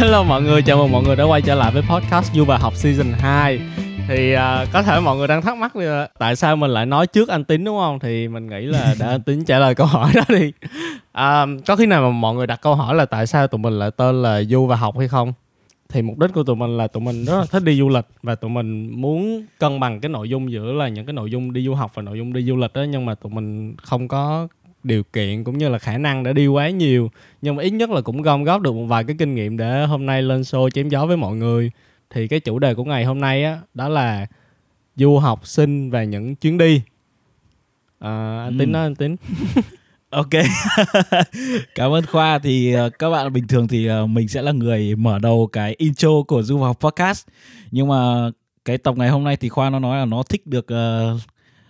[0.00, 2.58] Hello mọi người, chào mừng mọi người đã quay trở lại với podcast Du và
[2.58, 3.60] học season 2
[4.08, 7.06] Thì uh, có thể mọi người đang thắc mắc là tại sao mình lại nói
[7.06, 7.98] trước anh Tín đúng không?
[7.98, 10.52] Thì mình nghĩ là để anh Tín trả lời câu hỏi đó đi
[11.18, 13.78] uh, Có khi nào mà mọi người đặt câu hỏi là tại sao tụi mình
[13.78, 15.32] lại tên là Du và học hay không?
[15.88, 18.06] Thì mục đích của tụi mình là tụi mình rất là thích đi du lịch
[18.22, 21.52] Và tụi mình muốn cân bằng cái nội dung giữa là những cái nội dung
[21.52, 24.08] đi du học và nội dung đi du lịch đó Nhưng mà tụi mình không
[24.08, 24.48] có
[24.82, 27.10] điều kiện cũng như là khả năng để đi quá nhiều
[27.42, 29.86] nhưng mà ít nhất là cũng gom góp được một vài cái kinh nghiệm để
[29.86, 31.70] hôm nay lên show chém gió với mọi người.
[32.10, 34.26] Thì cái chủ đề của ngày hôm nay á đó là
[34.96, 36.82] du học sinh và những chuyến đi.
[37.98, 38.58] À, anh ừ.
[38.58, 39.16] tính nói anh tính.
[40.10, 40.30] Ok.
[41.74, 42.38] Cảm ơn khoa.
[42.38, 45.74] Thì uh, các bạn bình thường thì uh, mình sẽ là người mở đầu cái
[45.78, 47.26] intro của du học podcast.
[47.70, 48.30] Nhưng mà
[48.64, 51.20] cái tập ngày hôm nay thì khoa nó nói là nó thích được uh,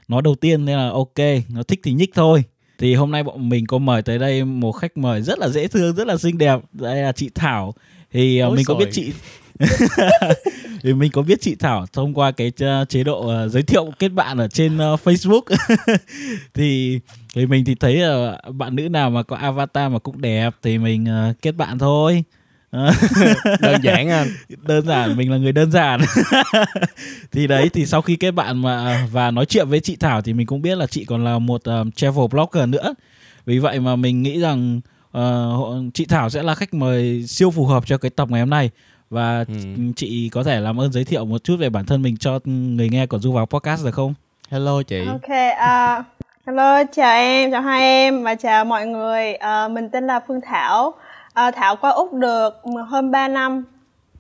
[0.09, 1.19] nói đầu tiên nên là ok
[1.49, 2.45] nó thích thì nhích thôi
[2.81, 5.69] thì hôm nay bọn mình có mời tới đây một khách mời rất là dễ
[5.69, 6.61] thương rất là xinh đẹp.
[6.73, 7.75] Đây là chị Thảo.
[8.13, 9.13] Thì Ôi mình có biết chị
[10.83, 12.53] thì mình có biết chị Thảo thông qua cái
[12.89, 15.41] chế độ uh, giới thiệu kết bạn ở trên Facebook.
[16.55, 17.01] Thì
[17.35, 18.03] thì mình thì thấy
[18.49, 21.07] uh, bạn nữ nào mà có avatar mà cũng đẹp thì mình
[21.43, 22.25] kết bạn thôi
[23.61, 24.29] đơn giản anh.
[24.63, 26.01] Đơn giản mình là người đơn giản.
[27.33, 30.33] Thì đấy thì sau khi kết bạn mà và nói chuyện với chị Thảo thì
[30.33, 32.95] mình cũng biết là chị còn là một um, travel blogger nữa.
[33.47, 34.81] Vì vậy mà mình nghĩ rằng
[35.19, 38.51] uh, chị Thảo sẽ là khách mời siêu phù hợp cho cái tập ngày hôm
[38.51, 38.71] nay.
[39.11, 39.55] Và ừ.
[39.97, 42.89] chị có thể làm ơn giới thiệu một chút về bản thân mình cho người
[42.89, 44.15] nghe của du vào podcast được không?
[44.51, 45.07] Hello chị.
[45.07, 46.05] Ok uh,
[46.47, 49.33] hello chào em chào hai em và chào mọi người.
[49.35, 50.95] Uh, mình tên là phương thảo
[51.35, 53.65] à, Thảo qua Úc được hơn 3 năm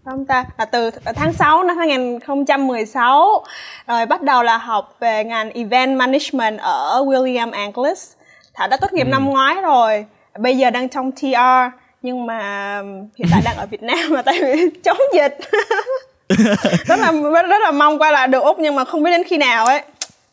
[0.05, 0.44] không ta?
[0.58, 3.44] Là từ tháng 6 năm 2016
[3.86, 8.12] rồi bắt đầu là học về ngành event management ở William Angliss
[8.55, 9.11] Thảo đã tốt nghiệp ừ.
[9.11, 10.06] năm ngoái rồi
[10.38, 11.27] bây giờ đang trong TR
[12.03, 12.83] nhưng mà
[13.16, 15.38] hiện tại đang ở Việt Nam mà tại vì chống dịch.
[16.87, 17.12] Rất là
[17.43, 19.82] rất là mong quay lại được Úc nhưng mà không biết đến khi nào ấy.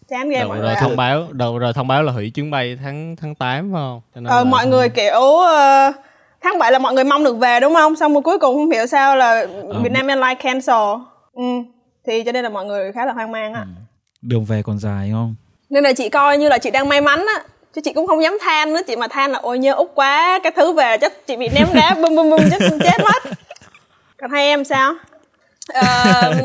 [0.09, 0.75] Chán ghê mọi rồi người.
[0.79, 4.01] thông báo đầu rồi thông báo là hủy chuyến bay tháng tháng 8 phải không?
[4.15, 4.43] Cho nên ờ, là...
[4.43, 5.95] mọi người kiểu uh,
[6.51, 8.71] tháng 7 là mọi người mong được về đúng không xong rồi cuối cùng không
[8.71, 9.79] hiểu sao là ờ.
[9.83, 11.01] Việt Nam Airlines cancel
[11.33, 11.43] ừ.
[12.07, 13.67] thì cho nên là mọi người khá là hoang mang á ừ.
[14.21, 15.35] đường về còn dài không
[15.69, 17.43] nên là chị coi như là chị đang may mắn á
[17.75, 20.39] chứ chị cũng không dám than nữa chị mà than là ôi nhớ út quá
[20.43, 23.31] cái thứ về chắc chị bị ném đá bum bum bum chắc chết mất
[24.17, 24.93] còn hai em sao
[25.79, 26.35] uh,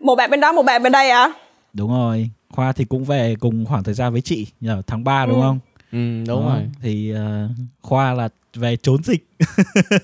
[0.00, 1.32] một bạn bên đó một bạn bên đây à
[1.72, 5.26] đúng rồi khoa thì cũng về cùng khoảng thời gian với chị nhờ tháng 3
[5.26, 5.42] đúng ừ.
[5.42, 5.58] không
[5.92, 6.54] ừ đúng đó.
[6.54, 7.50] rồi thì uh,
[7.82, 9.24] khoa là về trốn dịch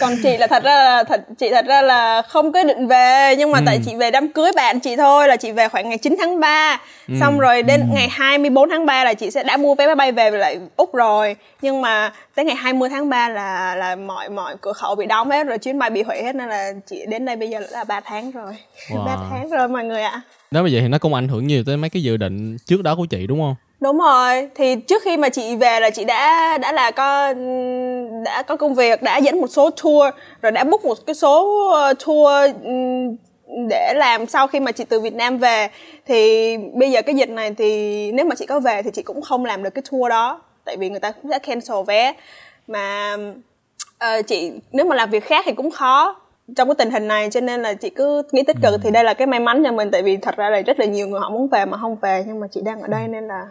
[0.00, 3.34] còn chị là thật ra là thật chị thật ra là không có định về
[3.38, 3.62] nhưng mà ừ.
[3.66, 6.40] tại chị về đám cưới bạn chị thôi là chị về khoảng ngày 9 tháng
[6.40, 7.14] 3 ừ.
[7.20, 7.86] xong rồi đến ừ.
[7.94, 10.94] ngày 24 tháng 3 là chị sẽ đã mua vé máy bay về lại úc
[10.94, 15.06] rồi nhưng mà tới ngày 20 tháng 3 là là mọi mọi cửa khẩu bị
[15.06, 17.60] đóng hết rồi chuyến bay bị hủy hết nên là chị đến đây bây giờ
[17.70, 18.52] là 3 tháng rồi
[18.90, 19.06] wow.
[19.06, 20.20] 3 tháng rồi mọi người ạ à.
[20.50, 22.82] nếu mà vậy thì nó cũng ảnh hưởng nhiều tới mấy cái dự định trước
[22.82, 26.04] đó của chị đúng không đúng rồi thì trước khi mà chị về là chị
[26.04, 27.34] đã đã là có
[28.24, 31.68] đã có công việc đã dẫn một số tour rồi đã book một cái số
[31.72, 32.56] ờ, tour
[33.68, 35.68] để làm sau khi mà chị từ Việt Nam về.
[36.06, 39.22] Thì bây giờ cái dịch này thì nếu mà chị có về thì chị cũng
[39.22, 42.12] không làm được cái tour đó tại vì người ta cũng đã cancel vé.
[42.66, 43.16] Mà
[44.04, 46.16] uh, chị nếu mà làm việc khác thì cũng khó
[46.56, 48.72] trong cái tình hình này cho nên là chị cứ nghĩ tích cực.
[48.72, 48.78] Ừ.
[48.82, 50.86] thì đây là cái may mắn cho mình tại vì thật ra là rất là
[50.86, 53.28] nhiều người họ muốn về mà không về nhưng mà chị đang ở đây nên
[53.28, 53.46] là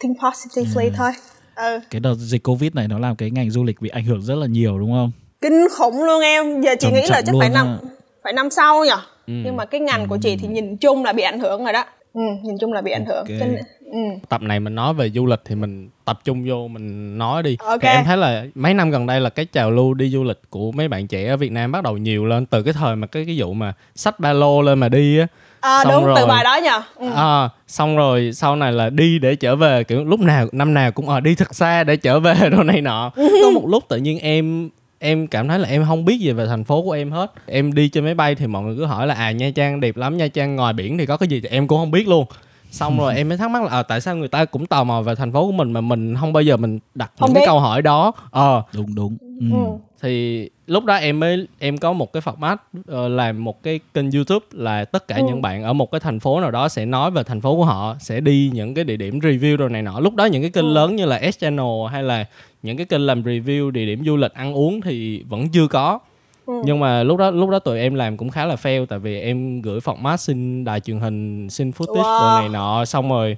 [0.00, 0.92] think positively ừ.
[0.96, 1.10] thôi
[1.56, 1.80] ừ.
[1.90, 4.34] cái đợt dịch covid này nó làm cái ngành du lịch bị ảnh hưởng rất
[4.34, 5.10] là nhiều đúng không
[5.40, 7.78] kinh khủng luôn em giờ chị Trầm nghĩ là chắc phải năm à.
[8.24, 8.90] phải năm sau nhỉ
[9.26, 9.32] ừ.
[9.44, 10.06] nhưng mà cái ngành ừ.
[10.08, 12.80] của chị thì nhìn chung là bị ảnh hưởng rồi đó ừ, nhìn chung là
[12.80, 13.38] bị ảnh hưởng okay.
[13.38, 13.56] Nên,
[13.92, 13.98] ừ.
[14.28, 17.56] tập này mình nói về du lịch thì mình tập trung vô mình nói đi
[17.60, 17.78] okay.
[17.80, 20.40] thì em thấy là mấy năm gần đây là cái trào lưu đi du lịch
[20.50, 23.06] của mấy bạn trẻ ở Việt Nam bắt đầu nhiều lên từ cái thời mà
[23.06, 25.26] cái cái vụ mà sách ba lô lên mà đi á
[25.60, 27.10] à, xong đúng rồi, từ bài đó nhờ ừ.
[27.16, 30.92] à, xong rồi sau này là đi để trở về kiểu lúc nào năm nào
[30.92, 33.10] cũng ở à, đi thật xa để trở về đồ này nọ.
[33.16, 36.46] Có một lúc tự nhiên em em cảm thấy là em không biết gì về
[36.46, 37.32] thành phố của em hết.
[37.46, 39.96] Em đi trên máy bay thì mọi người cứ hỏi là à nha trang đẹp
[39.96, 41.40] lắm nha trang ngoài biển thì có cái gì?
[41.40, 42.26] Thì em cũng không biết luôn.
[42.70, 45.02] Xong rồi em mới thắc mắc là à, tại sao người ta cũng tò mò
[45.02, 47.40] về thành phố của mình mà mình không bao giờ mình đặt không những biết.
[47.40, 48.12] cái câu hỏi đó?
[48.30, 48.56] Ờ.
[48.56, 49.46] À, đúng đúng ừ.
[49.52, 49.64] ừ.
[50.02, 54.10] thì lúc đó em mới em có một cái format uh, làm một cái kênh
[54.10, 55.22] youtube là tất cả ừ.
[55.26, 57.64] những bạn ở một cái thành phố nào đó sẽ nói về thành phố của
[57.64, 60.50] họ sẽ đi những cái địa điểm review rồi này nọ lúc đó những cái
[60.50, 60.72] kênh ừ.
[60.72, 62.24] lớn như là S channel hay là
[62.62, 65.98] những cái kênh làm review địa điểm du lịch ăn uống thì vẫn chưa có
[66.46, 66.62] ừ.
[66.64, 69.20] nhưng mà lúc đó lúc đó tụi em làm cũng khá là fail tại vì
[69.20, 72.20] em gửi format xin đài truyền hình xin footage wow.
[72.20, 73.36] đồ này nọ xong rồi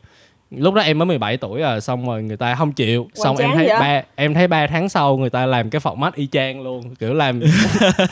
[0.51, 3.03] lúc đó em mới 17 tuổi à xong rồi người ta không chịu.
[3.03, 3.77] Hoành xong em thấy vậy?
[3.81, 7.15] ba em thấy ba tháng sau người ta làm cái format y chang luôn kiểu
[7.15, 7.41] làm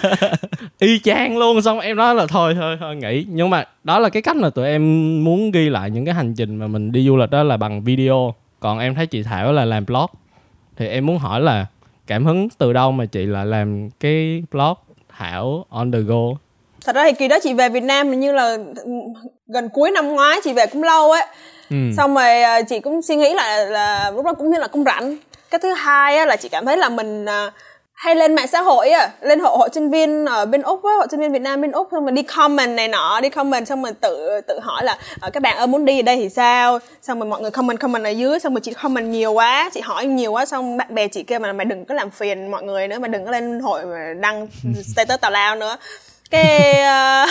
[0.79, 1.63] y chang luôn.
[1.63, 3.27] Xong em nói là thôi thôi thôi nghỉ.
[3.29, 6.35] Nhưng mà đó là cái cách mà tụi em muốn ghi lại những cái hành
[6.35, 8.35] trình mà mình đi du lịch đó là bằng video.
[8.61, 10.07] Còn em thấy chị Thảo là làm blog.
[10.77, 11.67] Thì em muốn hỏi là
[12.07, 14.75] cảm hứng từ đâu mà chị lại làm cái blog
[15.19, 16.35] Thảo on the go
[16.89, 18.57] thật ra thì kỳ đó chị về Việt Nam hình như là
[19.47, 21.27] gần cuối năm ngoái chị về cũng lâu ấy.
[21.71, 21.77] Ừ.
[21.97, 24.85] xong rồi à, chị cũng suy nghĩ là là lúc đó cũng như là cũng
[24.85, 25.17] rảnh.
[25.51, 27.51] Cái thứ hai á, là chị cảm thấy là mình à,
[27.93, 30.91] hay lên mạng xã hội á lên hội hội sinh viên ở bên úc á
[30.99, 33.67] hội sinh viên việt nam bên úc xong rồi đi comment này nọ đi comment
[33.67, 36.29] xong rồi tự tự hỏi là ờ, các bạn ơi muốn đi ở đây thì
[36.29, 36.79] sao?
[37.03, 39.81] Xong rồi mọi người comment comment ở dưới xong rồi chị comment nhiều quá chị
[39.81, 42.63] hỏi nhiều quá xong bạn bè chị kêu mà mày đừng có làm phiền mọi
[42.63, 44.49] người nữa mày đừng có lên hội mà đăng
[44.95, 45.77] status tào lao nữa
[46.31, 47.27] cái ờ,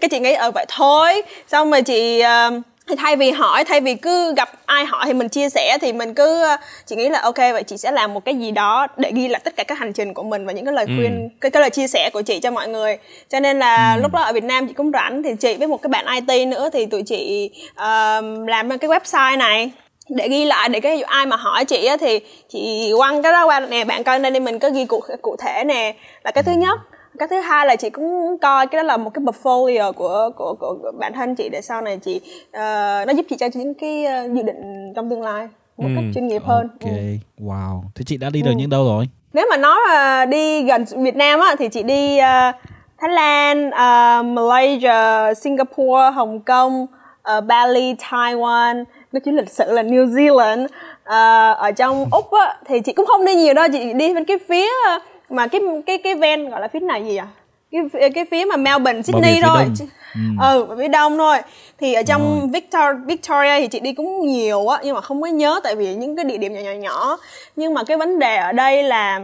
[0.00, 1.22] cái chị nghĩ ở vậy thôi.
[1.48, 2.50] Xong rồi chị ờ,
[2.88, 5.92] thì thay vì hỏi thay vì cứ gặp ai hỏi thì mình chia sẻ thì
[5.92, 8.86] mình cứ ờ, chị nghĩ là ok vậy chị sẽ làm một cái gì đó
[8.96, 11.28] để ghi lại tất cả các hành trình của mình và những cái lời khuyên
[11.40, 12.98] cái, cái lời chia sẻ của chị cho mọi người.
[13.28, 15.82] Cho nên là lúc đó ở Việt Nam chị cũng rảnh thì chị với một
[15.82, 19.70] cái bạn IT nữa thì tụi chị ờ, làm cái website này.
[20.08, 23.46] Để ghi lại để cái ai mà hỏi chị á thì chị quăng cái đó
[23.46, 23.84] qua nè.
[23.84, 25.94] Bạn coi đây đi mình có ghi cụ cụ thể nè.
[26.24, 26.78] Là cái thứ nhất
[27.18, 30.54] cái thứ hai là chị cũng coi cái đó là một cái portfolio của của
[30.60, 32.20] của, của bản thân chị để sau này chị
[32.52, 36.04] ờ, nó giúp chị cho những cái ờ, dự định trong tương lai một cách
[36.14, 36.68] chuyên nghiệp hơn.
[36.68, 36.92] ok.
[36.92, 37.44] Ừ.
[37.44, 37.80] wow.
[37.94, 39.08] Thế chị đã đi được những đâu rồi?
[39.32, 42.52] Nếu mà nói là đi gần Việt Nam á thì chị đi ờ,
[42.98, 46.86] Thái Lan, ờ, Malaysia, Singapore, Hồng Kông,
[47.22, 50.66] ờ, Bali, Taiwan, nó chỉ lịch sử là New Zealand.
[51.04, 54.24] Ờ, ở trong Úc á thì chị cũng không đi nhiều đâu, chị đi bên
[54.24, 54.98] cái phía ờ,
[55.34, 57.26] mà cái cái cái ven gọi là phía này gì à?
[57.72, 59.64] Cái cái phía mà Melbourne, Sydney thôi.
[59.78, 59.84] Chứ-
[60.14, 60.20] ừ.
[60.40, 61.36] Ở phía đông thôi.
[61.80, 65.28] Thì ở trong Victor, Victoria thì chị đi cũng nhiều á nhưng mà không có
[65.28, 67.16] nhớ tại vì những cái địa điểm nhỏ nhỏ nhỏ.
[67.56, 69.20] Nhưng mà cái vấn đề ở đây là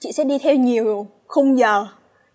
[0.00, 1.86] chị sẽ đi theo nhiều khung giờ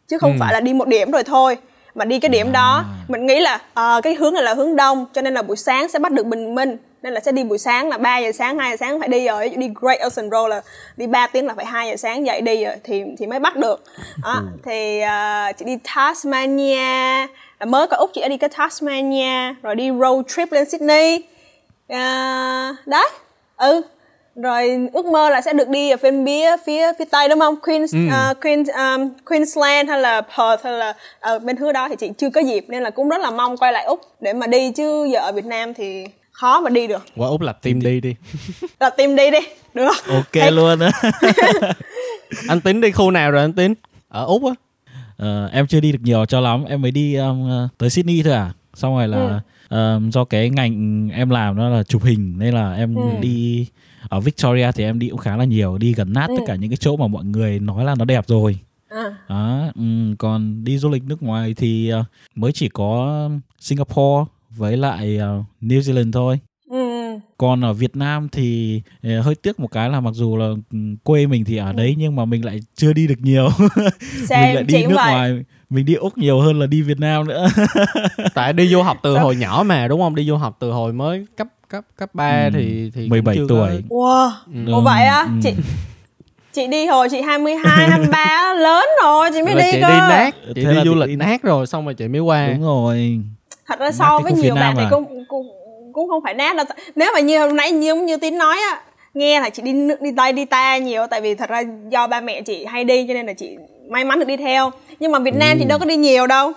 [0.08, 1.58] chứ không phải là đi một điểm rồi thôi
[1.96, 2.84] mà đi cái điểm đó.
[3.08, 5.88] Mình nghĩ là ờ, cái hướng này là hướng đông cho nên là buổi sáng
[5.90, 8.60] sẽ bắt được bình minh nên là sẽ đi buổi sáng là 3 giờ sáng
[8.60, 9.50] 2 giờ sáng phải đi rồi.
[9.50, 10.62] Đi Great Ocean Road là
[10.98, 13.58] đi 3 tiếng là phải 2 giờ sáng dậy đi rồi thì thì mới bắt
[13.58, 13.84] được.
[14.24, 17.28] Đó, thì ờ, chị đi Tasmania.
[17.60, 21.24] Là mới có úc chị đã đi cái Tasmania rồi đi road trip lên Sydney.
[21.88, 23.10] À, đấy
[23.58, 23.82] ừ.
[24.36, 27.56] Rồi ước mơ là sẽ được đi ở bên phía phía phía tây đúng không?
[27.56, 31.96] Queens à, Queens um, Queensland hay là Perth hay là ở bên hướng đó thì
[31.96, 34.48] chị chưa có dịp nên là cũng rất là mong quay lại úc để mà
[34.48, 34.72] đi.
[34.72, 36.06] Chứ giờ ở Việt Nam thì
[36.40, 37.04] khó mà đi được.
[37.16, 38.16] Qua úc lập team đi đi.
[38.80, 39.40] Là tìm đi đi
[39.74, 40.92] được ok Ê, luôn á.
[42.48, 43.74] Anh tính đi khu nào rồi anh tính
[44.08, 44.52] ở úc á.
[45.18, 46.66] Ờ, em chưa đi được nhiều cho lắm.
[46.66, 48.54] Em mới đi um, ờ, tới Sydney thôi à.
[48.74, 49.40] Xong rồi là
[49.70, 53.68] um, do cái ngành em làm nó là chụp hình nên là em đi
[54.10, 55.78] ở Victoria thì em đi cũng khá là nhiều.
[55.78, 58.28] Đi gần nát tất cả những cái chỗ mà mọi người nói là nó đẹp
[58.28, 58.60] rồi.
[58.90, 62.04] À, đó ừm, còn đi du lịch nước ngoài thì ờ,
[62.36, 64.26] mới chỉ có Singapore
[64.60, 66.40] với lại ờ, New Zealand thôi.
[66.70, 66.78] Ừ,
[67.38, 70.98] còn ở Việt Nam thì ờ, hơi tiếc một cái là mặc dù là ừm,
[70.98, 73.50] quê mình thì ở đấy nhưng mà mình lại chưa đi được nhiều.
[73.60, 75.12] Mình Same, lại chị đi nước vậy.
[75.12, 77.48] ngoài mình đi úc nhiều hơn là đi việt nam nữa.
[78.34, 80.16] Tại đi du học từ hồi nhỏ mà đúng không?
[80.16, 83.36] Đi du học từ hồi mới cấp cấp cấp 3 Ừ, thì thì cũng 17
[83.36, 83.84] chưa tuổi.
[83.90, 84.32] có- wow
[84.66, 85.22] Ừ, Ủa vậy á?
[85.24, 85.32] Ừ.
[85.44, 85.54] chị
[86.54, 89.88] chị đi hồi chị 22, 23 á, lớn rồi chị mới là đi chị cơ.
[89.88, 92.22] đi nát chị Thế đi là du lịch đi- nát rồi xong rồi chị mới
[92.22, 92.48] qua.
[92.54, 93.20] Đúng rồi
[93.70, 94.88] thật ra so với nhiều bạn Nam thì à.
[94.92, 95.48] cũng cũng
[95.94, 96.66] cũng không phải nát đâu.
[96.96, 98.82] Nếu mà như hôm nãy như như tín nói á
[99.14, 102.08] nghe là chị đi nước đi tây đi ta nhiều tại vì thật ra do
[102.08, 103.58] ba mẹ chị hay đi cho nên là chị
[103.90, 104.72] may mắn được đi theo.
[105.00, 106.52] Nhưng mà Việt Nam thì đâu có đi nhiều đâu.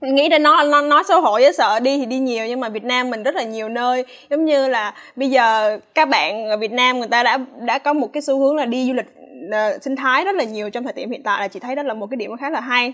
[0.00, 2.68] Nghĩ ra nó nó nói xấu hổ với sợ đi thì đi nhiều nhưng mà
[2.68, 4.04] Việt Nam mình rất là nhiều nơi.
[4.30, 7.92] Giống như là bây giờ các bạn ở Việt Nam người ta đã đã có
[7.92, 9.06] một cái xu hướng là đi du lịch
[9.52, 11.82] ờ, sinh thái rất là nhiều trong thời điểm hiện tại là chị thấy đó
[11.82, 12.92] là một cái điểm khá là hay.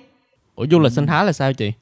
[0.56, 1.72] Ủa du lịch sinh thái là sao chị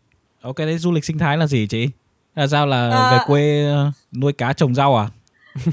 [0.42, 1.88] ok đấy du lịch sinh thái là gì chị?
[2.34, 3.10] Là sao là À.
[3.12, 3.90] về quê ờ,
[4.20, 5.06] nuôi cá trồng rau à?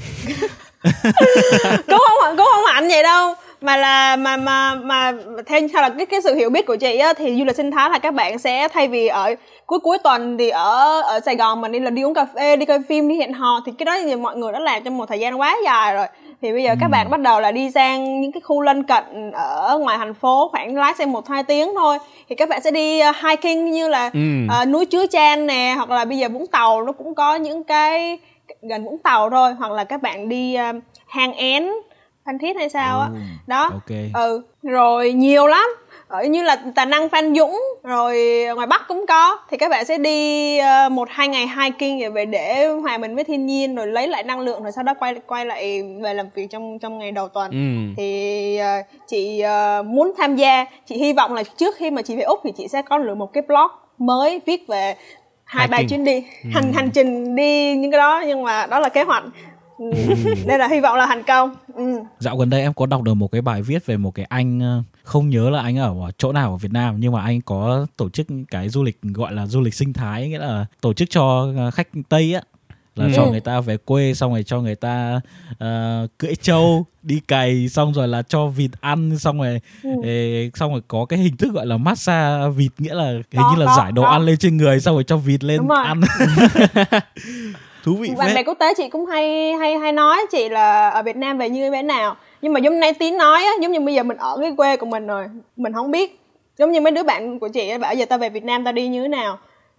[1.86, 3.34] Cũng không cũng không hẳn vậy đâu.
[3.60, 5.12] Mà là mà mà mà
[5.46, 7.70] theo theo là cái cái sự hiểu biết của chị á thì du lịch sinh
[7.70, 9.34] thái là các bạn sẽ thay vì ở
[9.66, 12.56] cuối cuối tuần thì ở ở Sài Gòn mình đi là đi uống cà phê
[12.56, 14.96] đi coi phim đi hẹn hò thì cái đó thì mọi người đã làm trong
[14.98, 16.06] một thời gian quá dài rồi
[16.46, 19.30] thì bây giờ các bạn bắt đầu là đi sang những cái khu lân cận
[19.32, 21.98] ở ngoài thành phố khoảng lái xe một hai tiếng thôi.
[22.28, 24.20] Thì các bạn sẽ đi uh, hiking như là Ừ.
[24.48, 27.64] ờ, núi Chứa Chan nè hoặc là bây giờ Vũng Tàu nó cũng có những
[27.64, 28.18] cái
[28.62, 31.68] gần Vũng Tàu thôi hoặc là các bạn đi uh, hang én
[32.26, 33.06] Phan Thiết hay sao á.
[33.06, 33.70] Ồ, đó.
[33.72, 33.96] Ok.
[34.14, 35.66] ừ rồi nhiều lắm
[36.08, 39.84] ở như là Tà Năng Phan Dũng rồi ngoài Bắc cũng có thì các bạn
[39.84, 43.86] sẽ đi uh, một hai ngày hiking về để hòa mình với thiên nhiên rồi
[43.86, 46.98] lấy lại năng lượng rồi sau đó quay quay lại về làm việc trong trong
[46.98, 47.94] ngày đầu tuần Ừ.
[47.96, 49.42] thì uh, chị
[49.80, 52.52] uh, muốn tham gia chị hy vọng là trước khi mà chị về úc thì
[52.56, 54.94] chị sẽ có được một cái blog mới viết về
[55.44, 58.88] hai ba chuyến đi hành hành trình đi những cái đó nhưng mà đó là
[58.88, 59.24] kế hoạch
[59.78, 59.90] Ừ.
[60.46, 62.00] nên là hy vọng là thành công ừ.
[62.18, 64.60] Dạo gần đây em có đọc được một cái bài viết về một cái anh
[64.60, 67.86] ờ, không nhớ là anh ở chỗ nào ở Việt Nam nhưng mà anh có
[67.96, 71.10] tổ chức cái du lịch gọi là du lịch sinh thái nghĩa là tổ chức
[71.10, 72.40] cho ờ, khách Tây á
[72.96, 73.12] là Ừ.
[73.16, 75.20] cho người ta về quê xong rồi cho người ta
[75.58, 79.90] ờ, cưỡi trâu đi cày xong rồi là cho vịt ăn xong rồi Ừ.
[80.04, 83.50] ê, xong rồi có cái hình thức gọi là massage vịt nghĩa là hình Có,
[83.50, 84.08] như là có, giải đồ có.
[84.08, 86.00] ăn lên trên người xong rồi cho vịt lên ăn
[87.84, 90.90] thú vị bạn bè phết quốc tế chị cũng hay hay hay nói chị là
[90.90, 93.72] ở Việt Nam về như thế nào nhưng mà giống nay tín nói á giống
[93.72, 95.24] như bây giờ mình ở cái quê của mình rồi
[95.56, 96.20] mình không biết.
[96.58, 98.72] Giống như mấy đứa bạn của chị á bảo giờ tao về Việt Nam tao
[98.72, 99.38] đi như thế nào.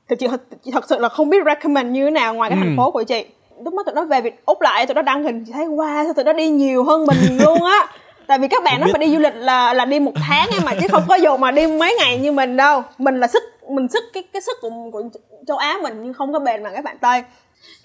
[0.09, 2.59] Thì chị, thật- chị thật sự là không biết recommend như thế nào ngoài cái
[2.59, 2.63] Ừ.
[2.63, 3.25] thành phố của chị.
[3.63, 6.03] Lúc đó tụi nó về Việt Úc lại tụi nó đăng hình chị thấy wow
[6.03, 7.87] sao tụi nó đi nhiều hơn mình luôn á.
[8.27, 10.59] Tại vì các bạn nó phải đi du lịch là là đi một tháng ấy
[10.65, 12.81] mà chứ không có dù mà đi mấy ngày như mình đâu.
[12.97, 15.01] Mình là sức mình sức cái cái sức của, của
[15.47, 17.23] châu Á mình nhưng không có bền bằng các bạn Tây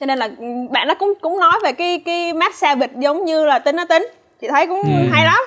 [0.01, 3.25] cho nên là ừ, bạn nó cũng cũng nói về cái cái massage vịt giống
[3.25, 4.07] như là tính nó tính
[4.43, 5.09] chị thấy cũng Ừ.
[5.13, 5.41] hay lắm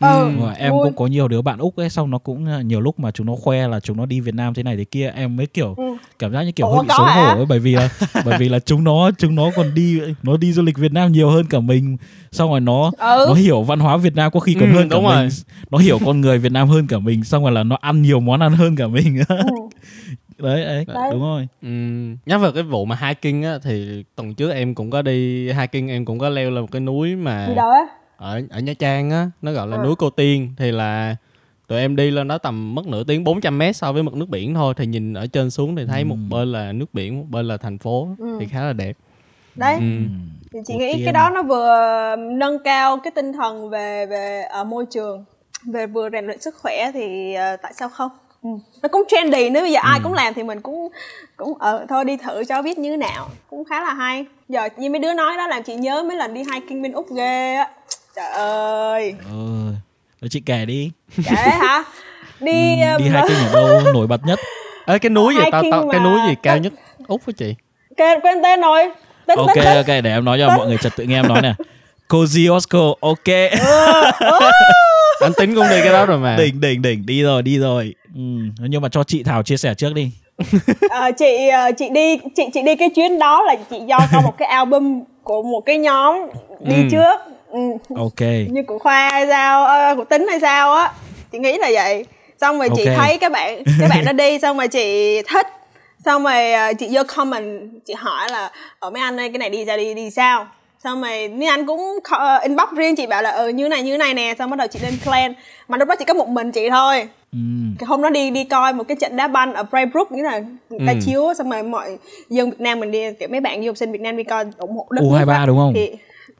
[0.00, 0.80] ừ, rồi, em vui.
[0.82, 3.26] cũng có nhiều đứa bạn úc ấy xong nó cũng ờ, nhiều lúc mà chúng
[3.26, 5.74] nó khoe là chúng nó đi Việt Nam thế này thế kia em mới kiểu
[5.76, 5.84] Ừ.
[6.18, 7.88] cảm giác như kiểu Ủa, hơi bị xấu hổ ấy bởi vì là
[8.24, 11.12] bởi vì là chúng nó chúng nó còn đi nó đi du lịch Việt Nam
[11.12, 11.96] nhiều hơn cả mình
[12.32, 13.24] xong rồi nó Ừ.
[13.28, 15.28] nó hiểu văn hóa Việt Nam có khi còn Ừ, hơn cả đúng mình rồi.
[15.70, 18.20] nó hiểu con người Việt Nam hơn cả mình xong rồi là nó ăn nhiều
[18.20, 19.36] món ăn hơn cả mình Ừ.
[20.38, 21.08] đấy, đấy Đấy.
[21.10, 24.90] đúng rồi Ừm, nhắc về cái vụ mà hiking á thì tuần trước em cũng
[24.90, 27.80] có đi hiking em cũng có leo lên một cái núi mà gì đâu á
[28.20, 29.82] ở ở Nha Trang á nó gọi là Ừ.
[29.84, 31.16] núi Cô Tiên thì là
[31.68, 34.28] tụi em đi lên đó tầm mất nửa tiếng 400 mét so với mực nước
[34.28, 36.28] biển thôi thì nhìn ở trên xuống thì thấy một Ừm.
[36.30, 38.36] bên là nước biển một bên là thành phố Ừ.
[38.40, 38.96] thì khá là đẹp
[39.54, 40.08] đấy Ừm.
[40.52, 41.04] thì chị Cô nghĩ Tiên.
[41.04, 45.24] cái đó nó vừa nâng cao cái tinh thần về về ở môi trường
[45.72, 48.10] về vừa rèn luyện sức khỏe thì ờ, tại sao không
[48.42, 48.48] ừ.
[48.82, 50.02] nó cũng trendy nếu bây giờ ai Ừ.
[50.02, 50.88] cũng làm thì mình cũng
[51.36, 54.68] cũng ờ thôi đi thử cho biết như thế nào cũng khá là hay giờ
[54.76, 57.54] như mấy đứa nói đó làm chị nhớ mấy lần đi hiking bên úc ghê
[57.54, 57.70] á
[58.20, 59.14] trời ơi.
[59.30, 59.72] Ờ
[60.20, 60.90] Rồi chị kể đi.
[61.24, 61.84] Kể hả?
[62.40, 64.40] Đi Ừ, đi um, hiking ở đâu nổi bật nhất?
[64.86, 66.72] Ê, cái núi gì tao tao cái núi gì cao nhất?
[67.08, 67.54] Úc với chị?
[67.96, 68.90] Quên, quên tên rồi.
[69.26, 71.42] Tính ok tính ok để em nói cho mọi người trật tự nghe em nói
[71.42, 71.54] nè.
[72.08, 73.26] Kosciuszko ok.
[75.20, 76.36] Anh tính cũng đi cái đó rồi mà.
[76.36, 77.06] Đỉnh đỉnh đỉnh.
[77.06, 77.94] Đi rồi đi rồi.
[78.14, 78.20] Ừ.
[78.68, 80.10] nhưng mà cho chị Thảo chia sẻ trước đi.
[80.90, 84.20] Ờ, chị ờ, chị đi chị chị đi cái chuyến đó là chị do có
[84.20, 86.16] một cái album của một cái nhóm
[86.60, 86.88] đi Ừ.
[86.90, 87.18] trước.
[87.26, 87.32] ừ,
[87.96, 90.92] ok như của khoa hay sao ờ, của tính hay sao á
[91.32, 92.04] chị nghĩ là vậy
[92.40, 92.96] xong rồi chị Ok.
[92.96, 95.46] thấy các bạn các bạn nó đi xong rồi chị thích
[96.04, 99.50] xong rồi ờ, chị vô comment chị hỏi là ở mấy anh ơi cái này
[99.50, 100.46] đi ra đi đi sao
[100.84, 103.96] xong rồi mấy anh cũng ờ, inbox riêng chị bảo là ừ như này như
[103.98, 105.34] này nè xong bắt đầu chị lên plan
[105.68, 107.38] mà lúc đó chỉ có một mình chị thôi ừ.
[107.78, 110.38] cái hôm đó đi đi coi một cái trận đá banh ở Braybrook nghĩa là
[110.70, 110.98] người ta Ừ.
[111.06, 111.98] chiếu xong rồi mọi
[112.30, 114.44] dân Việt Nam mình đi kiểu mấy bạn du học sinh Việt Nam đi coi
[114.58, 115.46] ủng hộ đất nước U23 á.
[115.46, 115.72] đúng không?
[115.74, 115.90] thì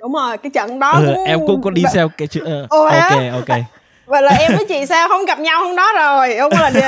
[0.01, 2.67] đúng rồi cái trận đó ừ, cũng em cũng có đi xem cái chữ ờ,
[2.71, 3.31] Ồ, ok hả?
[3.33, 3.59] ok.
[4.07, 5.09] Vậy là em với chị sao?
[5.09, 6.37] Không gặp nhau hôm đó rồi.
[6.39, 6.81] Không có là đi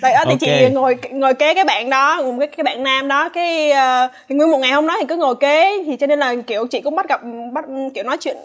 [0.00, 0.40] Tại thì Ok.
[0.40, 3.28] chị ngồi ngồi kế cái bạn đó cái cái bạn nam đó.
[3.28, 5.82] Cái, ờ, thì nguyên một ngày hôm đó thì cứ ngồi kế.
[5.86, 7.20] Thì cho nên là kiểu chị cũng bắt gặp
[7.52, 8.36] bắt kiểu nói chuyện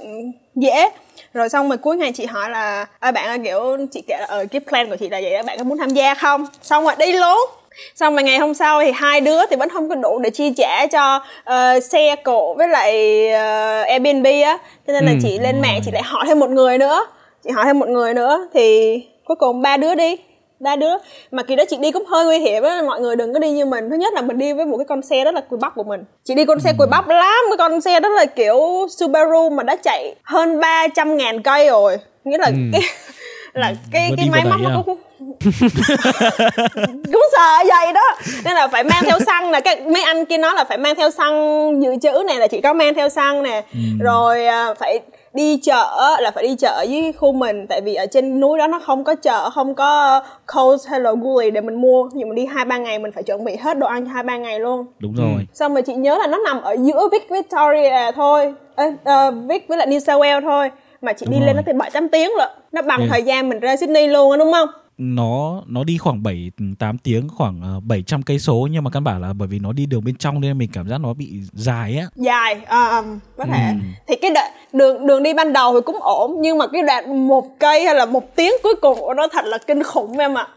[0.55, 0.89] dễ.
[1.33, 4.25] Rồi xong rồi cuối ngày chị hỏi là ơi bạn ơi kiểu chị kể là
[4.29, 6.45] ờ cái plan của chị là vậy đó bạn có muốn tham gia không?
[6.61, 7.39] Xong rồi đi luôn
[7.95, 10.53] xong rồi ngày hôm sau thì hai đứa thì vẫn không có đủ để chi
[10.57, 14.57] trả cho ờ, xe cộ với lại ờ, Airbnb á.
[14.88, 15.17] Cho nên là Ừ.
[15.24, 17.05] chị lên mạng chị lại hỏi thêm một người nữa.
[17.43, 20.15] Chị hỏi thêm một người nữa thì cuối cùng ba đứa đi.
[20.59, 20.91] Ba đứa.
[21.31, 22.81] Mà kỳ đó chị đi cũng hơi nguy hiểm á.
[22.88, 23.89] Mọi người đừng có đi như mình.
[23.89, 25.83] Thứ nhất là mình đi với một cái con xe rất là cùi bắp của
[25.83, 26.03] mình.
[26.24, 27.45] Chị đi con xe cùi bắp lắm.
[27.50, 31.98] Cái con xe đó là kiểu Subaru mà đã chạy hơn 300 ngàn cây rồi.
[32.24, 32.81] Nghĩa là cái
[33.53, 34.81] là cái Vừa cái đi máy móc nó à?
[34.86, 34.98] cũng
[37.13, 38.17] cũng sợ vậy đó.
[38.45, 40.95] Nên là phải mang theo xăng nè các mấy anh kia nói là phải mang
[40.95, 43.63] theo xăng dự trữ này là chị có mang theo xăng nè.
[43.99, 44.99] Rồi à, phải
[45.33, 48.67] đi chợ là phải đi chợ với khu mình tại vì ở trên núi đó
[48.67, 50.21] nó không có chợ không có
[50.55, 52.09] Coles hay là Woolies để mình mua.
[52.13, 54.38] Nhưng mà đi hai ba ngày mình phải chuẩn bị hết đồ ăn hai ba
[54.38, 54.85] ngày luôn.
[54.99, 55.47] Đúng rồi.
[55.53, 58.53] Xong rồi chị nhớ là nó nằm ở giữa Vic Victoria thôi.
[58.75, 60.71] Ê, ờ, Vic với lại New South Wales thôi.
[61.01, 61.47] Mà chị Đúng đi rồi.
[61.47, 62.49] lên nó tới bảy tám tiếng lận.
[62.71, 63.11] Nó bằng Yeah.
[63.11, 64.69] thời gian mình ra Sydney luôn á đúng không
[65.03, 69.03] nó nó đi khoảng 7 8 tiếng khoảng ờ, 700 cây số nhưng mà căn
[69.03, 71.27] bản là bởi vì nó đi đường bên trong nên mình cảm giác nó bị
[71.53, 72.05] dài á.
[72.15, 73.01] dài à,
[73.37, 73.75] có thể Ừ.
[74.07, 77.27] thì cái đoạn đường đường đi ban đầu thì cũng ổn nhưng mà cái đoạn
[77.27, 80.37] một cây hay là một tiếng cuối cùng của nó thật là kinh khủng em
[80.37, 80.47] ạ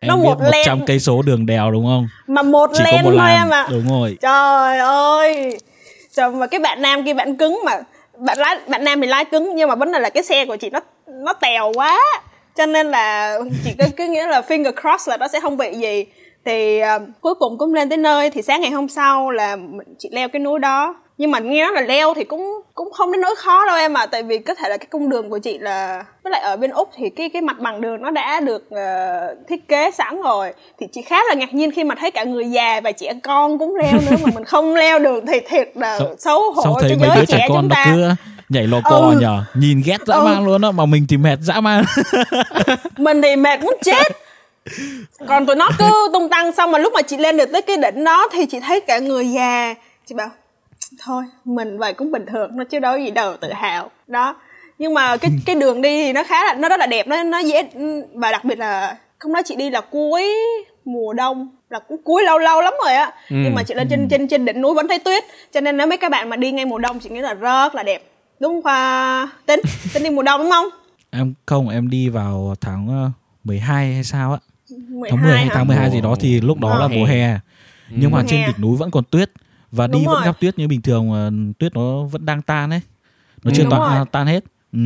[0.00, 2.08] Em nó biết một 100 len cây số đường đèo đúng không?
[2.26, 4.16] mà một Chỉ len một thôi em ạ Đúng rồi.
[4.20, 5.58] trời ơi
[6.12, 7.72] trời mà cái bạn nam kia bạn cứng mà
[8.18, 10.56] bạn lái bạn nam thì lái cứng nhưng mà vấn đề là cái xe của
[10.56, 11.98] chị nó nó tèo quá
[12.58, 15.74] cho nên là chị cứ, cứ nghĩa là finger cross là nó sẽ không bị
[15.74, 16.04] gì.
[16.44, 19.56] Thì à, cuối cùng cũng lên tới nơi thì sáng ngày hôm sau là
[19.98, 20.94] chị leo cái núi đó.
[21.18, 23.94] Nhưng mà nghe nói là leo thì cũng cũng không đến nỗi khó đâu em
[23.94, 24.06] ạ.
[24.06, 26.70] Tại vì có thể là cái cung đường của chị là với lại ở bên
[26.70, 30.52] úc thì cái cái mặt bằng đường nó đã được ờ, thiết kế sẵn rồi.
[30.80, 33.58] Thì chị khá là ngạc nhiên khi mà thấy cả người già và trẻ con
[33.58, 37.26] cũng leo nữa mà mình không leo được thì thiệt là xấu hổ cho giới
[37.26, 37.84] trẻ con chúng ta.
[37.94, 38.08] cứ
[38.48, 39.18] nhảy lò cò Ừ.
[39.20, 39.44] nhờ.
[39.54, 40.24] Nhìn ghét dã Ừ.
[40.24, 41.84] man luôn á mà mình thì mệt dã man.
[42.98, 44.12] Mình thì mệt muốn chết.
[45.28, 47.76] Còn tụi nó cứ tung tăng xong mà lúc mà chị lên được tới cái
[47.76, 49.74] đỉnh đó thì chị thấy cả người già.
[50.08, 50.30] Chị bảo
[51.04, 53.90] thôi mình vậy cũng bình thường nó chứ đâu gì đâu tự hào.
[54.06, 54.34] Đó.
[54.78, 57.22] Nhưng mà cái cái đường đi thì nó khá là nó rất là đẹp nó
[57.22, 57.62] nó dễ
[58.14, 60.34] và đặc biệt là không nói chị đi là cuối
[60.84, 63.12] mùa đông là cũng cuối lâu lâu lắm rồi á.
[63.28, 65.86] Nhưng mà chị lên trên trên trên đỉnh núi vẫn thấy tuyết cho nên nếu
[65.86, 68.02] mấy các bạn mà đi ngay mùa đông chị nghĩ là rất là đẹp
[68.40, 69.60] đúng không khoa tính.
[69.94, 70.66] Tính đi mùa đông đúng không?
[71.10, 73.10] Em không em đi vào tháng ờ,
[73.44, 74.38] 12 hay sao á.
[74.88, 76.78] 12 tháng 10 hay tháng 12 gì đó thì lúc đó Ờ.
[76.80, 77.38] là mùa hè.
[77.90, 79.30] nhưng mà trên đỉnh núi vẫn còn tuyết.
[79.72, 82.80] Và đi vẫn gặp tuyết như bình thường mà tuyết nó vẫn đang tan ấy.
[83.44, 83.90] Nó Ừ, chưa toàn rồi.
[83.98, 84.44] à, tan hết.
[84.72, 84.78] Ừ.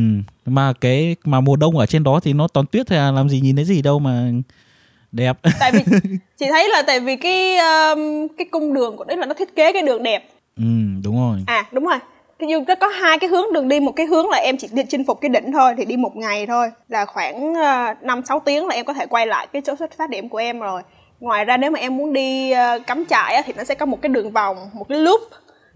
[0.45, 3.29] mà cái mà mùa đông ở trên đó thì nó toàn tuyết thôi à làm
[3.29, 4.31] gì nhìn thấy gì đâu mà
[5.11, 5.37] đẹp.
[5.59, 5.79] Tại vì
[6.39, 9.55] chị thấy là tại vì cái um, cái cung đường của đấy là nó thiết
[9.55, 10.29] kế cái đường đẹp.
[10.57, 10.63] Ừ
[11.03, 11.43] đúng rồi.
[11.47, 11.97] À đúng rồi
[12.43, 14.67] cái như nó có hai cái hướng đường đi một cái hướng là em chỉ
[14.71, 16.71] đi chinh phục cái đỉnh thôi thì đi một ngày thôi.
[16.89, 19.97] Là khoảng uh, năm sáu tiếng là em có thể quay lại cái chỗ xuất
[19.97, 20.81] phát điểm của em rồi.
[21.19, 24.01] Ngoài ra nếu mà em muốn đi ờ, cắm trại thì nó sẽ có một
[24.01, 25.21] cái đường vòng một cái loop.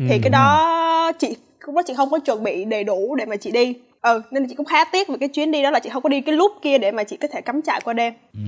[0.10, 1.36] Thì cái đó chị
[1.68, 3.74] lúc đó chị không có chuẩn bị đầy đủ để mà chị đi.
[4.02, 6.04] Ừ nên là chị cũng khá tiếc về cái chuyến đi đó là chị không
[6.04, 8.14] có đi cái loop kia để mà chị có thể cắm trại qua đêm.
[8.34, 8.40] Ừ.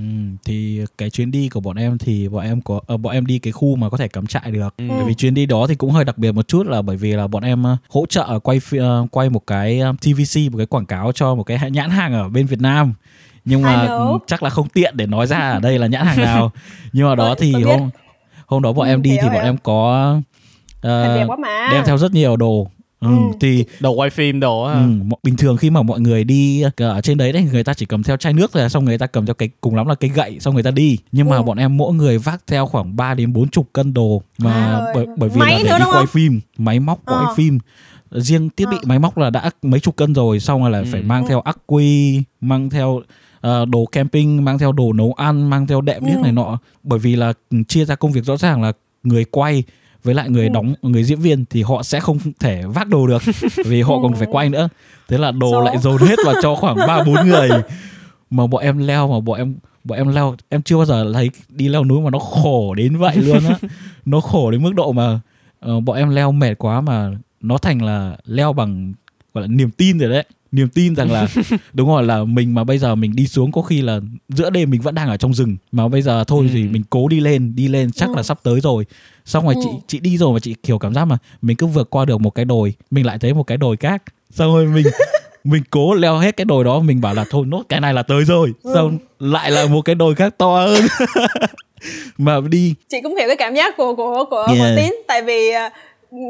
[0.46, 3.40] thì cái chuyến đi của bọn em thì bọn em có ờ, bọn em đi
[3.40, 4.76] cái khu mà có thể cắm trại được.
[4.78, 7.14] Bởi vì chuyến đi đó thì cũng hơi đặc biệt một chút là bởi vì
[7.14, 10.86] là bọn em ờ, hỗ trợ quay ờ, quay một cái TVC một cái quảng
[10.86, 12.94] cáo cho một cái nhãn hàng ở bên Việt Nam.
[13.46, 16.18] Nhưng mà ừ, chắc là không tiện để nói ra ở đây là nhãn hàng
[16.22, 16.52] nào.
[16.94, 17.90] Nhưng mà đó Tôi- thì tôi hôm
[18.46, 20.20] hôm đó bọn Ừ, em đi thì bọn em có
[21.40, 21.70] mà.
[21.72, 22.68] đem theo rất nhiều đồ
[23.00, 23.08] ừ,
[23.40, 24.90] thì đồ quay phim đồ á Ừ,
[25.24, 27.86] bình thường khi mà mọi người đi ờ, ở trên đấy đấy người ta chỉ
[27.86, 30.10] cầm theo chai nước rồi xong người ta cầm theo cái cùng lắm là cây
[30.16, 31.44] gậy xong người ta đi nhưng mà Ừ.
[31.44, 34.92] bọn em mỗi người vác theo khoảng 3 đến 40 cân đồ mà Wow.
[34.94, 36.08] bởi, bởi vì Máy là để đi quay không?
[36.08, 37.34] phim máy móc quay Ờ.
[37.36, 37.60] phim
[38.12, 38.86] riêng thiết bị Ờ.
[38.88, 41.58] máy móc là đã mấy chục cân rồi xong rồi là phải mang theo ắc
[41.66, 43.02] quy mang theo
[43.42, 46.22] ờ, đồ camping mang theo đồ nấu ăn mang theo đệm điếc Ừ.
[46.22, 48.72] này nọ bởi vì là ừ, chia ra công việc rõ ràng là
[49.04, 49.64] người quay
[50.04, 50.32] với lại Ừ.
[50.32, 53.22] người đóng người diễn viên thì họ sẽ không thể vác đồ được
[53.66, 54.70] vì họ còn phải quay nữa.
[55.08, 55.62] Thế là đồ Số.
[55.62, 57.50] lại dồn hết vào cho khoảng ba bốn người.
[58.30, 61.30] Mà bọn em leo mà bọn em bọn em leo em chưa bao giờ thấy
[61.50, 63.56] đi leo núi mà nó khổ đến vậy luôn á.
[64.06, 65.20] Nó khổ đến mức độ mà
[65.60, 68.94] ờ, bọn em leo mệt quá mà nó thành là leo bằng
[69.34, 71.28] gọi là niềm tin rồi đấy niềm tin rằng là
[71.74, 74.70] đúng rồi là mình mà bây giờ mình đi xuống có khi là giữa đêm
[74.70, 75.58] mình vẫn đang ở trong rừng.
[75.72, 78.60] Mà bây giờ thôi thì mình cố đi lên đi lên chắc là sắp tới
[78.62, 78.86] rồi.
[79.26, 81.90] Xong rồi chị chị đi rồi mà chị kiểu cảm giác mà mình cứ vượt
[81.90, 84.04] qua được một cái đồi mình lại thấy một cái đồi khác.
[84.32, 84.86] Xong rồi mình
[85.44, 88.04] mình cố leo hết cái đồi đó mình bảo là thôi nốt cái này là
[88.04, 88.54] tới rồi.
[88.74, 90.84] Xong lại là một cái đồi khác to hơn.
[92.18, 94.60] Mà đi chị cũng hiểu cái cảm giác của của của, Yeah.
[94.60, 95.70] của tín tại vì à,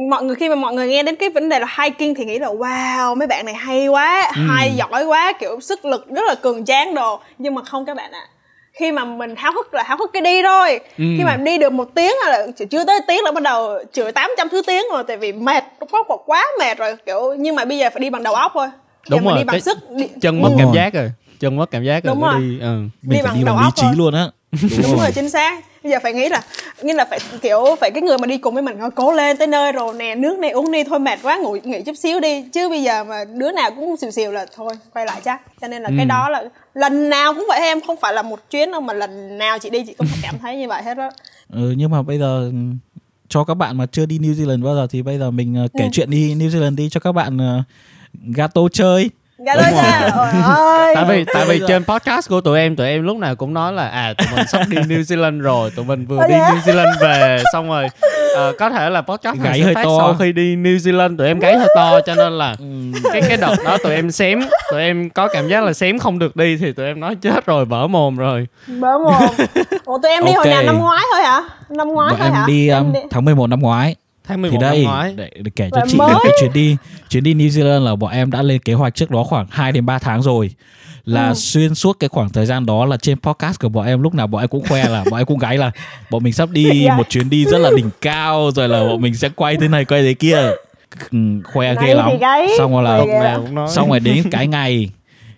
[0.09, 2.39] mọi người khi mà mọi người nghe đến cái vấn đề là hiking thì nghĩ
[2.39, 4.41] là wow mấy bạn này hay quá Ừ.
[4.49, 7.97] hay giỏi quá kiểu sức lực rất là cường tráng đồ nhưng mà không các
[7.97, 8.27] bạn ạ
[8.73, 11.03] khi mà mình háo hức là háo hức cái đi thôi Ừ.
[11.17, 14.49] khi mà đi được một tiếng là chưa- tới tiếng là bắt đầu chửi 800
[14.49, 17.77] thứ tiếng rồi tại vì mệt lúc đó quá mệt rồi kiểu nhưng mà bây
[17.77, 18.67] giờ phải đi bằng đầu óc thôi
[19.09, 21.71] đúng rồi đi bằng cái sức đi, chân mất Đúng cảm giác rồi chân mất
[21.71, 22.33] cảm giác rồi Đúng rồi.
[22.39, 22.65] đi ừ.
[22.65, 24.27] mình Đi phải bằng đi đầu bằng lý óc trí luôn á
[24.83, 26.41] đúng rồi chính xác bây giờ phải nghĩ là
[26.81, 29.37] nghĩ là phải kiểu phải cái người mà đi cùng với mình "Thôi, cố lên
[29.37, 32.19] tới nơi rồi nè nước này uống đi thôi mệt quá ngủ nghỉ chút xíu
[32.19, 32.43] đi.
[32.53, 35.41] Chứ bây giờ mà đứa nào cũng xìu xìu là thôi quay lại chắc.
[35.61, 38.39] Cho nên là cái đó là lần nào cũng vậy em không phải là một
[38.49, 41.09] chuyến đâu mà lần nào chị đi chị cũng cảm thấy như vậy hết đó.
[41.53, 42.51] Ừ, nhưng mà bây giờ
[43.29, 45.67] cho các bạn mà chưa đi New Zealand bao giờ thì bây giờ mình ờ,
[45.77, 47.63] kể chuyện đi New Zealand đi cho các bạn ờ,
[48.35, 49.09] gato chơi
[49.45, 49.99] gà đôi nha.
[50.55, 50.95] Ơi.
[50.95, 53.73] Tại vì tại vì trên podcast của tụi em tụi em lúc nào cũng nói
[53.73, 56.51] là à tụi mình sắp đi New Zealand rồi tụi mình vừa đi hả?
[56.51, 57.43] New Zealand về.
[57.53, 57.87] Xong rồi
[58.35, 59.89] ờ, có thể là podcast sẽ hơi phát to.
[59.99, 62.65] sau khi đi New Zealand tụi em gáy hơi to cho nên là Ừ.
[63.13, 64.39] cái cái đợt đó tụi em xém
[64.71, 67.45] tụi em có cảm giác là xém không được đi thì tụi em nói chết
[67.45, 68.47] rồi bở mồm rồi.
[68.67, 69.13] Bớ mồm.
[69.85, 70.53] Ủa tụi em đi hồi Ok.
[70.53, 71.41] nào năm ngoái thôi hả?
[71.69, 72.43] Năm ngoái bọn thôi em hả?
[72.47, 73.95] đi Em um, tháng 11 năm ngoái
[74.29, 75.13] tháng 11 thì đây năm ngoái.
[75.17, 76.13] để, để kể cho chị mới.
[76.23, 76.77] cái chuyến đi
[77.09, 79.71] chuyến đi New Zealand là bọn em đã lên kế hoạch trước đó khoảng 2
[79.71, 80.51] đến 3 tháng rồi.
[81.05, 81.33] Là Ừ.
[81.33, 84.27] xuyên suốt cái khoảng thời gian đó là trên podcast của bọn em lúc nào
[84.27, 85.71] bọn em cũng khoe là bọn em cũng gáy là
[86.11, 86.95] bọn mình sắp đi Dạ.
[86.97, 89.85] một chuyến đi rất là đỉnh cao rồi là bọn mình sẽ quay thế này
[89.85, 90.37] quay thế kia.
[91.11, 91.17] Ừ,
[91.53, 92.09] khoe ghê lắm.
[92.57, 93.67] xong rồi là nói.
[93.75, 94.89] xong rồi đến cái ngày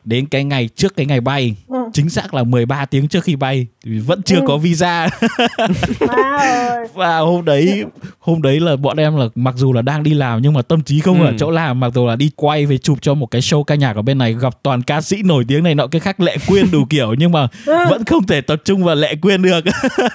[0.05, 1.77] đến cái ngày trước cái ngày bay Ừ.
[1.93, 4.43] chính xác là 13 tiếng trước khi bay thì vẫn chưa Ừ.
[4.47, 5.09] có visa
[5.99, 7.83] ơi và hôm đấy
[8.19, 10.81] hôm đấy là bọn em là mặc dù là đang đi làm nhưng mà tâm
[10.83, 11.25] trí không Ừ.
[11.25, 13.75] ở chỗ làm mặc dù là đi quay về chụp cho một cái show ca
[13.75, 16.37] nhạc ở bên này gặp toàn ca sĩ nổi tiếng này nọ cái khác lệ
[16.47, 19.63] quyên đủ kiểu nhưng mà vẫn không thể tập trung vào lệ quyên được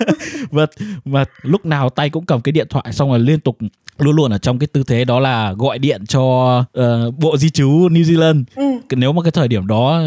[0.50, 0.66] và
[1.04, 3.58] và lúc nào tay cũng cầm cái điện thoại xong rồi liên tục
[3.98, 7.50] luôn luôn ở trong cái tư thế đó là gọi điện cho ờ, bộ di
[7.50, 8.62] trú New Zealand ừ.
[8.90, 10.02] Nếu mà cái thời điểm đó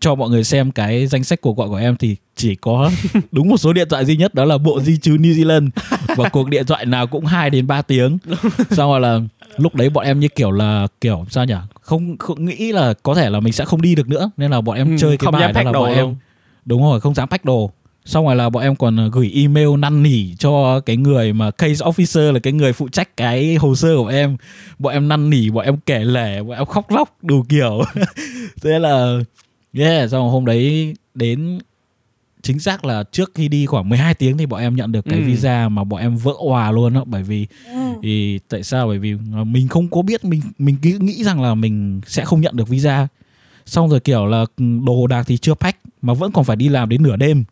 [0.00, 2.90] cho mọi người xem cái danh sách cuộc gọi của em thì chỉ có
[3.32, 5.70] đúng một số điện thoại duy nhất đó là bộ di trú New Zealand.
[6.16, 8.18] Và cuộc điện thoại nào cũng 2 đến 3 tiếng.
[8.70, 9.20] Xong rồi là
[9.56, 11.54] lúc đấy bọn em như kiểu là kiểu sao nhỉ?
[11.80, 14.30] Không, không nghĩ là có thể là mình sẽ không đi được nữa.
[14.36, 16.14] Nên là bọn em Ừ, chơi cái không bài dám đó là đồ bọn em
[16.64, 17.70] đúng rồi không dám pack đồ
[18.04, 21.84] xong rồi là bọn em còn gửi email năn nỉ cho cái người mà case
[21.84, 24.36] officer là cái người phụ trách cái hồ sơ của em.
[24.78, 27.82] Bọn em năn nỉ bọn em kể lể bọn em khóc lóc đủ kiểu.
[28.62, 29.18] Thế là
[29.78, 31.58] yeah xong rồi hôm đấy đến
[32.42, 35.18] chính xác là trước khi đi khoảng 12 tiếng thì bọn em nhận được cái
[35.18, 35.24] Ừ.
[35.26, 37.00] visa mà bọn em vỡ òa luôn á.
[37.06, 37.72] Bởi vì Ừ.
[38.02, 38.86] thì tại sao?
[38.86, 39.14] Bởi vì
[39.46, 42.68] mình không có biết mình mình cứ nghĩ rằng là mình sẽ không nhận được
[42.68, 43.08] visa.
[43.66, 46.68] Xong rồi kiểu là ừ, đồ đạc thì chưa pack mà vẫn còn phải đi
[46.68, 47.44] làm đến nửa đêm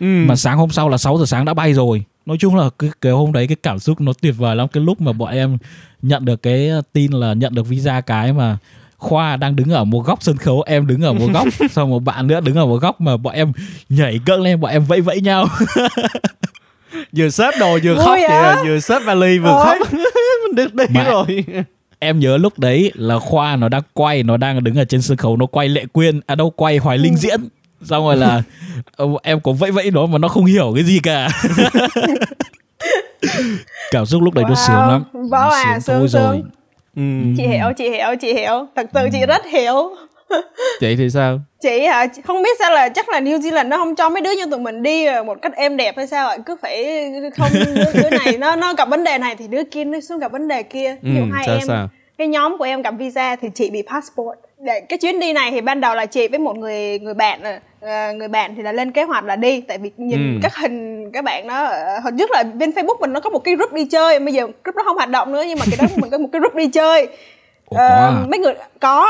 [0.00, 0.06] ừ.
[0.06, 2.04] mà sáng hôm sau là 6 giờ sáng đã bay rồi.
[2.26, 4.68] Nói chung là cái, cái hôm đấy cái cảm xúc nó tuyệt vời lắm.
[4.68, 5.58] Cái lúc mà bọn em
[6.02, 8.58] nhận được cái tin là nhận được visa cái mà
[8.98, 11.98] khoa đang đứng ở một góc sân khấu em đứng ở một góc xong một
[12.04, 13.52] bạn nữa đứng ở một góc mà bọn em
[13.88, 15.46] nhảy cẫng lên bọn em vẫy vẫy nhau.
[17.16, 18.38] Vừa xếp đồ vừa Vui khóc vậy vậy?
[18.38, 19.64] à, vừa xếp vali vừa Ôi.
[19.64, 19.88] khóc.
[19.92, 21.44] Mình được đi Mà- rồi.
[21.98, 25.16] em nhớ lúc đấy là khoa nó đang quay nó đang đứng ở trên sân
[25.16, 27.40] khấu nó quay lệ quyên à đâu quay hoài linh diễn
[27.82, 28.42] xong rồi là
[29.22, 31.28] em có vẫy vẫy nó mà nó không hiểu cái gì cả.
[33.90, 34.66] Cảm xúc lúc đấy nó Wow.
[34.66, 35.04] sướng lắm.
[35.30, 36.42] Võ Nó à, sướng sướng,
[36.96, 37.02] ừ.
[37.36, 38.66] chị hiểu chị hiểu chị hiểu.
[38.76, 39.90] Thật sự chị rất hiểu.
[40.80, 41.40] Chị thì sao?
[41.62, 42.06] Chị hả?
[42.24, 44.60] Không biết sao là chắc là New Zealand nó không cho mấy đứa như tụi
[44.60, 46.36] mình đi một cách êm đẹp hay sao ạ?
[46.46, 46.84] Cứ phải
[47.36, 50.18] không đứa, đứa này nó nó gặp vấn đề này thì đứa kia nó xuống
[50.18, 50.96] gặp vấn đề kia.
[51.02, 51.88] Ừ, hai sao em sao?
[52.18, 55.50] cái nhóm của em gặp visa thì chị bị passport để cái chuyến đi này
[55.50, 57.40] thì ban đầu là chị với một người người bạn
[57.80, 60.40] ờ, người bạn thì là lên kế hoạch là đi tại vì nhìn Ừ.
[60.42, 63.54] các hình các bạn ờ, hồi trước là bên Facebook mình nó có một cái
[63.54, 65.94] group đi chơi bây giờ group đó không hoạt động nữa nhưng mà cái đó
[65.96, 67.08] mình có một cái group đi chơi
[67.66, 68.10] Ủa, Ờ, à?
[68.30, 69.06] mấy người có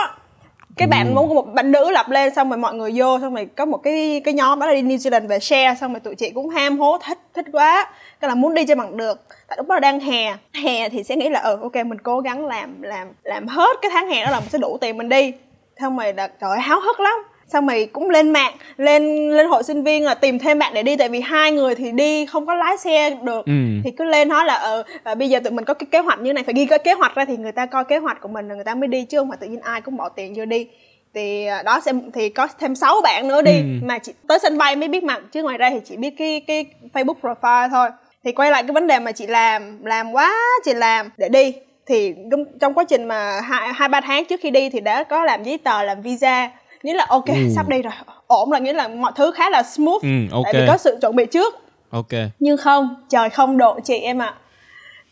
[0.76, 3.48] cái bạn một một bạn nữ lập lên xong rồi mọi người vô xong rồi
[3.56, 6.14] có một cái cái nhóm đó là đi New Zealand về share xong rồi tụi
[6.14, 7.90] chị cũng ham hố thích thích quá.
[8.20, 9.20] Cái là muốn đi cho bằng được.
[9.48, 10.34] Tại lúc đó là đang hè.
[10.54, 13.90] Hè thì sẽ nghĩ là ừ ok mình cố gắng làm làm làm hết cái
[13.94, 15.32] tháng hè đó là mình sẽ đủ tiền mình đi.
[15.80, 19.46] Xong rồi là trời ơi, háo hức lắm xong rồi cũng lên mạng lên lên
[19.46, 22.26] hội sinh viên là tìm thêm bạn để đi tại vì hai người thì đi
[22.26, 23.46] không có lái xe được.
[23.46, 23.52] Ừ.
[23.84, 26.18] thì cứ lên nói là ờ à, bây giờ tụi mình có cái kế hoạch
[26.18, 28.28] như này phải ghi cái kế hoạch ra thì người ta coi kế hoạch của
[28.28, 30.34] mình rồi người ta mới đi chứ không phải tự nhiên ai cũng bỏ tiền
[30.36, 30.66] vô đi.
[31.14, 33.64] Thì à, đó sẽ thì có thêm 6 bạn nữa đi Ừ.
[33.82, 36.40] mà chị tới sân bay mới biết mặt chứ ngoài ra thì chỉ biết cái
[36.46, 37.88] cái Facebook profile thôi.
[38.24, 41.54] Thì quay lại cái vấn đề mà chị làm làm quá chị làm để đi.
[41.86, 45.04] Thì trong, trong quá trình mà hai hai ba tháng trước khi đi thì đã
[45.04, 46.50] có làm giấy tờ làm visa
[46.86, 47.92] nghĩa là ok sắp đi rồi.
[48.26, 50.02] Ổn rồi nghĩa là mọi thứ khá là smooth.
[50.02, 50.44] Ừ, ok.
[50.44, 51.54] tại vì có sự chuẩn bị trước.
[51.90, 52.12] Ok.
[52.38, 54.34] Nhưng không trời không độ chị em ạ.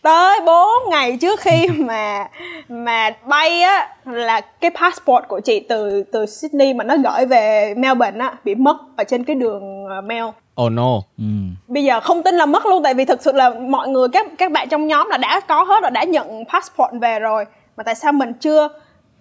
[0.03, 2.29] Tới 4 ngày trước khi mà
[2.69, 7.75] mà bay á là cái passport của chị từ từ Sydney mà nó gửi về
[7.77, 10.25] Melbourne á bị mất ở trên cái đường ờ, mail.
[10.63, 11.01] Oh no.
[11.19, 11.25] Ừ.
[11.69, 14.27] bây giờ không tin là mất luôn tại vì thực sự là mọi người các
[14.39, 17.45] các bạn trong nhóm là đã có hết rồi đã nhận passport về rồi.
[17.77, 18.69] Mà tại sao mình chưa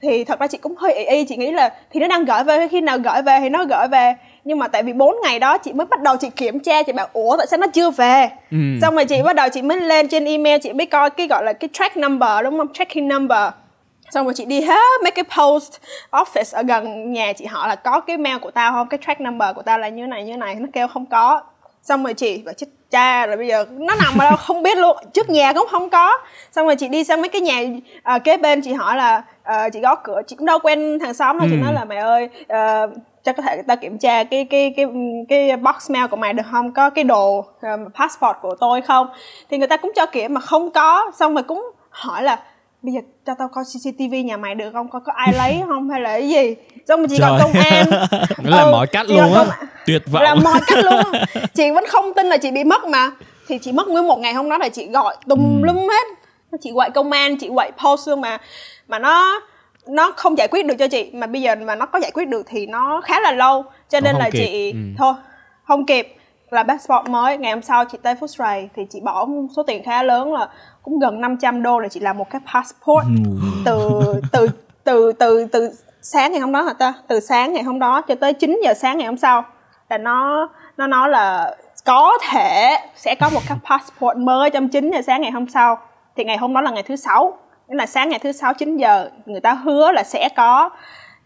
[0.03, 2.43] thì thật ra chị cũng hơi ý y chị nghĩ là thì nó đang gửi
[2.43, 4.13] về khi nào gửi về thì nó gửi về.
[4.43, 6.91] Nhưng mà tại vì 4 ngày đó chị mới bắt đầu chị kiểm tra chị
[6.91, 8.29] bảo ủa tại sao nó chưa về?
[8.51, 8.57] Ừ.
[8.81, 11.43] xong rồi chị bắt đầu chị mới lên trên email chị mới coi cái gọi
[11.43, 12.73] là cái track number đúng không?
[12.73, 13.49] Tracking number.
[14.11, 15.71] Xong rồi chị đi hết mấy cái post
[16.11, 18.87] office ở gần nhà chị hỏi là có cái mail của tao không?
[18.87, 20.55] Cái track number của tao là như này như này.
[20.55, 21.41] Nó kêu không có
[21.83, 24.77] xong rồi chị và chết cha rồi bây giờ nó nằm ở đâu không biết
[24.77, 26.17] luôn trước nhà cũng không có.
[26.51, 27.61] Xong rồi chị đi sang mấy cái nhà
[28.15, 31.13] uh, kế bên chị hỏi là uh, chị gõ cửa chị cũng đâu quen hàng
[31.13, 31.47] xóm đâu.
[31.47, 31.51] Ừ.
[31.51, 32.91] chị nói là mày ơi uh,
[33.23, 34.85] chắc có thể người ta kiểm tra cái cái cái
[35.29, 36.73] cái box mail của mày được không?
[36.73, 39.07] Có cái đồ um, passport của tôi không?
[39.49, 41.11] Thì người ta cũng cho kiểm mà không có.
[41.15, 42.39] Xong rồi cũng hỏi là
[42.83, 44.89] bây giờ cho tao coi CCTV nhà mày được không?
[44.89, 46.55] Coi có ai lấy không hay là cái gì?
[46.87, 47.85] Xong rồi chị gọi công an.
[48.43, 49.45] Ừ, là mọi cách luôn á.
[49.85, 50.23] tuyệt vọng.
[50.23, 51.21] Là mọi cách luôn
[51.53, 53.11] chị vẫn không tin là chị bị mất mà.
[53.47, 55.65] Thì chị mất nguyên một ngày hôm đó là chị gọi tùm ừ.
[55.65, 56.07] lum hết.
[56.61, 58.37] Chị gọi công an chị gọi post luôn mà.
[58.87, 59.41] Mà nó
[59.87, 61.09] nó không giải quyết được cho chị.
[61.13, 63.65] Mà bây giờ mà nó có giải quyết được thì nó khá là lâu.
[63.89, 64.39] Cho nên là kịp.
[64.39, 64.77] chị ừ.
[64.97, 65.13] thôi
[65.67, 66.15] không kịp
[66.53, 67.37] là passport mới.
[67.37, 70.49] Ngày hôm sau chị tới Foodray thì chị bỏ số tiền khá lớn là
[70.83, 73.05] cũng gần 500 đô để chị làm một cái passport.
[73.65, 73.89] Từ
[74.31, 74.47] từ
[74.83, 75.69] từ từ từ
[76.01, 76.93] sáng ngày hôm đó hả ta?
[77.07, 79.43] Từ sáng ngày hôm đó cho tới 9 giờ sáng ngày hôm sau
[79.89, 84.91] là nó nó nói là có thể sẽ có một cái passport mới trong 9
[84.91, 85.77] giờ sáng ngày hôm sau.
[86.15, 87.37] Thì ngày hôm đó là ngày thứ sáu.
[87.67, 90.69] Nghĩa là sáng ngày thứ sáu 9 giờ người ta hứa là sẽ có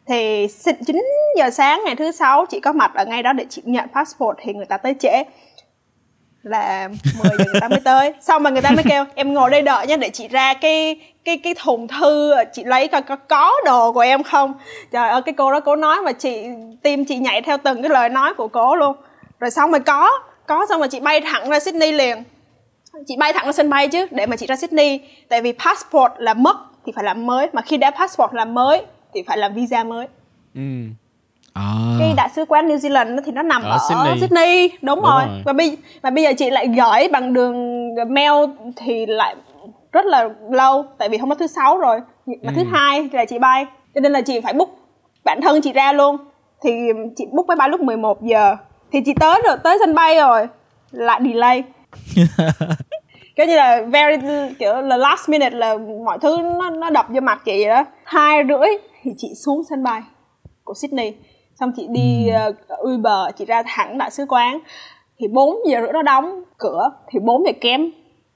[0.08, 0.48] thì
[0.86, 1.02] 9
[1.38, 4.38] giờ sáng ngày thứ sáu chị có mặt ở ngay đó để chị nhận passport
[4.42, 5.24] thì người ta tới trễ.
[6.44, 6.90] Là
[7.24, 8.14] 10 giờ người ta mới tới.
[8.22, 11.02] Xong mà người ta mới kêu, em ngồi đây đợi nha để chị ra cái
[11.26, 14.54] cái cái thùng thư, chị lấy coi có có đồ của em không.
[14.92, 16.46] Trời ơi, cái cô đó cố nói mà chị
[16.84, 18.96] tim chị nhảy theo từng cái lời nói của cô luôn.
[19.40, 20.12] Rồi xong rồi có
[20.48, 22.24] có xong rồi chị bay thẳng ra Sydney liền.
[23.08, 25.00] Chị bay thẳng ra sân bay chứ, để mà chị ra Sydney.
[25.30, 27.48] Tại vì passport là mất thì phải làm mới.
[27.54, 28.86] Mà khi đã passport làm mới
[29.18, 30.08] thì phải làm visa mới
[30.56, 30.62] ừ.
[31.54, 31.64] À.
[32.00, 34.20] cái đại sứ quán New Zealand thì nó nằm ở, ở Sydney.
[34.22, 35.24] Sydney đúng, đúng rồi.
[35.28, 38.34] rồi và bây và bây giờ chị lại gửi bằng đường mail
[38.76, 39.36] thì lại
[39.92, 42.54] rất là lâu tại vì không có thứ sáu rồi mà ừ.
[42.56, 44.70] thứ hai là chị bay cho nên là chị phải book
[45.24, 46.18] bản thân chị ra luôn
[46.64, 46.72] thì
[47.16, 48.56] chị book máy bay lúc 11 giờ
[48.92, 50.48] thì chị tới rồi tới sân bay rồi
[50.92, 51.64] lại delay
[53.38, 54.16] kiểu như là very
[54.60, 57.86] kiểu là last minute là mọi thứ nó nó đập vô mặt chị vậy đó.
[58.04, 58.70] Hai rưỡi
[59.04, 60.02] thì chị xuống sân bay
[60.64, 61.14] của Sydney.
[61.60, 64.60] Xong chị đi uh, Uber chị ra thẳng đại sứ quán.
[65.20, 67.92] Thì 4 giờ rưỡi nó đóng cửa thì 4 giờ kém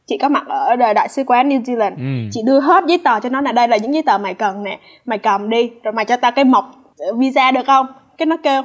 [0.07, 1.95] chị có mặt ở đại sứ quán New Zealand.
[1.95, 2.29] Ừ.
[2.31, 4.63] chị đưa hết giấy tờ cho nó là đây là những giấy tờ mày cần
[4.63, 6.65] nè mày cầm đi rồi mày cho tao cái mộc
[7.17, 7.87] visa được không?
[8.17, 8.63] Cái nó kêu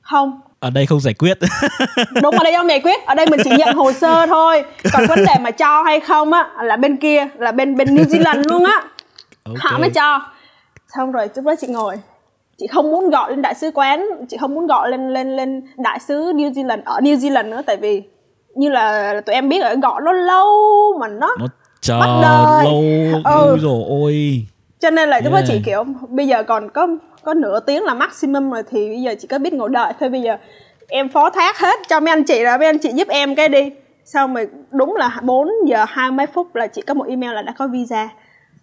[0.00, 1.38] không ở đây không giải quyết.
[2.22, 3.06] Đúng ở đây không giải quyết.
[3.06, 4.64] Ở đây mình chỉ nhận hồ sơ thôi.
[4.92, 8.04] Còn vấn đề mà cho hay không á là bên kia là bên bên New
[8.04, 8.82] Zealand luôn á.
[9.44, 9.58] Okay.
[9.60, 10.20] họ mới cho.
[10.96, 11.96] Xong rồi lúc đó chị ngồi.
[12.58, 14.06] Chị không muốn gọi lên đại sứ quán.
[14.28, 17.62] Chị không muốn gọi lên lên lên đại sứ New Zealand ở New Zealand nữa
[17.66, 18.02] tại vì
[18.54, 20.46] như là tụi em biết ở gọi nó lâu
[21.00, 21.46] mà nó, nó
[21.80, 22.82] chờ lâu.
[23.24, 23.58] Ừ.
[23.60, 24.46] rồi ôi
[24.80, 25.44] cho nên là lúc yeah.
[25.44, 26.88] đó chị kiểu bây giờ còn có
[27.22, 29.92] có nửa tiếng là maximum rồi thì bây giờ chỉ có biết ngồi đợi.
[30.00, 30.36] Thôi bây giờ
[30.88, 33.48] em phó thác hết cho mấy anh chị rồi mấy anh chị giúp em cái
[33.48, 33.70] đi.
[34.04, 37.42] Xong rồi đúng là 4 giờ hai mấy phút là chị có một email là
[37.42, 38.08] đã có visa.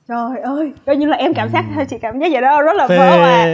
[0.07, 1.83] Trời ơi coi như là em cảm giác ừ.
[1.89, 3.47] chị cảm giác vậy đó rất là vỡ à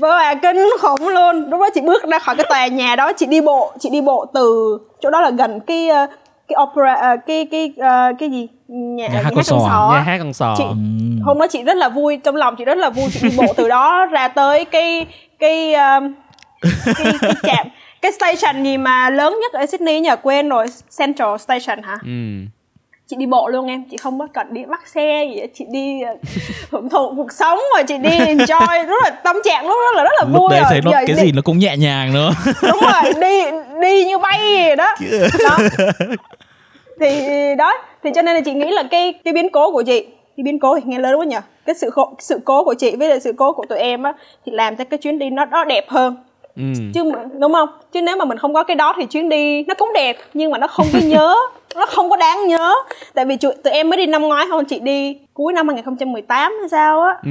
[0.00, 1.50] vỡ à kinh khủng luôn.
[1.50, 4.00] Lúc đó chị bước ra khỏi cái tòa nhà đó chị đi bộ chị đi
[4.00, 5.90] bộ từ chỗ đó là gần cái
[6.48, 8.48] cái opera uh, cái cái uh, cái gì?
[8.68, 10.54] Nhà, nhà hát con sò, nhà hát con sò.
[10.58, 10.76] Chị, ừ.
[11.24, 13.52] hôm đó chị rất là vui trong lòng chị rất là vui chị đi bộ
[13.56, 15.06] từ đó ra tới cái
[15.38, 16.14] cái um,
[16.84, 17.66] cái, cái trạm
[18.02, 20.66] cái station gì mà lớn nhất ở Sydney nhờ quên rồi
[20.98, 21.96] Central Station hả?
[22.02, 22.48] Ừ.
[23.10, 26.00] chị đi bộ luôn em chị không có cần đi bắt xe gì chị đi
[26.02, 26.16] ờ,
[26.70, 30.02] hưởng thụ cuộc sống mà chị đi enjoy rất là tâm trạng lúc đó là
[30.02, 31.14] rất là lúc vui đấy thấy nó cái đi...
[31.14, 32.30] gì nó cũng nhẹ nhàng nữa.
[32.62, 33.44] Đúng rồi đi
[33.80, 34.94] đi như bay vậy đó,
[35.48, 35.58] đó.
[37.00, 37.24] Thì
[37.58, 40.06] đó thì cho nên là chị nghĩ là cái cái biến cố của chị
[40.38, 41.36] cái biến cố thì nghe lớn quá nhỉ?
[41.66, 44.12] Cái sự khổ, sự cố của chị với lại sự cố của tụi em á
[44.46, 46.16] thì làm cho cái chuyến đi nó nó đẹp hơn.
[46.56, 46.62] Ừ.
[46.94, 47.68] chứ đúng không?
[47.92, 50.50] Chứ nếu mà mình không có cái đó thì chuyến đi nó cũng đẹp nhưng
[50.50, 51.34] mà nó không có nhớ
[51.76, 52.74] nó không có đáng nhớ.
[53.14, 56.52] Tại vì tụi, tụi em mới đi năm ngoái không chị đi cuối năm 2018
[56.60, 57.14] hay sao á.
[57.24, 57.30] Ừ.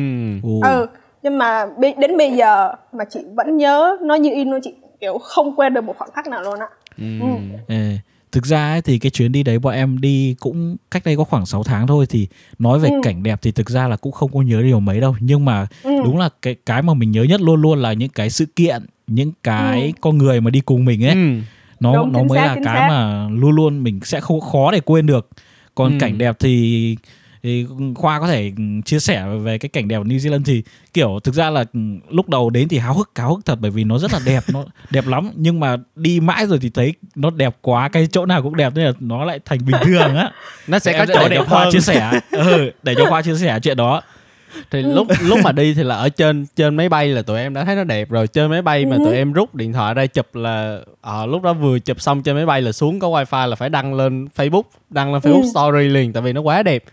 [0.63, 0.87] ừ
[1.23, 5.17] nhưng mà đến bây giờ mà chị vẫn nhớ nó như in luôn chị kiểu
[5.17, 6.67] không quên được một khoảnh khắc nào luôn á.
[6.97, 7.05] Ừ.
[7.67, 7.75] ừ
[8.37, 11.23] thực ra ấy, thì cái chuyến đi đấy bọn em đi cũng cách đây có
[11.23, 12.27] khoảng 6 tháng thôi thì
[12.59, 12.95] nói về ừ.
[13.03, 15.67] cảnh đẹp thì thực ra là cũng không có nhớ điều mấy đâu nhưng mà
[15.83, 15.91] ừ.
[16.03, 18.85] đúng là cái cái mà mình nhớ nhất luôn luôn là những cái sự kiện
[19.07, 19.91] những cái ừ.
[20.01, 21.41] con người mà đi cùng mình ấy ừ.
[21.79, 22.87] nó đúng, nó mới xác, là cái xác.
[22.89, 25.29] mà luôn luôn mình sẽ không khó để quên được
[25.75, 25.97] còn ừ.
[25.99, 26.95] cảnh đẹp thì
[27.47, 28.51] thì khoa có thể
[28.85, 31.65] chia sẻ về cái cảnh đẹp ở New Zealand thì kiểu thực ra là
[32.09, 34.43] lúc đầu đến thì háo hức háo hức thật bởi vì nó rất là đẹp
[34.49, 38.25] nó đẹp lắm nhưng mà đi mãi rồi thì thấy nó đẹp quá cái chỗ
[38.25, 40.31] nào cũng đẹp nên là nó lại thành bình thường á
[40.67, 43.59] nó sẽ có chỗ để đẹp khoa chia sẻ ừ, để cho khoa chia sẻ
[43.63, 44.01] chuyện đó
[44.71, 44.93] thì Ừ.
[44.93, 47.65] lúc lúc mà đi thì là ở trên trên máy bay là tụi em đã
[47.65, 49.01] thấy nó đẹp rồi trên máy bay mà Ừ.
[49.05, 52.35] tụi em rút điện thoại ra chụp là ờ, lúc đó vừa chụp xong trên
[52.35, 55.49] máy bay là xuống có wifi là phải đăng lên Facebook đăng lên Facebook Ừ.
[55.51, 56.83] story liền tại vì nó quá đẹp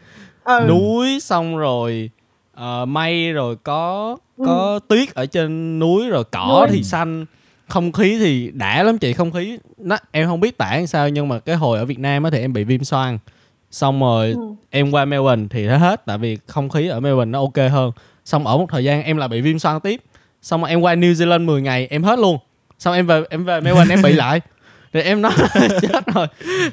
[0.44, 0.64] ừ.
[0.68, 2.10] núi xong rồi
[2.54, 4.44] ờ, mây rồi có Ừ.
[4.46, 6.76] có tuyết ở trên núi rồi cỏ Núi.
[6.76, 7.24] thì xanh.
[7.68, 11.08] Không khí thì đã lắm chị không khí nó em không biết tả làm sao
[11.08, 13.18] nhưng mà cái hồi ở Việt Nam á thì em bị viêm xoang.
[13.70, 14.40] Xong rồi Ừ.
[14.70, 17.90] em qua Melbourne thì nó hết tại vì không khí ở Melbourne nó ok hơn.
[18.24, 20.00] Xong ở một thời gian em lại bị viêm xoang tiếp.
[20.42, 22.38] Xong rồi em qua New Zealand 10 ngày em hết luôn.
[22.78, 24.40] Xong em về em về Melbourne em bị lại.
[24.92, 25.32] Thì em nói
[25.82, 26.26] chết rồi.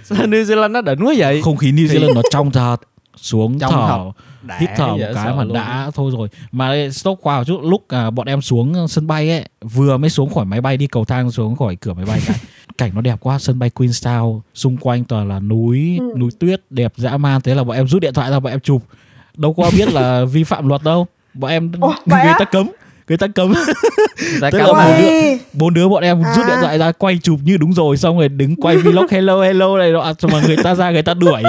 [0.04, 1.42] Sao New Zealand nó đỉnh quá vậy?
[1.44, 2.78] Không khí New Zealand nó trong thật
[3.22, 4.12] xuống Trong thở.
[4.42, 5.54] Đã hít thở một cái mà luôn.
[5.54, 9.30] đã thôi rồi mà stop qua một chút lúc à, bọn em xuống sân bay
[9.30, 12.22] ấy vừa mới xuống khỏi máy bay đi cầu thang xuống khỏi cửa máy bay
[12.28, 12.38] cái
[12.78, 16.14] cảnh nó đẹp quá sân bay Queenstown xung quanh toàn là núi Ừ.
[16.18, 18.60] núi tuyết đẹp dã man thế là bọn em rút điện thoại ra bọn em
[18.60, 18.82] chụp
[19.38, 22.36] đâu có biết là vi phạm luật đâu bọn em Ủa, người á?
[22.40, 22.72] ta cấm
[23.12, 23.54] người ta cấm
[24.42, 25.40] Đã Tức cấm bốn đứa, Quay.
[25.54, 26.48] bốn đứa bọn em rút À.
[26.48, 29.78] điện thoại ra quay chụp như đúng rồi xong rồi đứng quay vlog hello hello
[29.78, 31.44] này nọ xong mà người ta ra người ta đuổi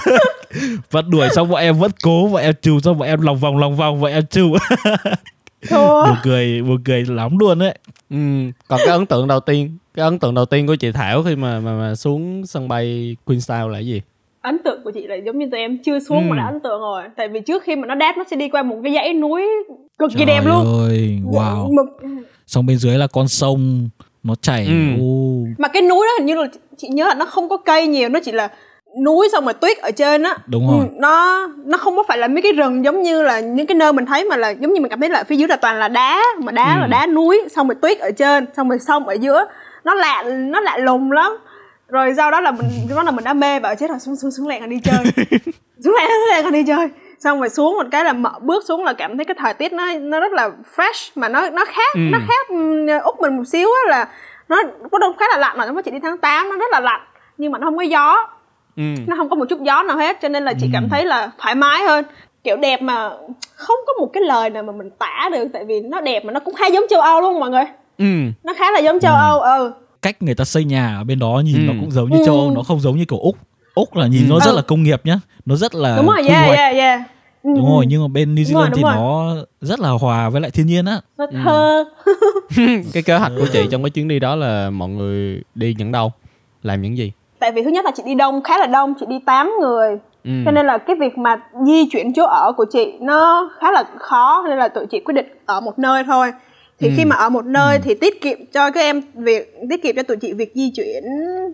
[0.90, 3.58] và đuổi xong bọn em vẫn cố bọn em chụp xong bọn em lòng vòng
[3.58, 4.50] lòng vòng bọn em chụp
[5.70, 7.74] buồn cười buồn cười lắm luôn đấy
[8.10, 8.16] Ừ.
[8.68, 11.36] Còn cái ấn tượng đầu tiên, cái ấn tượng đầu tiên của chị Thảo khi
[11.36, 14.02] mà mà, mà xuống sân bay Queenstown là cái gì?
[14.46, 16.30] Ấn tượng của chị là giống như tụi em chưa xuống Ừ.
[16.30, 18.48] mà đã ấn tượng rồi tại vì trước khi mà nó đáp nó sẽ đi
[18.48, 19.42] qua một cái dãy núi
[19.98, 22.08] cực kỳ đẹp luôn ơi wow Một-
[22.46, 23.88] xong bên dưới là con sông
[24.22, 25.02] nó chảy Ừ.
[25.02, 27.86] ô mà cái núi đó hình như là chị nhớ là nó không có cây
[27.86, 28.48] nhiều nó chỉ là
[29.04, 30.78] núi xong rồi tuyết ở trên á Đúng rồi.
[30.80, 33.74] Ừ, nó nó không có phải là mấy cái rừng giống như là những cái
[33.74, 35.78] nơi mình thấy mà là giống như mình cảm thấy là phía dưới là toàn
[35.78, 36.80] là đá mà đá Ừ.
[36.80, 39.44] là đá núi xong rồi tuyết ở trên xong rồi sông ở giữa
[39.84, 41.32] nó lạ nó lạ lùng lắm
[41.88, 44.30] rồi sau đó là mình đó là mình đã mê bảo chết rồi xuống xuống
[44.30, 45.04] xuống lẹ còn đi chơi.
[45.84, 46.88] Xuống lẹ xuống lẹ còn đi chơi.
[47.18, 49.72] Xong rồi xuống một cái là mở bước xuống là cảm thấy cái thời tiết
[49.72, 52.00] nó nó rất là fresh mà nó nó khác Ừ.
[52.12, 54.08] nó khác ừm, úc mình một xíu á là
[54.48, 56.80] nó có đông khá là lạnh mà nó chỉ đi tháng 8 nó rất là
[56.80, 57.00] lạnh
[57.38, 58.28] nhưng mà nó không có gió.
[58.76, 58.82] Ừ.
[59.06, 61.30] nó không có một chút gió nào hết cho nên là chị cảm thấy là
[61.38, 62.04] thoải mái hơn.
[62.44, 63.10] Kiểu đẹp mà
[63.56, 66.32] không có một cái lời nào mà mình tả được tại vì nó đẹp mà
[66.32, 67.64] nó cũng khá giống châu âu luôn mọi người.
[67.98, 68.04] Ừ.
[68.44, 69.72] nó khá là giống châu âu ừ
[70.06, 71.72] cách người ta xây nhà ở bên đó nhìn Ừ.
[71.72, 72.22] nó cũng giống như Ừ.
[72.26, 73.36] châu Âu nó không giống như kiểu úc
[73.74, 74.30] úc là nhìn Ừ.
[74.30, 74.56] nó rất Ừ.
[74.56, 76.58] là công nghiệp nhá nó rất là đúng rồi quy yeah hoạch.
[76.58, 77.00] yeah yeah
[77.42, 77.70] Ừ, đúng ừ.
[77.74, 78.94] rồi nhưng mà bên New Đúng rồi, Zealand thì đúng rồi.
[79.00, 81.84] nó rất là hòa với lại thiên nhiên á nó thơ
[82.92, 85.92] cái kế hoạch của chị trong cái chuyến đi đó là mọi người đi những
[85.92, 86.12] đâu?
[86.62, 87.12] Làm những gì?
[87.38, 89.88] tại vì thứ nhất là chị đi đông khá là đông chị đi 8 người
[90.24, 90.30] Ừ.
[90.44, 93.84] cho nên là cái việc mà di chuyển chỗ ở của chị nó khá là
[93.98, 96.32] khó nên là tụi chị quyết định ở một nơi thôi
[96.80, 96.94] thì Ừ.
[96.96, 100.02] khi mà ở một nơi thì tiết kiệm cho các em việc tiết kiệm cho
[100.02, 101.04] tụi chị việc di chuyển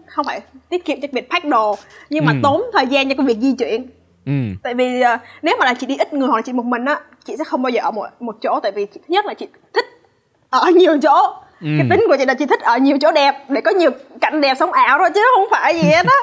[0.07, 1.77] không phải tiết kiệm cho việc pack đồ
[2.11, 2.39] nhưng mà Ừ.
[2.43, 3.87] tốn thời gian cho cái việc di chuyển
[4.27, 4.33] Ừ.
[4.63, 6.85] tại vì ờ, nếu mà là chị đi ít người hoặc là chị một mình
[6.85, 9.35] á chị sẽ không bao giờ ở một một chỗ tại vì thứ nhất là
[9.35, 9.87] chị thích
[10.51, 11.69] ở nhiều chỗ Ừ.
[11.79, 14.41] cái tính của chị là chị thích ở nhiều chỗ đẹp để có nhiều cảnh
[14.41, 16.17] đẹp sống ảo thôi chứ không phải gì hết á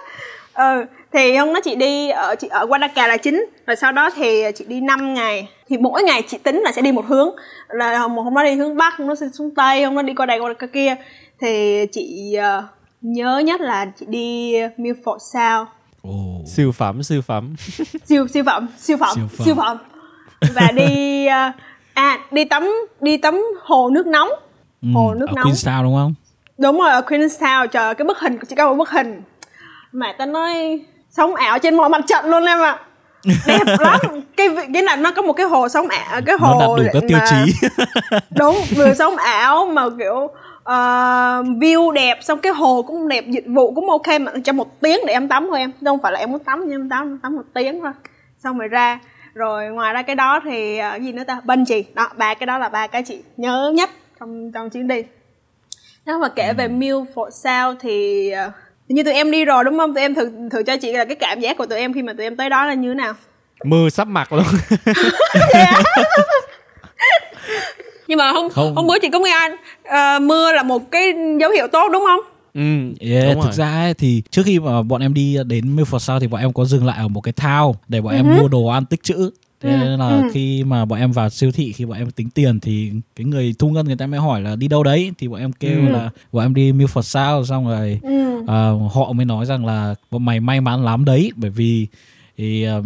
[0.74, 3.46] ừ thì hôm đó chị đi ở chị ở Wanaka là chính.
[3.68, 5.50] Rồi sau đó thì chị đi 5 ngày.
[5.70, 7.30] Thì mỗi ngày chị tính là sẽ đi một hướng.
[7.70, 10.26] Là một hôm đó đi hướng bắc hôm đó xuống tây hôm đó đi qua
[10.26, 10.96] đây qua kia.
[11.42, 12.64] Thì chị ờ,
[13.02, 15.68] nhớ nhất là chị đi Milford Sound.
[16.02, 16.42] Ồ.
[16.56, 17.56] Siêu phẩm, siêu phẩm.
[18.06, 19.46] siêu siêu phẩm siêu phẩm Siêu phẩm.
[19.46, 19.78] siêu phẩm.
[20.56, 21.52] Và đi ờ,
[21.94, 22.70] à đi tắm
[23.02, 24.30] đi tắm hồ nước nóng.
[24.82, 25.46] Ừ, Hồ nước ở nóng.
[25.46, 26.14] Queenstown đúng không?
[26.58, 29.22] Đúng rồi ở Queenstown trời ơi, cái bức hình chỉ có một bức hình.
[29.92, 32.80] Mà ta nói sống ảo trên mọi mặt trận luôn em ạ.
[33.48, 34.00] Đẹp lắm.
[34.38, 37.00] Cái cái là nó có một cái hồ sống ảo cái hồ nó đạt đủ
[37.00, 37.68] các tiêu chí.
[38.38, 40.30] Đúng vừa sống ảo mà kiểu
[40.64, 44.82] ờ, view đẹp xong cái hồ cũng đẹp dịch vụ cũng ok mà cho một
[44.82, 45.72] tiếng để em tắm thôi em.
[45.86, 47.92] Không phải là em muốn tắm nhưng em tắm tắm một tiếng thôi.
[48.44, 49.00] Xong rồi ra
[49.34, 51.42] rồi ngoài ra cái đó thì cái gì nữa ta?
[51.46, 55.04] Bungee đó ba cái đó là ba cái chị nhớ nhất trong trong chuyến đi.
[56.06, 58.52] Nếu mà kể về Milford Sound thì ờ,
[58.96, 61.16] như tụi em đi rồi đúng không tụi em thử thử cho chị là cái
[61.16, 63.14] cảm giác của tụi em khi mà tụi em tới đó là như thế nào
[63.66, 64.44] Mưa sắp mặt luôn.
[68.08, 68.76] nhưng mà hôm Không.
[68.76, 72.04] hôm bữa chị có nghe anh ờ, mưa là một cái dấu hiệu tốt đúng
[72.08, 72.20] không
[72.54, 72.62] ừ.
[73.12, 73.54] Yeah, Đúng thực rồi.
[73.54, 76.54] ra ấy, thì trước khi mà bọn em đi đến Milford Sound thì bọn em
[76.54, 79.30] có dừng lại ở một cái thao để bọn em mua đồ ăn tích trữ.
[79.62, 80.22] Thế Ừ, nên là ừ.
[80.34, 83.54] khi mà bọn em vào siêu thị khi bọn em tính tiền thì cái người
[83.60, 85.90] thu ngân người ta mới hỏi là đi đâu đấy thì bọn em kêu Ừ.
[85.90, 89.96] là bọn em đi Milford Sound xong rồi ừ à, họ mới nói rằng là
[90.12, 91.88] bọn mày may mắn lắm đấy bởi vì
[92.38, 92.86] thì uh,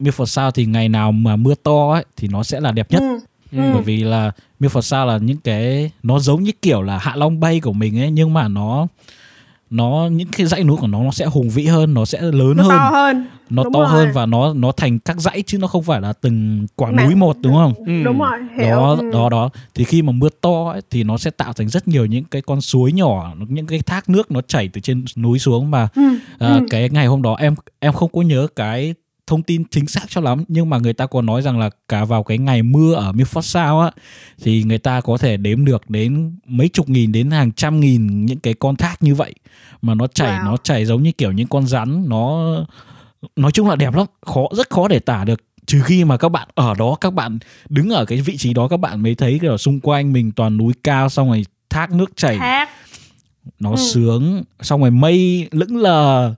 [0.00, 3.00] Milford Sound thì ngày nào mà mưa to ấy thì nó sẽ là đẹp nhất
[3.02, 3.18] ừ
[3.56, 3.70] Ừ.
[3.72, 4.30] bởi vì là
[4.60, 7.98] Milford Sound là những cái nó giống như kiểu là Hạ Long Bay của mình
[7.98, 8.86] ấy nhưng mà nó
[9.72, 12.56] nó những cái dãy núi của nó nó sẽ hùng vĩ hơn nó sẽ lớn
[12.56, 13.88] nó hơn to hơn nó Đúng to rồi.
[13.88, 17.06] hơn và nó nó thành các dãy chứ nó không phải là từng quả Mảng-
[17.06, 18.02] núi một đúng không Ừ.
[18.04, 19.10] đúng rồi hiểu đó ừ.
[19.12, 22.06] đó đó thì khi mà mưa to ấy, thì nó sẽ tạo thành rất nhiều
[22.06, 25.70] những cái con suối nhỏ những cái thác nước nó chảy từ trên núi xuống
[25.70, 26.02] mà Ừ,
[26.38, 26.66] à, ừ.
[26.70, 28.94] cái ngày hôm đó em em không có nhớ cái
[29.32, 30.44] thông tin chính xác cho lắm.
[30.48, 33.40] Nhưng mà người ta có nói rằng là cả vào cái ngày mưa ở Milford
[33.40, 34.02] Sound á
[34.42, 38.26] thì người ta có thể đếm được đến mấy chục nghìn đến hàng trăm nghìn
[38.26, 39.34] những cái con thác như vậy.
[39.82, 40.44] Mà nó chảy Wow.
[40.44, 42.08] nó chảy giống như kiểu những con rắn.
[42.08, 42.54] Nó
[43.36, 44.06] nói chung là đẹp lắm.
[44.26, 45.40] Khó rất khó để tả được.
[45.66, 48.68] Trừ khi mà các bạn ở đó các bạn đứng ở cái vị trí đó
[48.68, 52.16] các bạn mới thấy ở xung quanh mình toàn núi cao xong rồi thác nước
[52.16, 52.38] chảy.
[52.38, 52.68] Thác.
[53.60, 53.76] Nó Ừ.
[53.92, 56.34] sướng xong rồi mây lững lờ.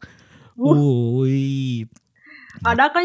[0.57, 1.85] Ui.
[2.65, 3.01] Ở đó có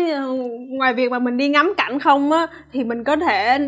[0.70, 3.60] ngoài việc mà mình đi ngắm cảnh không á thì mình có thể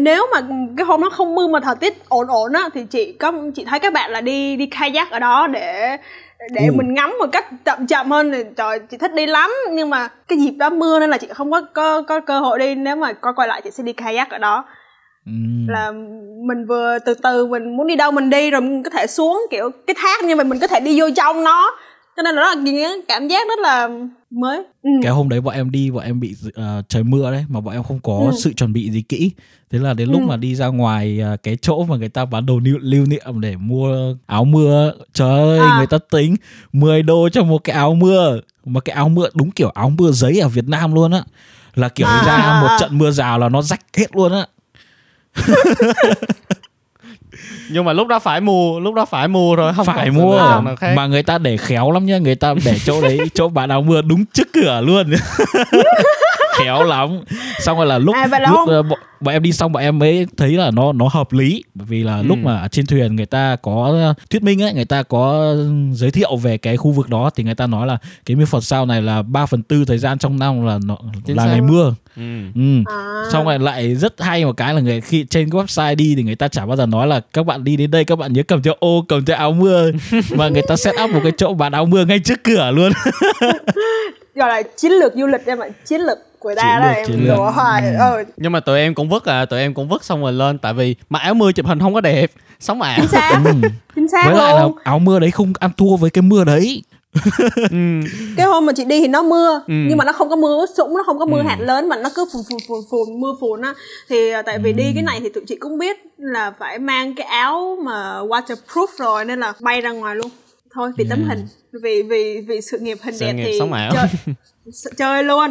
[0.00, 0.40] nếu mà
[0.76, 3.64] cái hôm đó không mưa mà thời tiết ổn ổn á thì chị có chị
[3.64, 5.96] thấy các bạn là đi đi kayak ở đó để
[6.52, 6.72] để Ừ.
[6.74, 10.08] mình ngắm một cách chậm chậm hơn thì trời chị thích đi lắm nhưng mà
[10.28, 12.96] cái dịp đó mưa nên là chị không có có có cơ hội đi nếu
[12.96, 14.64] mà coi quay lại chị sẽ đi kayak ở đó
[15.26, 15.66] Ừm.
[15.68, 15.92] là
[16.46, 19.42] mình vừa từ từ mình muốn đi đâu mình đi rồi mình có thể xuống
[19.50, 21.70] kiểu cái thác nhưng mà mình có thể đi vô trong nó
[22.16, 23.88] cho nên là đó là cảm giác rất là
[24.32, 24.90] mới ừ.
[25.02, 27.74] cái hôm đấy bọn em đi bọn em bị ờ, trời mưa đấy mà bọn
[27.74, 28.32] em không có Ừ.
[28.40, 29.30] sự chuẩn bị gì kỹ
[29.70, 30.26] thế là đến lúc Ừ.
[30.26, 33.40] mà đi ra ngoài ờ, cái chỗ mà người ta bán đồ lưu, lưu niệm
[33.40, 35.74] để mua áo mưa trời ơi À.
[35.76, 36.36] người ta tính
[36.72, 40.10] 10 đô cho một cái áo mưa mà cái áo mưa đúng kiểu áo mưa
[40.10, 41.22] giấy ở Việt Nam luôn á
[41.74, 44.46] là kiểu À, ra một trận mưa rào là nó rách hết luôn á
[47.70, 50.60] nhưng mà lúc đó phải mua lúc đó phải mua rồi không phải mua.
[50.96, 53.82] mà người ta để khéo lắm nhá người ta để chỗ đấy chỗ bán áo
[53.82, 55.12] mưa đúng trước cửa luôn
[56.58, 57.10] khéo lắm
[57.60, 58.82] xong rồi là lúc À, lúc không- ờ,
[59.20, 62.02] bọn, em đi xong bọn em mới thấy là nó nó hợp lý bởi vì
[62.02, 62.42] là lúc Ừ.
[62.44, 65.54] mà ở trên thuyền người ta có ờ, thuyết minh ấy người ta có
[65.92, 68.88] giới thiệu về cái khu vực đó thì người ta nói là cái Milford Sound
[68.88, 70.96] này là 3 phần tư thời gian trong năm là nó
[71.26, 71.50] Chính là xác.
[71.50, 72.22] ngày mưa ừ.
[72.54, 72.82] ừ.
[72.86, 73.22] à.
[73.32, 76.22] xong rồi lại rất hay một cái là người khi trên cái website đi thì
[76.22, 78.42] người ta chả bao giờ nói là các bạn đi đến đây các bạn nhớ
[78.48, 79.90] cầm theo ô cầm theo áo mưa
[80.36, 82.92] mà người ta set up một cái chỗ bán áo mưa ngay trước cửa luôn
[84.34, 87.36] gọi là chiến lược du lịch em ạ chiến lược của ta đó em lược.
[87.36, 88.24] đùa hoài ừ.
[88.36, 90.72] nhưng mà tụi em cũng vứt à tụi em cũng vứt xong rồi lên tại
[90.74, 92.30] vì mặc áo mưa chụp hình không có đẹp
[92.60, 93.52] sống ảo chính xác ừ.
[93.96, 96.44] chính xác với lại là luôn áo mưa đấy không ăn thua với cái mưa
[96.44, 96.82] đấy
[97.70, 97.76] ừ.
[98.36, 99.74] cái hôm mà chị đi thì nó mưa Ừ.
[99.88, 101.46] nhưng mà nó không có mưa ướt sũng nó không có mưa Ừ.
[101.48, 103.74] hạt lớn mà nó cứ phùn phùn phùn phùn mưa phùn á
[104.08, 107.14] thì à, tại vì đi cái này thì tụi chị cũng biết là phải mang
[107.14, 110.28] cái áo mà waterproof rồi nên là bay ra ngoài luôn
[110.74, 111.46] thôi vì tấm hình
[111.82, 113.92] vì vì vì sự nghiệp hình Sự đẹp nghiệp thì sống ảo.
[113.94, 114.06] chơi,
[114.96, 115.50] chơi luôn.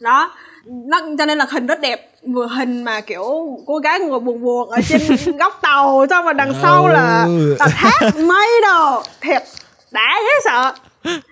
[0.00, 0.32] Đó.
[0.66, 2.10] Nó cho nên là hình rất đẹp.
[2.26, 5.02] Vừa hình mà kiểu cô gái ngồi buồn buồn ở trên
[5.38, 7.56] góc tàu xong rồi đằng sau là Ừ.
[7.58, 9.02] là thác mây đồ.
[9.20, 9.42] Thiệt
[9.90, 10.72] đã dễ sợ.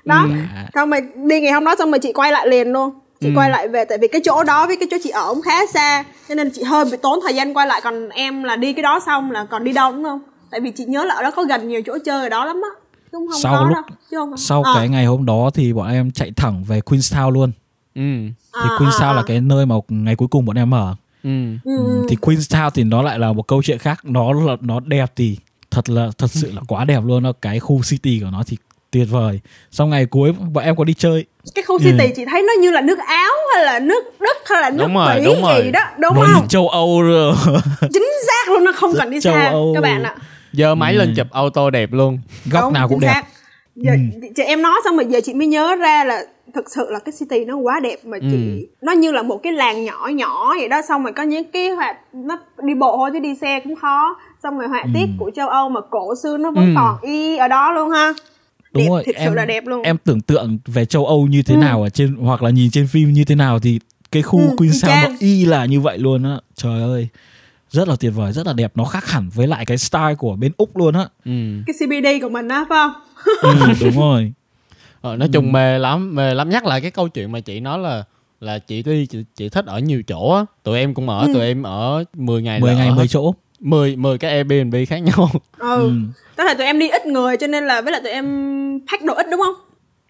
[0.05, 0.27] Đó.
[0.75, 2.91] Xong rồi đi ngày hôm đó xong rồi chị quay lại liền luôn.
[3.21, 5.43] Chị quay lại về tại vì cái chỗ đó với cái chỗ chị ở cũng
[5.43, 7.81] khá xa cho nên chị hơi bị tốn thời gian quay lại.
[7.85, 10.21] Còn em là đi cái đó xong là còn đi đâu đúng không?
[10.51, 12.61] Tại vì chị nhớ là ở đó có gần nhiều chỗ chơi ở đó lắm
[12.63, 12.69] á
[13.13, 14.73] không Sau có lúc- đâu chứ không sau Ờ.
[14.75, 17.53] cái ngày hôm đó thì bọn em chạy thẳng về Queenstown luôn
[17.95, 18.01] ừ
[18.63, 19.25] thì À, Queenstown à, là à.
[19.27, 21.31] cái nơi mà ngày cuối cùng bọn em ở ừ
[21.65, 21.73] ừ.
[21.77, 25.13] Ừ, thì Queenstown thì nó lại là một câu chuyện khác nó là nó đẹp
[25.17, 25.37] thì
[25.71, 28.57] thật là thật sự là quá đẹp luôn nó cái khu city của nó thì
[28.91, 29.41] tuyệt vời
[29.71, 31.85] sau ngày cuối bọn em có đi chơi cái khu Ừ.
[31.85, 34.85] city chị thấy nó như là nước áo hay là nước đức hay là nước
[34.85, 35.63] Đúng rồi, Bỉ đúng rồi.
[35.65, 37.35] gì đó đúng nó không như châu Âu rồi
[37.93, 39.73] chính xác luôn nó không cần đi châu xa Âu.
[39.75, 40.15] các bạn ạ
[40.53, 42.19] giơ máy lên chụp auto đẹp luôn.
[42.51, 43.07] Góc Đúng, nào cũng đẹp.
[43.07, 43.25] xác.
[43.77, 43.93] giờ
[44.37, 46.23] chị em nói xong rồi giờ chị mới nhớ ra là
[46.55, 48.67] thực sự là cái city nó quá đẹp mà chị Ừ.
[48.83, 51.69] nó như là một cái làng nhỏ nhỏ vậy đó xong rồi có những cái
[51.69, 54.17] hoạt nó đi bộ thôi chứ đi xe cũng khó.
[54.43, 56.73] Xong rồi họa tiết của châu Âu mà cổ xưa nó vẫn Ừ.
[56.77, 58.13] còn y ở đó luôn ha.
[58.73, 59.83] Đúng đẹp, rồi thực em sự là đẹp luôn.
[59.83, 61.59] em tưởng tượng về châu Âu như thế Ừ.
[61.59, 63.81] nào ở trên hoặc là nhìn trên phim như thế nào thì
[64.13, 66.37] cái khu Ừ, y Queenstown nó y là như vậy luôn á.
[66.55, 67.09] Trời ơi
[67.73, 68.73] rất là tuyệt vời rất là đẹp.
[68.75, 71.07] Nó khác hẳn với lại cái style của bên úc luôn á.
[71.25, 71.33] Ừ.
[71.66, 72.93] Cái CBD của mình á phải không?
[73.43, 74.33] Ừ, đúng rồi.
[75.01, 76.51] Ờ, nói chung mê lắm mê lắm.
[76.51, 78.05] Nhắc lại cái câu chuyện mà chị nói là
[78.41, 80.45] là chị đi chị, chị thích ở nhiều chỗ á.
[80.62, 83.09] Tụi em cũng ở tụi em ở 10 ngày 10 là ngày ở 10 hết
[83.11, 83.35] chỗ.
[83.61, 85.31] 10 10 cái Airbnb khác nhau.
[85.59, 85.77] Ừ.
[85.77, 85.93] Ừ.
[86.37, 88.27] có thể tụi em đi ít người cho nên là với lại tụi em
[88.91, 89.55] pack đồ ít đúng không?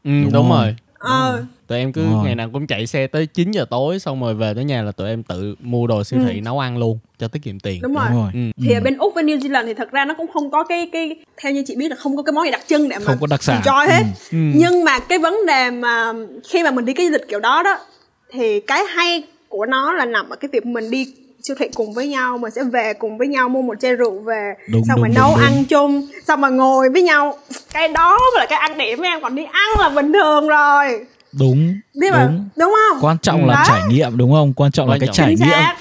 [0.05, 0.65] Ừ, Đúng đúng, rồi.
[0.65, 0.75] rồi.
[0.99, 2.25] Ờ tụi em cứ rồi.
[2.25, 4.93] ngày nào cũng chạy xe tới 9 giờ tối xong rồi về tới nhà là
[4.93, 7.95] tụi em tự mua đồ siêu thị nấu ăn luôn cho tiết kiệm tiền đúng
[7.95, 8.41] rồi đúng rồi Ừ.
[8.69, 10.89] thì ở bên úc với new zealand thì thật ra nó cũng không có cái
[10.93, 13.05] cái theo như chị biết là không có cái món gì đặc trưng để mà
[13.05, 13.61] Không có đặc sản.
[13.65, 14.03] enjoy hết
[14.33, 14.39] Ừ.
[14.55, 16.13] nhưng mà cái vấn đề mà
[16.49, 17.79] khi mà mình đi cái du lịch kiểu đó đó
[18.33, 21.07] thì cái hay của nó là nằm ở cái việc mình đi
[21.43, 24.19] siêu thị cùng với nhau mình sẽ về cùng với nhau mua một chai rượu
[24.21, 25.39] về Đúng, xong đúng, rồi đúng, nấu đúng.
[25.45, 27.39] ăn chung xong rồi ngồi với nhau
[27.73, 30.49] cái đó mới là cái ăn điểm với em còn đi ăn là bình thường
[30.49, 31.07] rồi
[31.39, 32.49] đúng biết mà đúng.
[32.57, 32.99] đúng không?
[33.01, 33.65] Quan trọng là Đấy.
[33.69, 34.53] trải nghiệm đúng không?
[34.57, 35.15] Quan trọng là Quan cái trọng.
[35.17, 35.53] trải chính nghiệm.
[35.53, 35.77] xác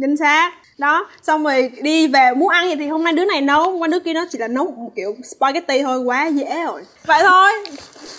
[0.00, 0.52] chính xác.
[0.78, 3.78] Đó xong rồi đi về muốn ăn gì thì hôm nay đứa này nấu.
[3.78, 6.82] Qua đứa kia nó chỉ là nấu một kiểu spaghetti thôi quá dễ rồi.
[7.06, 7.50] Vậy thôi.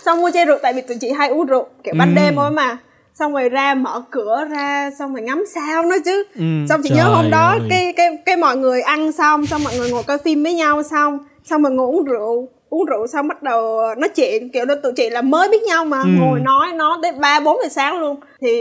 [0.05, 2.15] Xong mua chai rượu tại vì tụi chị hay uống rượu kiểu ban Ừ.
[2.15, 2.78] đêm thôi mà.
[3.20, 6.24] Xong rồi ra mở cửa ra xong rồi ngắm sao nữa chứ.
[6.36, 6.41] Ừ.
[6.70, 7.59] xong chị Trời nhớ hôm đó ơi.
[7.70, 10.84] cái cái cái mọi người ăn xong xong mọi người ngồi coi phim với nhau
[10.84, 14.76] xong xong rồi ngồi uống rượu uống rượu xong bắt đầu nói chuyện kiểu đó
[14.84, 16.09] tụi chị là mới biết nhau mà Ừ.
[16.20, 18.51] ngồi nói nói tới ba bốn giờ sáng luôn thì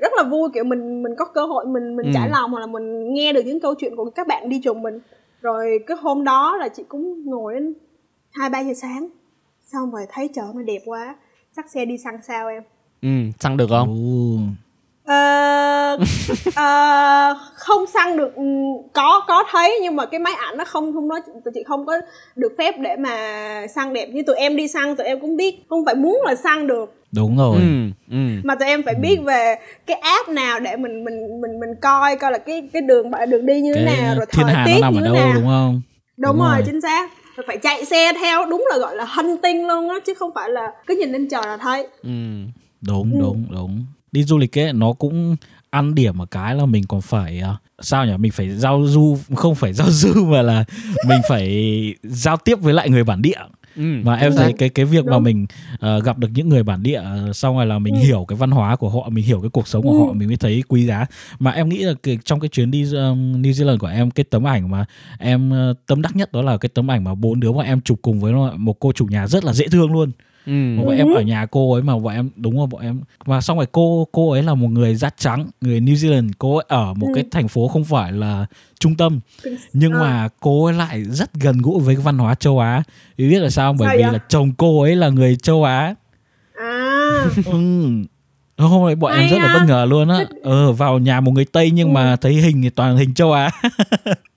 [0.00, 2.12] rất là vui kiểu mình mình có cơ hội mình mình Ừ.
[2.14, 4.82] trải lòng hoặc là mình nghe được những câu chuyện của các bạn đi chung
[4.82, 4.98] mình
[5.40, 7.74] rồi cái hôm đó là chị cũng ngồi đến
[8.32, 9.08] hai ba giờ sáng
[9.72, 11.14] xong rồi thấy trời nó đẹp quá
[11.56, 12.62] chắc xe đi săn sao em
[13.02, 13.08] ừ
[13.40, 14.69] săn được không Ồ.
[15.10, 15.98] Ờ,
[16.54, 18.42] ờ, không săn được ừ,
[18.92, 21.86] có có thấy nhưng mà cái máy ảnh nó không không nói tụi chị không
[21.86, 21.98] có
[22.36, 23.16] được phép để mà
[23.74, 26.34] săn đẹp như tụi em đi săn tụi em cũng biết không phải muốn là
[26.34, 26.94] săn được.
[27.12, 27.56] Đúng rồi.
[27.56, 27.66] Ừ
[28.10, 28.16] ừ.
[28.44, 29.54] Mà tụi em phải biết về
[29.86, 33.46] cái app nào để mình mình mình mình coi coi là cái cái đường đường
[33.46, 35.14] đi như thế nào rồi thiên thời hà tiết nó nằm như ở thế đâu
[35.14, 35.32] nào.
[35.34, 35.80] đúng không?
[36.16, 36.62] Đúng, Đúng rồi, rồi.
[36.66, 37.10] chính xác.
[37.36, 40.50] Rồi phải chạy xe theo đúng là gọi là hunting luôn á chứ không phải
[40.50, 41.86] là cứ nhìn lên trời là thấy.
[42.02, 42.10] Ừ.
[42.80, 43.18] Đúng Ừ.
[43.20, 45.36] đúng đúng đi du lịch ấy nó cũng
[45.70, 49.18] ăn điểm ở cái là mình còn phải à, sao nhỉ mình phải giao du
[49.36, 50.64] không phải giao du mà là
[51.08, 51.48] mình phải
[52.02, 53.38] giao tiếp với lại người bản địa
[53.76, 54.54] ừ mà em thấy rồi.
[54.58, 55.22] cái cái việc mà Đúng.
[55.24, 55.46] mình
[55.80, 58.00] ờ, gặp được những người bản địa ờ, xong rồi là mình Ừ.
[58.00, 59.98] hiểu cái văn hóa của họ mình hiểu cái cuộc sống của Ừ.
[60.06, 61.06] họ mình mới thấy quý giá
[61.38, 64.24] mà em nghĩ là cái, trong cái chuyến đi um, New Zealand của em cái
[64.30, 64.84] tấm ảnh mà
[65.18, 67.80] em ờ, tâm đắc nhất đó là cái tấm ảnh mà bốn đứa mà em
[67.80, 70.10] chụp cùng với một cô chủ nhà rất là dễ thương luôn
[70.46, 73.00] ừ mà bọn em ở nhà cô ấy mà bọn em đúng rồi bọn em
[73.24, 76.56] và xong rồi cô cô ấy là một người da trắng người New Zealand cô
[76.56, 77.12] ấy ở một Ừ.
[77.14, 78.46] cái thành phố không phải là
[78.80, 79.20] trung tâm
[79.72, 80.00] nhưng Ờ.
[80.00, 82.82] mà cô ấy lại rất gần gũi với văn hóa châu Á
[83.16, 84.12] vì biết là sao bởi Sao vì vậy?
[84.12, 85.94] là chồng cô ấy là người châu Á
[86.60, 87.88] à ừ.
[88.58, 89.54] hôm nay bọn em Hay rất là ha.
[89.54, 91.92] bất ngờ luôn á ờ vào nhà một người Tây nhưng Ừ.
[91.92, 93.50] mà thấy hình thì toàn hình châu Á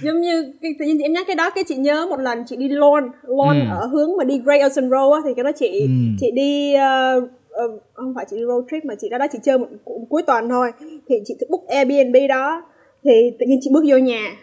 [0.00, 2.56] giống như cái, tự nhiên em nhắc cái đó cái chị nhớ một lần chị
[2.56, 3.66] đi Lon Lon Ừ.
[3.70, 5.86] ở hướng mà đi Great Ocean Road á thì cái đó chị Ừ.
[6.20, 7.20] chị đi ờ,
[7.50, 10.04] ờ, không phải chị đi road trip mà chị ra đó chị chơi một, cu-
[10.10, 10.70] cuối tuần thôi.
[11.08, 12.62] Thì chị book Airbnb đó
[13.04, 14.36] thì tự nhiên chị bước vô nhà.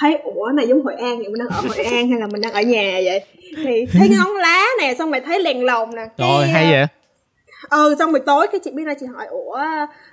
[0.00, 2.40] Thấy ủa này giống Hội An vậy mình đang ở Hội An hay là mình
[2.40, 3.20] đang ở nhà vậy?
[3.64, 6.06] Thì thấy ngón lá nè xong rồi thấy đèn lồng nè.
[6.18, 6.86] Rồi hay ờ, vậy?
[7.70, 9.58] Ừ xong rồi tối cái chị biết ra chị hỏi ủa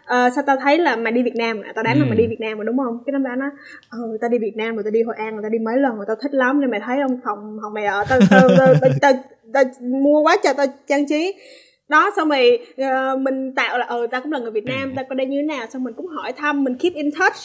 [0.07, 1.71] ờ, sao tao thấy là mày đi Việt Nam à?
[1.75, 2.07] tao đoán là Ừ.
[2.09, 3.45] mày đi Việt Nam mà đúng không cái năm đó nó
[3.91, 5.95] ừ tao đi Việt Nam rồi tao đi Hội An rồi tao đi mấy lần
[5.95, 8.73] rồi tao thích lắm nên mày thấy không phòng phòng mày ở tao tao, tao,
[8.81, 9.13] tao, tao,
[9.53, 11.33] tao mua quá trời tao trang trí
[11.89, 15.05] đó xong rồi ờ, mình tạo là ừ tao cũng là người Việt Nam tao
[15.09, 17.35] có đây như thế nào xong mình cũng hỏi thăm mình keep in touch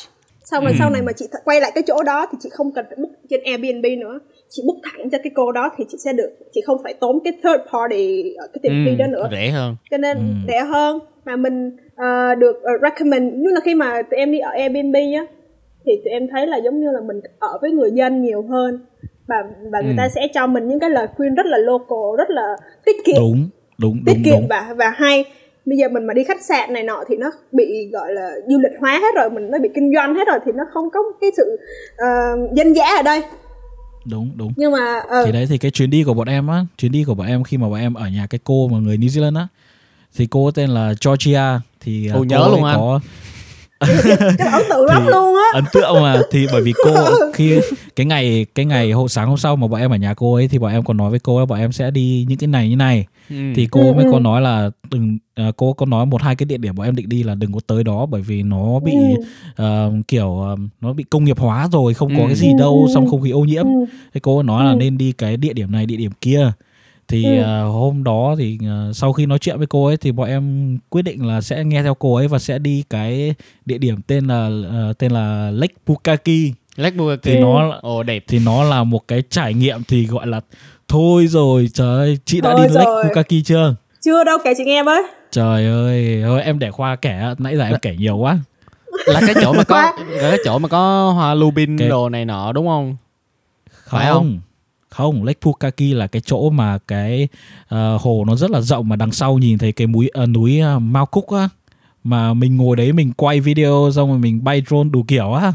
[0.45, 2.73] xong rồi sau này mà chị th- quay lại cái chỗ đó thì chị không
[2.75, 4.19] cần phải book trên Airbnb nữa
[4.55, 7.19] chị book thẳng cho cái cô đó thì chị sẽ được chị không phải tốn
[7.25, 9.29] cái third party ở cái tiền phí đó nữa.
[9.33, 9.77] rẻ hơn.
[9.91, 10.23] Cho nên Ừ.
[10.49, 10.99] rẻ hơn.
[11.25, 13.33] Mà mình ờ, được ờ, recommend.
[13.37, 15.27] Nhưng là khi mà tụi em đi ở Airbnb á
[15.87, 18.87] thì tụi em thấy là giống như là mình ở với người dân nhiều hơn.
[19.29, 19.37] Và
[19.73, 19.97] và người Ừ.
[19.99, 23.17] ta sẽ cho mình những cái lời khuyên rất là local rất là tiết kiệm.
[23.19, 23.49] Đúng
[23.81, 24.49] đúng tiết đúng kiệm đúng.
[24.49, 25.25] và và hay.
[25.67, 28.59] Bây giờ mình mà đi khách sạn này nọ thì nó bị gọi là du
[28.59, 31.01] lịch hóa hết rồi mình nó bị kinh doanh hết rồi thì nó không có
[31.21, 31.57] cái sự
[31.97, 32.07] ờ,
[32.55, 33.21] dân dã ở đây
[34.05, 36.65] đúng đúng nhưng mà ờ, thì đấy thì cái chuyến đi của bọn em á
[36.79, 38.97] chuyến đi của bọn em khi mà bọn em ở nhà cái cô mà người
[38.99, 39.47] New Zealand á
[40.17, 42.77] thì cô tên là Georgia thì à, Ồ, cô nhớ luôn anh.
[42.77, 43.01] có
[44.39, 46.95] cái ấn tượng lắm luôn á ấn tượng mà thì bởi vì cô
[47.35, 47.61] khi
[47.97, 50.49] cái ngày cái ngày hôm sáng hôm sau mà bọn em ở nhà cô ấy
[50.49, 52.69] thì bọn em còn nói với cô ấy bọn em sẽ đi những cái này
[52.69, 53.37] như này ừ.
[53.55, 54.09] thì cô Ừ, mới ừ.
[54.11, 56.97] có nói là đừng à, cô có nói một hai cái địa điểm bọn em
[56.97, 59.25] định đi là đừng có tới đó bởi vì nó bị Ừ.
[59.57, 62.27] ờ, kiểu ờ, nó bị công nghiệp hóa rồi không có Ừ.
[62.27, 62.95] cái gì Ừ, đâu ừ.
[62.95, 63.85] xong không khí ô nhiễm Ừ.
[64.15, 64.77] thì cô nói là Ừ.
[64.77, 66.53] nên đi cái địa điểm này địa điểm kia
[67.09, 67.43] thì Ừ.
[67.43, 70.79] ờ, hôm đó thì ờ, sau khi nói chuyện với cô ấy thì bọn em
[70.89, 73.35] quyết định là sẽ nghe theo cô ấy và sẽ đi cái
[73.65, 76.53] địa điểm tên là ờ, tên là Lake Pukaki.
[76.77, 78.25] Lake Bukaki thì nó ồ đẹp.
[78.29, 80.41] thì nó là một cái trải nghiệm thì gọi là
[80.89, 83.05] thôi rồi trời ơi chị đã Thôi đi Lake rồi.
[83.05, 83.75] Pukaki chưa?
[84.01, 85.03] Chưa đâu kể chị nghe với.
[85.31, 88.39] Trời ơi thôi em để khoa kể nãy giờ em kể nhiều quá.
[89.07, 89.77] là cái chỗ mà có
[90.09, 92.97] là cái chỗ mà có hoa lubin Cái- đồ này nọ đúng không?
[93.89, 94.19] Phải không.
[94.23, 94.41] không?
[94.93, 97.29] Không Lake Pukaki là cái chỗ mà cái
[97.69, 100.61] ờ, hồ nó rất là rộng mà đằng sau nhìn thấy cái núi ờ, núi
[100.77, 101.49] uh, Mao Cúc á.
[102.05, 105.53] Mà mình ngồi đấy mình quay video xong rồi mình bay drone đủ kiểu á.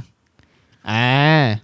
[0.82, 1.58] À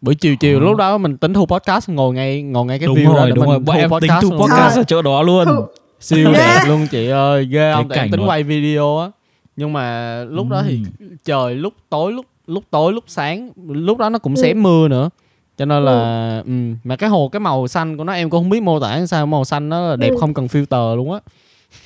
[0.00, 0.64] buổi chiều chiều Ờ.
[0.64, 3.26] lúc đó mình tính thu podcast ngồi ngay ngồi ngay cái đúng view đó rồi
[3.30, 3.58] để đúng mình rồi.
[3.60, 5.44] Bọn em tính thu podcast ở chỗ đó luôn.
[5.46, 5.66] Thu-
[6.00, 9.08] siêu đẹp luôn chị ơi ghê không em cảnh tính quay video á.
[9.56, 11.06] Nhưng mà lúc đó thì Ừ.
[11.24, 14.42] trời lúc tối lúc lúc tối lúc sáng lúc đó nó cũng Ừ.
[14.42, 15.10] xém mưa nữa
[15.58, 16.52] cho nên là ừ.
[16.84, 19.26] mà cái hồ cái màu xanh của nó em cũng không biết mô tả sao
[19.26, 20.16] màu xanh nó là đẹp Ừ.
[20.20, 21.20] không cần filter luôn á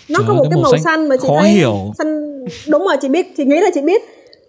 [0.08, 1.92] nó Trời có một cái màu màu xanh xanh mà chị khó thấy hiểu.
[1.98, 4.02] xanh đúng rồi chị biết chị nghĩ là chị biết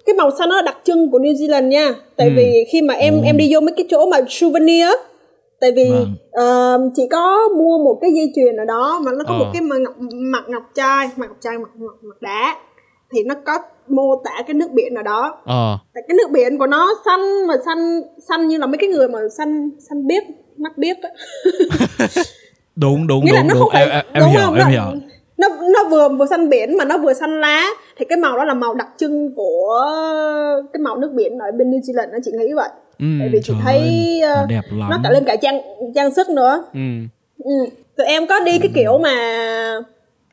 [0.06, 2.34] cái màu xanh nó là đặc trưng của New Zealand nha tại Ừ.
[2.38, 3.22] vì khi mà em Ồ.
[3.26, 4.94] em đi vô mấy cái chỗ mà souvenir á,
[5.62, 6.16] tại vì Vâng.
[6.32, 9.38] ờ, chị có mua một cái dây chuyền ở đó mà nó có Ờ.
[9.40, 9.94] một cái mặt ngọc,
[10.32, 12.56] mặt ngọc trai mặt ngọc trai mặt, mặt, mặt đá
[13.14, 13.54] thì nó có
[13.88, 17.48] mô tả cái nước biển ở đó ờ tại cái nước biển của nó xanh
[17.48, 20.24] mà xanh xanh như là mấy cái người mà xanh xanh biếc
[20.58, 21.10] mắt biếc á
[22.76, 24.56] đúng đúng nghĩa là đúng nó đúng không phải em, em, đúng hiểu không?
[24.56, 25.02] em nó, hiểu
[25.38, 27.68] nó nó vừa vừa xanh biển mà nó vừa xanh lá
[27.98, 29.86] thì cái màu đó là màu đặc trưng của
[30.74, 32.70] cái màu nước biển ở bên New Zealand đó chị nghĩ vậy
[33.00, 33.06] ừ.
[33.20, 34.90] tại vì chị thấy ơi, ờ, nó đẹp lắm.
[34.90, 35.62] nó cả lên cả trang
[35.96, 36.80] trang sức nữa ừ.
[37.44, 37.52] ừ.
[37.98, 39.16] tụi em có đi cái kiểu mà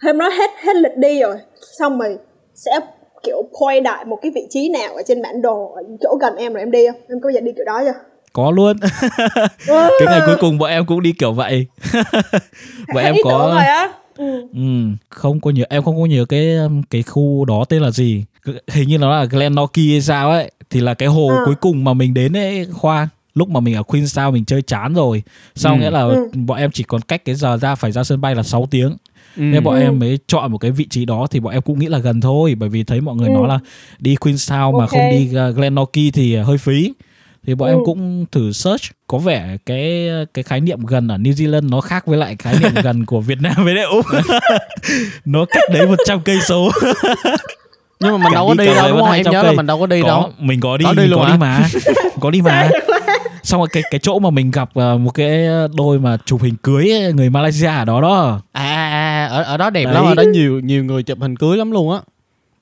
[0.02, 1.36] hôm đó hết hết lịch đi rồi
[1.78, 2.18] xong rồi
[2.54, 2.80] sẽ
[3.22, 6.36] kiểu point đại một cái vị trí nào ở trên bản đồ ở chỗ gần
[6.36, 7.00] em rồi em đi không?
[7.08, 7.94] Em có bao giờ đi kiểu đó chưa?
[8.32, 8.76] Có luôn.
[9.98, 11.66] Cái ngày cuối cùng bọn em cũng đi kiểu vậy.
[12.94, 13.88] Bọn em có rồi á?
[14.16, 14.40] Ừ.
[14.54, 14.60] ừ,
[15.08, 18.24] không có nhớ em không có nhớ cái um, cái khu đó tên là gì.
[18.68, 20.50] Hình như nó là Glenorchy hay sao ấy.
[20.70, 21.36] Thì là cái hồ Ờ.
[21.44, 23.08] cuối cùng mà mình đến ấy khoa.
[23.34, 25.22] Lúc mà mình ở Queenstown mình chơi chán rồi.
[25.54, 25.78] Sau Ừ.
[25.80, 26.26] nghĩa là Ừ.
[26.46, 28.96] bọn em chỉ còn cách cái giờ ra phải ra sân bay là 6 tiếng
[29.36, 29.42] Ừ.
[29.42, 31.86] nên bọn em mới chọn một cái vị trí đó thì bọn em cũng nghĩ
[31.86, 33.32] là gần thôi bởi vì thấy mọi người Ừ.
[33.34, 33.58] nói là
[33.98, 34.90] đi Queenstown mà Ok.
[34.90, 36.92] không đi uh, Glenorchy thì hơi phí
[37.46, 37.72] thì bọn Ừ.
[37.74, 41.80] em cũng thử search có vẻ cái cái khái niệm gần ở New Zealand nó
[41.80, 44.06] khác với lại khái niệm gần của Việt Nam với lại Úc
[45.24, 46.70] nó cách đấy 100 cây số
[48.00, 49.56] nhưng mà mình đâu có đi đâu đúng không em 200 nhớ là cây.
[49.56, 51.32] mình đâu có đi có, đâu mình có đi Có đi mình luôn có hả?
[51.32, 51.68] đi mà
[52.20, 52.68] có đi mà
[53.42, 56.54] xong rồi cái cái chỗ mà mình gặp uh, một cái đôi mà chụp hình
[56.62, 58.89] cưới ấy, người Malaysia ở đó đó à, à, à
[59.30, 59.94] ở ở đó đẹp Đấy.
[59.94, 62.00] lắm ở đó nhiều nhiều người chụp hình cưới lắm luôn á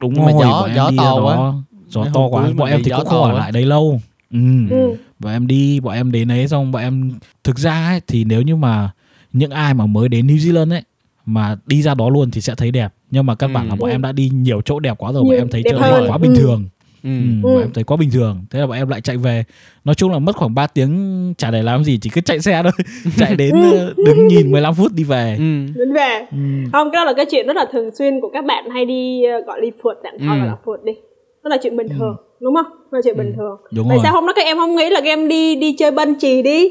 [0.00, 1.52] đúng Nhưng mà rồi gió- gió to quá.
[1.88, 4.00] gió to quá bọn em thì cũng không ở lại đấy lâu
[4.32, 4.38] ừ.
[4.70, 4.96] Ừ.
[5.18, 7.12] bọn em đi bọn em đến đấy xong bọn em
[7.44, 8.90] thực ra ấy, thì nếu như mà
[9.32, 10.82] những ai mà mới đến New Zealand ấy
[11.26, 13.68] mà đi ra đó luôn thì sẽ thấy đẹp nhưng mà căn bản Ừ.
[13.68, 15.92] là bọn em đã đi nhiều chỗ đẹp quá rồi bọn em thấy đẹp này
[16.08, 16.38] quá bình Ừ.
[16.40, 16.64] thường
[17.04, 17.08] ừ.
[17.10, 17.54] Ừ, Ừ.
[17.54, 18.40] bọn em thấy quá bình thường.
[18.50, 19.44] Thế là bọn em lại chạy về.
[19.84, 22.60] Nói chung là mất khoảng 3 tiếng chả để làm gì chỉ cứ chạy xe
[22.62, 22.72] thôi.
[23.18, 25.34] Chạy đến ờ, đứng nhìn 15 phút đi về.
[25.38, 25.44] Ừ.
[25.78, 26.26] đến về.
[26.32, 26.38] Ừ.
[26.72, 29.24] không cái đó là cái chuyện rất là thường xuyên của các bạn hay đi
[29.24, 30.38] ờ, gọi đi phượt tạm thôi Ừ.
[30.38, 30.92] gọi là phượt đi.
[31.44, 32.66] Đó là chuyện bình thường đúng không?
[32.90, 33.56] Là chuyện bình thường.
[33.72, 34.02] Đúng tại rồi.
[34.04, 36.42] sao hôm đó các em không nghĩ là các em đi đi chơi banh chì
[36.42, 36.70] đi?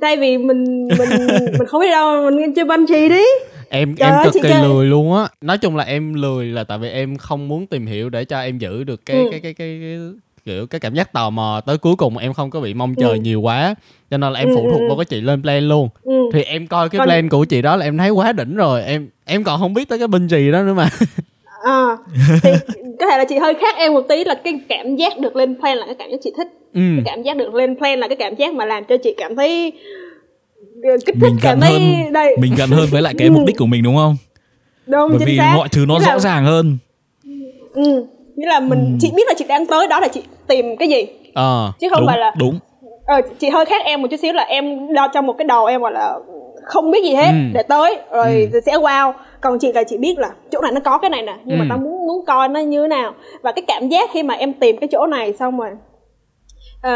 [0.00, 0.64] Tại vì mình
[0.98, 1.08] mình
[1.58, 3.22] mình không biết đâu mình chơi banh chì đi
[3.72, 6.14] em Trời em ơi, cực chị kỳ chơi- lười luôn á nói chung là em
[6.14, 9.16] lười là tại vì em không muốn tìm hiểu để cho em giữ được cái
[9.16, 9.28] Ừ.
[9.30, 9.98] cái, cái cái cái
[10.46, 13.08] kiểu cái cảm giác tò mò tới cuối cùng em không có bị mong chờ
[13.08, 13.14] Ừ.
[13.14, 13.74] nhiều quá
[14.10, 14.86] cho nên là em Ừ, phụ ừ, thuộc ừ.
[14.88, 16.12] vào cái chị lên plan luôn ừ.
[16.32, 18.82] thì em coi cái Còn- plan của chị đó là em thấy quá đỉnh rồi
[18.84, 20.88] em em còn không biết tới cái binh gì đó nữa mà
[21.64, 21.96] à,
[22.42, 22.50] thì
[23.00, 25.60] có thể là chị hơi khác em một tí là cái cảm giác được lên
[25.60, 26.80] plan là cái cảm giác chị thích ừ.
[26.96, 29.36] cái cảm giác được lên plan là cái cảm giác mà làm cho chị cảm
[29.36, 30.11] thấy ờ,
[30.82, 32.12] kích thích mình gần thấy hơn.
[32.12, 32.36] đây.
[32.38, 33.32] Mình gần hơn với lại cái Ừ.
[33.32, 34.16] mục đích của mình đúng không?
[34.86, 35.52] Đúng bởi chính vì xác.
[35.56, 36.78] mọi thứ nó Nghĩa là- rõ ràng hơn.
[37.74, 38.06] Ừ
[38.36, 41.06] nghĩa là mình chị biết là chị đang tới đó là chị tìm cái gì?
[41.34, 42.58] Ờ chứ không đúng phải là đúng.
[43.06, 45.66] Ờ, chị hơi khác em một chút xíu là em đo trong một cái đầu
[45.66, 46.14] em gọi là
[46.64, 47.36] không biết gì hết Ừ.
[47.54, 48.60] để tới rồi Ừ.
[48.66, 49.12] sẽ wow.
[49.40, 51.64] Còn chị là chị biết là chỗ này nó có cái này nè nhưng mà
[51.64, 51.68] Ừ.
[51.68, 53.14] tao muốn muốn coi nó như thế nào.
[53.42, 55.70] Và cái cảm giác khi mà em tìm cái chỗ này xong rồi
[56.82, 56.92] ờ,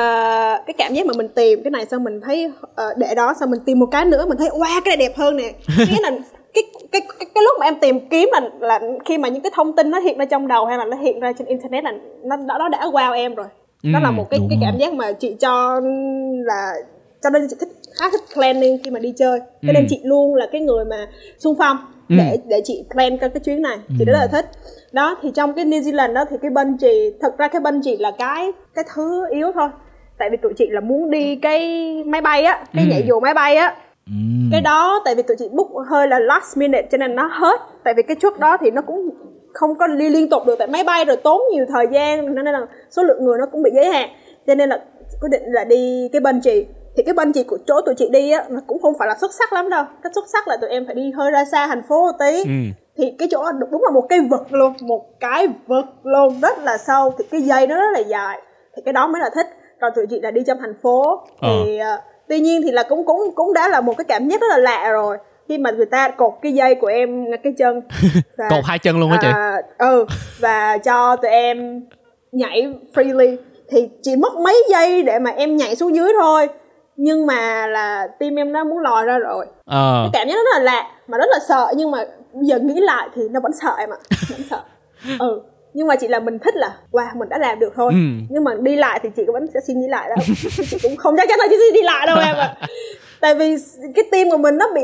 [0.67, 3.51] cái cảm giác mà mình tìm cái này xong mình thấy ờ, để đó xong
[3.51, 5.53] mình tìm một cái nữa mình thấy wow cái này đẹp hơn nè.
[5.79, 6.11] Nghĩa là
[6.55, 9.51] cái, cái cái cái lúc mà em tìm kiếm là là khi mà những cái
[9.55, 11.93] thông tin nó hiện ra trong đầu hay là nó hiện ra trên internet là
[12.25, 13.47] nó đó, đó đã wow em rồi.
[13.93, 15.81] Đó là Ừ, một cái cái cảm giác mà chị cho
[16.45, 16.73] là
[17.23, 17.69] cho nên chị thích
[18.01, 19.39] khá thích planning khi mà đi chơi.
[19.41, 19.87] Cho nên Ừ.
[19.91, 21.07] chị luôn là cái người mà
[21.39, 21.77] xung phong
[22.09, 22.17] Ừ.
[22.19, 23.79] để để chị plan cái cái chuyến này.
[23.99, 24.47] Chị rất là thích.
[24.93, 28.11] Đó thì trong cái New Zealand đó thì cái bungee thật ra cái bungee là
[28.19, 29.69] cái cái thứ yếu thôi.
[30.19, 31.61] Tại vì tụi chị là muốn đi cái
[32.07, 32.91] máy bay á cái Ừ.
[32.91, 33.77] nhảy dù máy bay á.
[34.07, 34.49] Ừm.
[34.53, 37.61] cái đó tại vì tụi chị book hơi là last minute cho nên nó hết.
[37.85, 39.11] Tại vì cái trước đó thì nó cũng
[39.53, 42.45] không có đi liên tục được tại máy bay rồi tốn nhiều thời gian nên
[42.45, 44.09] là số lượng người nó cũng bị giới hạn.
[44.47, 44.81] Cho nên là
[45.21, 46.63] quyết định là đi cái bungee
[46.97, 49.35] thì cái bungee của chỗ tụi chị đi á nó cũng không phải là xuất
[49.35, 49.85] sắc lắm đâu.
[50.03, 52.45] Cái xuất sắc là tụi em phải đi hơi ra xa thành phố một tí.
[52.45, 52.51] Ừ.
[52.97, 56.79] thì cái chỗ đúng là một cái vực luôn một cái vực luôn rất là
[56.79, 57.13] sâu.
[57.19, 58.41] Thì cái dây nó rất là dài.
[58.77, 59.47] Thì cái đó mới là thích.
[59.81, 61.21] Còn tụi chị là đi trong thành phố.
[61.43, 64.41] Thì ờ, tuy nhiên thì là cũng cũng cũng đã là một cái cảm giác
[64.41, 65.19] rất là lạ rồi.
[65.49, 67.81] Khi mà người ta cột cái dây của em cái chân.
[68.39, 69.29] Và, cột hai chân luôn hả chị?
[69.33, 70.07] À, ừ
[70.41, 71.83] và cho tụi em
[72.33, 73.37] nhảy freely.
[73.71, 76.49] Thì chỉ mất mấy giây để mà em nhảy xuống dưới thôi
[76.97, 79.47] nhưng mà là tim em nó muốn lòi ra rồi.
[79.65, 80.09] Ờ.
[80.13, 81.99] Cái cảm giác nó rất là lạ mà rất là sợ nhưng mà
[82.33, 83.97] bây giờ nghĩ lại thì nó vẫn sợ em ạ.
[84.31, 84.61] Vẫn sợ.
[85.19, 85.43] Ừ
[85.75, 87.93] nhưng mà chỉ là mình thích là wow mình đã làm được thôi.
[87.93, 87.99] Ừ.
[88.31, 90.17] nhưng mà đi lại thì chị vẫn sẽ xin đi lại đó.
[90.71, 92.55] Chị cũng không chắc chắn là chị sẽ đi lại đâu em ạ.
[93.21, 93.57] Tại vì
[93.95, 94.83] cái tim của mình nó bị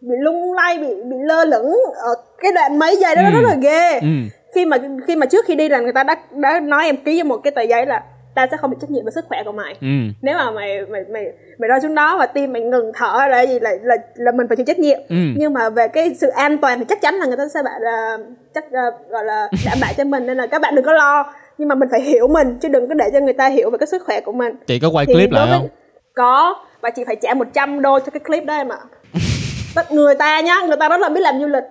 [0.00, 3.34] bị lung lay bị bị lơ lửng ở cái đoạn mấy giây đó nó Ừ.
[3.42, 3.98] rất là ghê.
[4.00, 4.06] Ừ.
[4.54, 7.22] Khi mà khi mà trước khi đi là người ta đã đã nói em ký
[7.22, 8.02] vào một cái tờ giấy là
[8.40, 9.74] ta sẽ không bị trách nhiệm về sức khỏe của mày.
[9.80, 9.86] Ừ.
[10.22, 11.24] Nếu mà mày mày mày
[11.58, 14.48] mày rơi xuống đó và tim mày ngừng thở là gì là là là mình
[14.48, 14.98] phải chịu trách nhiệm.
[15.08, 15.16] Ừ.
[15.36, 17.82] nhưng mà về cái sự an toàn thì chắc chắn là người ta sẽ bạn
[17.82, 18.18] là
[18.54, 18.80] chắc ờ,
[19.10, 21.32] gọi là đảm bảo cho mình nên là các bạn đừng có lo.
[21.58, 23.78] Nhưng mà mình phải hiểu mình chứ đừng có để cho người ta hiểu về
[23.78, 24.54] cái sức khỏe của mình.
[24.66, 25.68] Chị có quay Thì clip lại với- không?
[26.14, 28.78] Có và chị phải trả 100 đô cho cái clip đó em ạ.
[29.74, 31.64] Tất người ta nhá người ta rất là biết làm du lịch.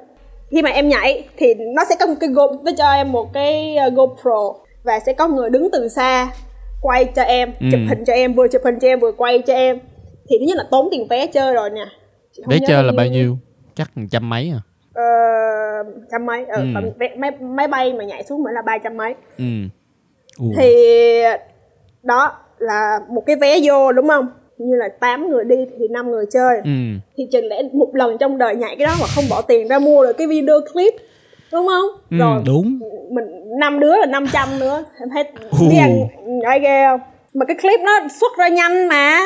[0.51, 3.33] Khi mà em nhảy thì nó sẽ có một cái go nó cho em một
[3.33, 4.53] cái uh, GoPro
[4.83, 6.27] và sẽ có người đứng từ xa
[6.81, 7.65] quay cho em Ừ.
[7.71, 9.79] chụp hình cho em vừa chụp hình cho em vừa quay cho em.
[10.29, 11.85] Thì thứ nhất là tốn tiền vé chơi rồi nè.
[12.47, 13.37] Vé chơi là bao nhiêu?
[13.75, 14.61] Chắc trăm mấy à?
[14.93, 15.03] Ờ,
[16.11, 16.45] trăm mấy.
[16.45, 16.65] Ờ, Ừ.
[16.73, 19.13] còn vé, máy, máy bay mà nhảy xuống mới là ba trăm mấy.
[19.37, 19.43] Ừ.
[20.39, 20.45] Ồ.
[20.57, 20.73] thì
[22.03, 24.27] đó là một cái vé vô đúng không?
[24.57, 26.57] Như là 8 người đi thì 5 người chơi.
[26.63, 26.71] Ừ.
[27.17, 29.79] Thì chừng lẽ một lần trong đời nhảy cái đó mà không bỏ tiền ra
[29.79, 30.93] mua được cái video clip
[31.51, 31.85] đúng không?
[32.11, 32.41] Ừ, rồi.
[32.45, 32.79] đúng.
[33.11, 33.25] Mình
[33.59, 34.83] năm đứa là 500 nữa.
[34.99, 35.23] Em thấy
[35.69, 36.07] biết ăn
[36.45, 36.99] ai ghê không?
[37.33, 39.19] Mà cái clip nó xuất ra nhanh mà.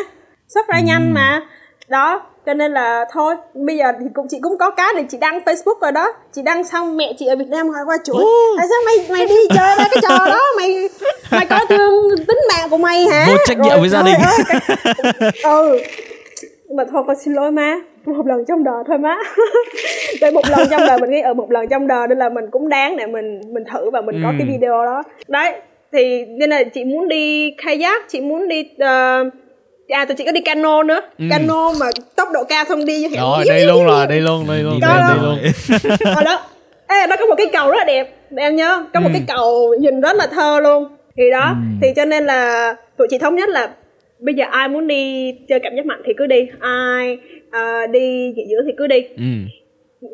[0.53, 1.41] Xuất ra nhanh mà.
[1.87, 5.17] Đó cho nên là thôi bây giờ thì cũng chị cũng có cái để chị
[5.17, 6.13] đăng facebook rồi đó.
[6.35, 8.23] Chị đăng xong mẹ chị ở việt nam hỏi qua chuỗi
[8.57, 10.39] tại sao mày mày đi chơi ra cái trò đó?
[10.57, 10.89] Mày
[11.31, 13.25] mày coi thương tính mạng của mày hả?
[13.27, 14.15] Vô trách nhiệm với gia đình.
[14.15, 14.37] ơi,
[14.97, 15.79] cái- ừ.
[16.77, 17.75] Mà thôi con xin lỗi má
[18.05, 19.17] một lần trong đời thôi má.
[20.21, 22.45] Tại một lần trong đời mình nghĩ ở một lần trong đời nên là mình
[22.51, 24.35] cũng đáng để mình mình thử và mình có Ừ.
[24.39, 25.03] cái video đó.
[25.27, 25.53] Đấy
[25.93, 29.23] thì nên là chị muốn đi kayak chị muốn đi ờ,
[29.89, 31.01] à tụi chị có đi cano nữa.
[31.29, 31.85] Cano mà
[32.15, 34.87] tốc độ cao xong đi như rồi đi luôn rồi đi luôn đi luôn Đi
[35.21, 35.37] luôn
[36.15, 36.39] ở đó.
[36.87, 38.85] Ê, nó có một cái cầu rất là đẹp em nhớ.
[38.93, 40.87] Có một cái cầu nhìn rất là thơ luôn.
[41.17, 43.69] Thì đó thì cho nên là tụi chị thống nhất là
[44.19, 46.47] bây giờ ai muốn đi chơi cảm giác mạnh thì cứ đi.
[46.59, 47.17] Ai
[47.53, 49.01] ờ, đi dưỡng thì cứ đi.
[49.17, 49.23] Ừ.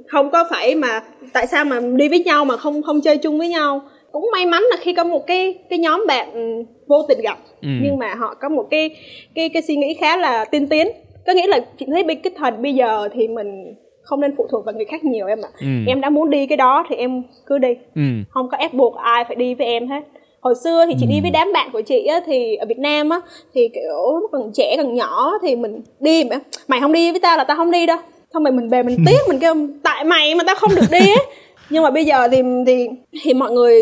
[0.08, 1.02] Không có phải mà
[1.34, 3.82] tại sao mà đi với nhau mà không không chơi chung với nhau.
[4.12, 7.38] Cũng may mắn là khi có một cái cái nhóm bạn ừ, vô tình gặp.
[7.62, 7.70] Ừ.
[7.84, 8.90] nhưng mà họ có một cái
[9.36, 10.88] cái cái suy nghĩ khá là tiên tiến.
[11.28, 14.66] Có nghĩa là chị thấy cái thời bây giờ thì mình không nên phụ thuộc
[14.66, 15.50] vào người khác nhiều em ạ.
[15.62, 15.68] Ừ.
[15.88, 17.74] em đã muốn đi cái đó thì em cứ đi.
[17.96, 18.02] Ừ.
[18.30, 20.02] Không có ép buộc ai phải đi với em hết
[20.42, 23.10] hồi xưa thì chị đi với đám bạn của chị á thì ở Việt Nam
[23.10, 23.20] á
[23.54, 27.38] thì kiểu còn trẻ còn nhỏ thì mình đi mà mày không đi với tao
[27.38, 27.98] là tao không đi đâu.
[28.34, 31.00] Xong rồi mình về mình tiếc mình kêu tại mày mà tao không được đi
[31.00, 31.26] ấy.
[31.70, 32.88] Nhưng mà bây giờ thì thì
[33.22, 33.82] thì mọi người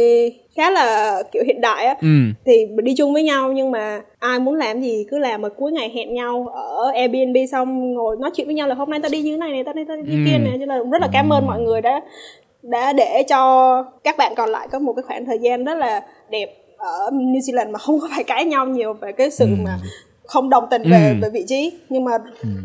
[0.56, 2.08] khá là kiểu hiện đại á ừ.
[2.46, 5.50] thì mình đi chung với nhau nhưng mà ai muốn làm gì cứ làm mà
[5.50, 9.00] cuối ngày hẹn nhau ở Airbnb xong ngồi nói chuyện với nhau là hôm nay
[9.04, 10.18] tao đi như thế này này tao đi tao đi Ừ.
[10.26, 12.02] kia này cho nên là rất là cảm ơn mọi người đã
[12.64, 16.02] đã để cho các bạn còn lại có một cái khoảng thời gian rất là
[16.30, 19.80] đẹp ở New Zealand mà không có phải cãi nhau nhiều về cái sự mà
[20.26, 21.16] không đồng tình về Ừ.
[21.22, 21.72] về vị trí.
[21.90, 22.12] Nhưng mà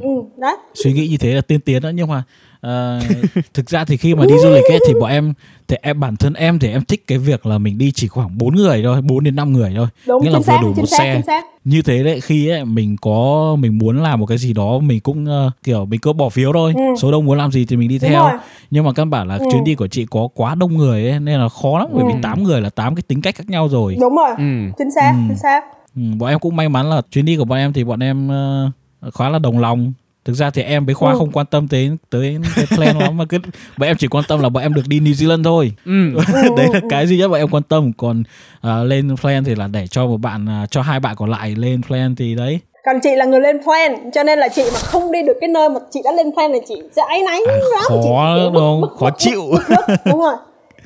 [0.01, 2.23] ừ, đó suy nghĩ như thế là tiên tiến đó nhưng mà
[2.63, 3.01] ờ,
[3.55, 5.33] thực ra thì khi mà đi du lịch ấy thì bọn em
[5.69, 8.39] thì em bản thân em thì em thích cái việc là mình đi chỉ khoảng
[8.39, 10.69] 4 người thôi 4 đến 5 người thôi đúng nghĩa là chính vừa xác đủ
[10.75, 14.21] chính một xác xe xác như thế đấy khi ấy mình có mình muốn làm
[14.21, 16.83] một cái gì đó mình cũng ờ, kiểu mình cứ bỏ phiếu thôi Ừ.
[17.01, 18.33] số đông muốn làm gì thì mình đi Đúng theo rồi.
[18.71, 19.47] nhưng mà căn bản là Ừ.
[19.51, 22.13] chuyến đi của chị có quá đông người ấy nên là khó lắm bởi vì
[22.13, 22.19] Ừ.
[22.23, 25.13] 8 người là 8 cái tính cách khác nhau rồi đúng rồi ừ chính xác
[25.13, 25.19] Ừ.
[25.29, 25.65] chính xác
[25.97, 28.29] Ừ, bọn em cũng may mắn là chuyến đi của bọn em thì bọn em
[28.29, 28.71] ờ,
[29.15, 29.93] khá là đồng lòng
[30.25, 31.19] thực ra thì em với khoa Ừ.
[31.19, 33.39] không quan tâm tới tới cái plan lắm mà cứ
[33.79, 35.73] bọn em chỉ quan tâm là bọn em được đi New Zealand thôi.
[35.87, 35.93] Ừ.
[36.57, 37.93] Đấy là cái duy nhất bọn em quan tâm.
[37.97, 38.23] Còn
[38.61, 41.55] à, lên plan thì là để cho một bạn à, cho hai bạn còn lại
[41.59, 42.59] lên plan thì đấy.
[42.85, 45.49] Còn chị là người lên plan cho nên là chị mà không đi được cái
[45.49, 47.83] nơi mà chị đã lên plan là chị sẽ áy náy À, lắm.
[47.89, 48.81] Khó chị đúng không?
[48.99, 49.43] Khó bức- chịu.
[49.53, 50.35] bức rứt, đúng rồi.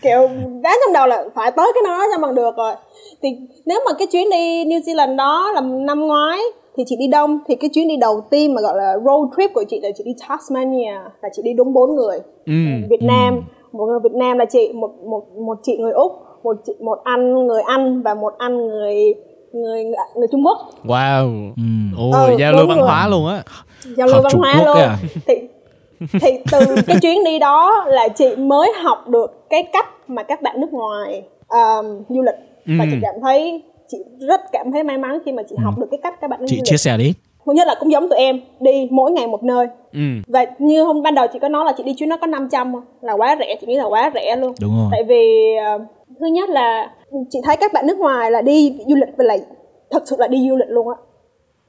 [0.03, 0.29] Kiểu
[0.63, 2.75] đáng trong đầu là phải tới cái đó cho bằng được rồi.
[3.23, 3.29] Thì
[3.67, 6.39] nếu mà cái chuyến đi New Zealand đó là năm ngoái
[6.77, 7.39] thì chị đi đông.
[7.49, 10.05] Thì cái chuyến đi đầu tiên mà gọi là road trip của chị là chị
[10.05, 12.19] đi Tasmania là chị đi đúng bốn người.
[12.47, 12.53] Ừ.
[12.91, 13.41] Việt Nam
[13.73, 16.13] một người Việt Nam là chị một một một chị người úc
[16.43, 18.95] một chị một anh người anh và một anh người
[19.53, 19.85] người
[20.17, 20.59] người Trung Quốc.
[20.85, 21.51] Wow.
[21.57, 21.63] Ừ.
[22.13, 22.87] ôi Ừ, giao lưu văn rồi.
[22.87, 23.43] hóa luôn á.
[23.97, 24.77] Giao lưu văn Trung hóa Quốc luôn.
[24.77, 24.97] à?
[25.27, 25.35] thì
[26.21, 30.43] thì từ cái chuyến đi đó là chị mới học được cái cách mà các
[30.43, 32.35] bạn nước ngoài um, du lịch.
[32.79, 32.89] Và Ừ.
[32.91, 36.01] chị cảm thấy chị rất cảm thấy may mắn khi mà chị học được cái
[36.03, 37.15] cách các bạn chị chia sẻ đi.
[37.47, 39.67] Thứ nhất là cũng giống tụi em đi mỗi ngày một nơi.
[39.93, 40.01] Ừ.
[40.27, 42.73] Và như hôm ban đầu chị có nói là chị đi chuyến nó có 500
[42.73, 42.83] không?
[43.01, 44.53] là quá rẻ chị nghĩ là quá rẻ luôn.
[44.61, 44.89] Đúng rồi.
[44.91, 45.79] Tại vì ờ,
[46.21, 46.93] thứ nhất là
[47.31, 49.41] chị thấy các bạn nước ngoài là đi du lịch và lại
[49.91, 50.95] thật sự là đi du lịch luôn á.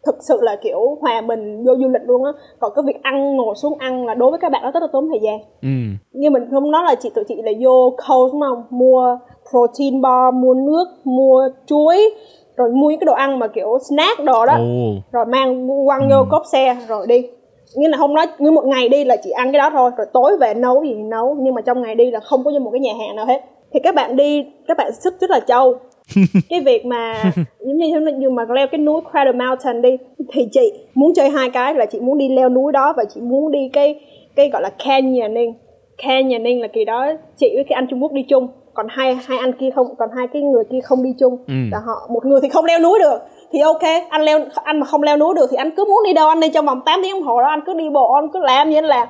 [0.06, 2.32] Thực sự là kiểu hòa mình vô du lịch luôn á.
[2.60, 4.88] Còn cái việc ăn ngồi xuống ăn là đối với các bạn nó rất là
[4.94, 5.40] tốn thời gian.
[5.62, 5.98] Ừ.
[6.12, 8.64] Như mình không nói là chị tụi chị là vô Coles đúng không?
[8.70, 9.18] Mua
[9.50, 12.14] protein bar mua nước mua chuối
[12.58, 14.54] rồi mua những cái đồ ăn mà kiểu snack đồ đó.
[14.58, 14.94] Ồ.
[15.12, 17.28] Rồi mang quăng vô cốp xe rồi đi.
[17.76, 20.08] Nghĩa là không nói như một ngày đi là chỉ ăn cái đó thôi rồi
[20.14, 22.60] tối về nấu gì thì nấu nhưng mà trong ngày đi là không có như
[22.60, 23.42] một cái nhà hàng nào hết.
[23.74, 25.76] Thì các bạn đi các bạn sức rất là trâu.
[26.50, 27.24] Cái việc mà
[27.60, 29.98] giống như như mà leo cái núi Crater Mountain đi
[30.34, 33.22] thì chị muốn chơi hai cái là chị muốn đi leo núi đó và chị
[33.22, 34.00] muốn đi cái
[34.36, 35.54] cái gọi là canyoning.
[35.98, 39.38] Canyoning là kỳ đó chị với cái anh Trung Quốc đi chung còn hai hai
[39.38, 41.38] anh kia không còn hai cái người kia không đi chung.
[41.48, 41.54] Ừ.
[41.72, 43.18] là họ một người thì không leo núi được
[43.52, 46.14] thì ok anh leo anh mà không leo núi được thì anh cứ muốn đi
[46.14, 48.28] đâu anh đi trong vòng 8 tiếng đồng hồ đó anh cứ đi bộ anh
[48.34, 49.08] cứ làm như anh làm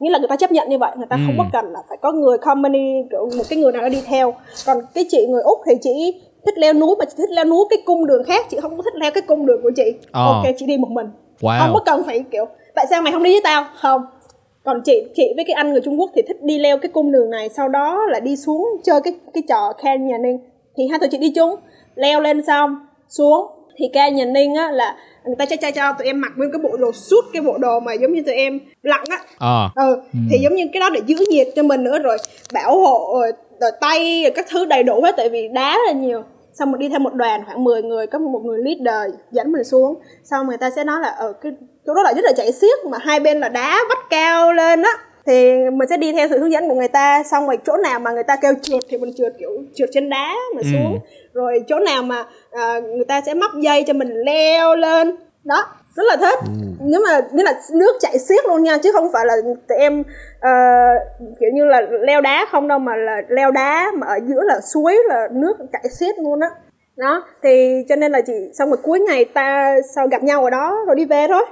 [0.00, 1.42] nghĩa là người ta chấp nhận như vậy người ta không Ừ.
[1.42, 4.34] có cần là phải có người company một cái người nào đó đi theo.
[4.66, 7.64] Còn cái chị người úc thì chị thích leo núi mà chị thích leo núi
[7.70, 9.92] cái cung đường khác chị không có thích leo cái cung đường của chị.
[10.12, 10.26] Ờ.
[10.32, 11.06] ok chị đi một mình.
[11.40, 11.58] Wow.
[11.60, 12.44] Không có cần phải kiểu
[12.74, 13.64] tại sao mày không đi với tao?
[13.80, 14.02] Không
[14.64, 17.12] còn chị chị với cái anh người Trung Quốc thì thích đi leo cái cung
[17.12, 20.38] đường này sau đó là đi xuống chơi cái cái trò canyoning
[20.76, 21.56] thì hai tụi chị đi chung
[21.94, 23.46] leo lên xong xuống.
[23.76, 26.76] Thì canyoning á là người ta cho cho cho tụi em mặc nguyên cái bộ
[26.76, 29.18] đồ suit cái bộ đồ mà giống như tụi em lặn á.
[29.38, 32.16] Ờ ừ, thì giống như cái đó để giữ nhiệt cho mình nữa rồi
[32.54, 35.92] bảo hộ rồi, rồi tay rồi các thứ đầy đủ hết tại vì đá là
[35.92, 36.22] nhiều.
[36.52, 39.64] Xong mình đi theo một đoàn khoảng 10 người có một người leader dẫn mình
[39.64, 39.94] xuống.
[40.24, 41.52] Xong người ta sẽ nói là ở cái
[41.86, 44.82] chỗ đó là rất là chạy xiết mà hai bên là đá vách cao lên
[44.82, 44.90] á.
[45.26, 47.98] Thì mình sẽ đi theo sự hướng dẫn của người ta xong rồi chỗ nào
[47.98, 50.98] mà người ta kêu trượt thì mình trượt kiểu trượt trên đá mà xuống.
[51.34, 55.16] Rồi chỗ nào mà à, người ta sẽ móc dây cho mình leo lên.
[55.44, 56.38] Đó rất là thích.
[56.80, 59.34] Nhưng mà nghĩa là nước chảy xiết luôn nha chứ không phải là
[59.68, 60.02] tụi em
[60.40, 60.50] ờ,
[61.40, 64.60] kiểu như là leo đá không đâu mà là leo đá mà ở giữa là
[64.60, 66.48] suối là nước chảy xiết luôn á.
[66.96, 70.50] Đó thì cho nên là chị xong rồi cuối ngày ta sau gặp nhau ở
[70.50, 71.42] đó rồi đi về thôi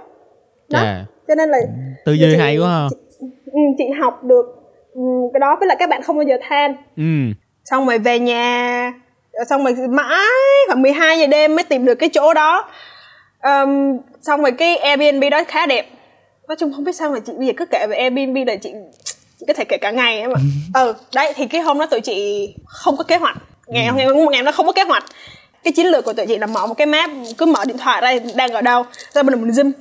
[0.69, 0.83] đó.
[1.29, 1.59] Cho nên là
[2.05, 2.89] tư duy hay quá ha.
[3.53, 4.47] ừ, chị học được
[4.95, 5.03] ừ,
[5.33, 6.77] cái đó với lại các bạn không bao giờ than.
[6.97, 7.03] Ừ.
[7.65, 8.93] Xong rồi về nhà
[9.51, 10.27] xong rồi mãi
[10.67, 12.69] khoảng 12 giờ đêm mới tìm được cái chỗ đó.
[13.41, 15.87] Ờm, xong rồi cái Airbnb đó khá đẹp.
[16.49, 18.73] Nói chung không biết sao mà chị bây giờ cứ kể về Airbnb là chị
[19.41, 20.35] chị có thể kể cả ngày mà
[20.75, 23.37] ừ đấy thì cái hôm đó tụi chị không có kế hoạch.
[23.67, 25.05] Ngày ngày một ngày nó không có kế hoạch.
[25.65, 28.01] Cái chiến lược của tụi chị là mở một cái map cứ mở điện thoại
[28.01, 29.73] ra đang ở đâu rồi mình mình zoom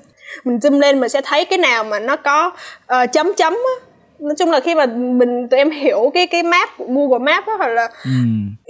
[0.43, 2.51] mình zoom lên mình sẽ thấy cái nào mà nó có
[2.85, 3.85] ờ, chấm chấm á.
[4.19, 7.47] Nói chung là khi mà mình tụi em hiểu cái cái map của Google Maps
[7.47, 8.11] á hoặc là ừ.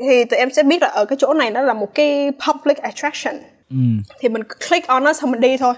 [0.08, 2.78] thì tụi em sẽ biết là ở cái chỗ này nó là một cái public
[2.78, 3.36] attraction.
[3.70, 3.78] Ừ.
[4.20, 5.74] Thì mình click on nó xong mình đi thôi.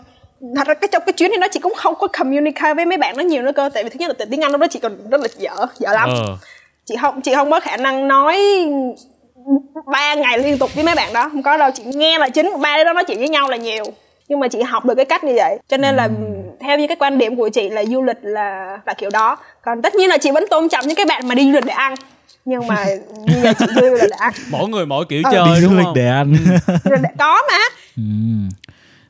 [0.56, 2.98] Thật ra cái trong cái chuyến này nó chị cũng không có communicate với mấy
[2.98, 4.80] bạn nó nhiều nữa cơ tại vì thứ nhất là tiếng anh lúc đó chị
[4.80, 6.10] còn rất là dở dở lắm.
[6.10, 6.38] Ờ.
[6.86, 8.38] Chị không chị không có khả năng nói
[9.86, 12.52] ba ngày liên tục với mấy bạn đó không có đâu chị nghe là chính
[12.62, 13.84] ba đứa đó nói chuyện với nhau là nhiều
[14.30, 15.60] nhưng mà chị học được cái cách như vậy.
[15.68, 16.10] Cho nên là
[16.60, 19.38] theo như cái quan điểm của chị là du lịch là là kiểu đó.
[19.62, 21.66] Còn tất nhiên là chị vẫn tôn trọng những cái bạn mà đi du lịch
[21.66, 21.96] để ăn
[22.46, 22.86] nhưng mà
[23.28, 25.32] bây giờ chị đi du lịch để ăn mỗi người mỗi kiểu Ờ.
[25.32, 25.94] chơi đi du đúng lịch không?
[25.96, 26.34] Để ăn
[26.86, 27.58] để- có mà.
[27.98, 28.04] Ừ.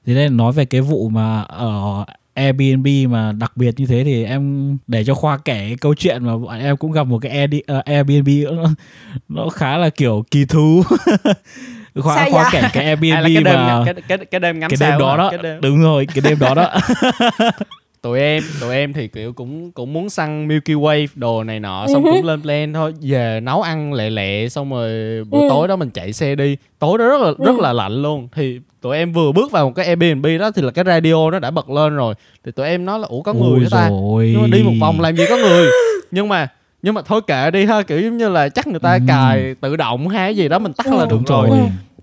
[0.05, 4.25] thế nên nói về cái vụ mà ở Airbnb mà đặc biệt như thế thì
[4.25, 7.47] em để cho khoa kể cái câu chuyện mà bọn em cũng gặp một cái
[7.67, 8.63] ờ, Airbnb nó,
[9.29, 10.83] nó khá là kiểu kỳ thú
[12.01, 12.61] khoa Sao khoa vậy?
[12.61, 14.89] kể cái Airbnb Hay là cái đêm mà cái cái cái đêm ngắm cái đêm
[14.89, 15.29] sao đó á, đó.
[15.31, 16.69] cái đêm- đúng rồi cái đêm đó đó.
[18.01, 21.85] Tụi em tụi em thì kiểu cũng cũng muốn săn Milky Way đồ này nọ
[21.93, 24.89] xong Ừ cũng lên plan thôi về nấu ăn lẹ lẹ xong rồi
[25.29, 25.47] buổi Ừ.
[25.49, 26.57] tối đó mình chạy xe đi.
[26.79, 28.27] Tối đó rất là rất là lạnh luôn.
[28.35, 31.39] Thì tụi em vừa bước vào một cái Airbnb đó thì là cái radio nó
[31.39, 32.13] đã bật lên rồi.
[32.45, 33.89] Thì tụi em nói là ủa có người đó ta?
[34.33, 35.67] nhưng mà đi một vòng làm gì có người.
[36.11, 36.47] Nhưng mà
[36.81, 38.99] nhưng mà thôi kệ đi ha kiểu giống như là chắc người ta Ừ.
[39.07, 41.47] cài tự động hay gì đó mình tắt là được đúng rồi.
[41.49, 41.59] rồi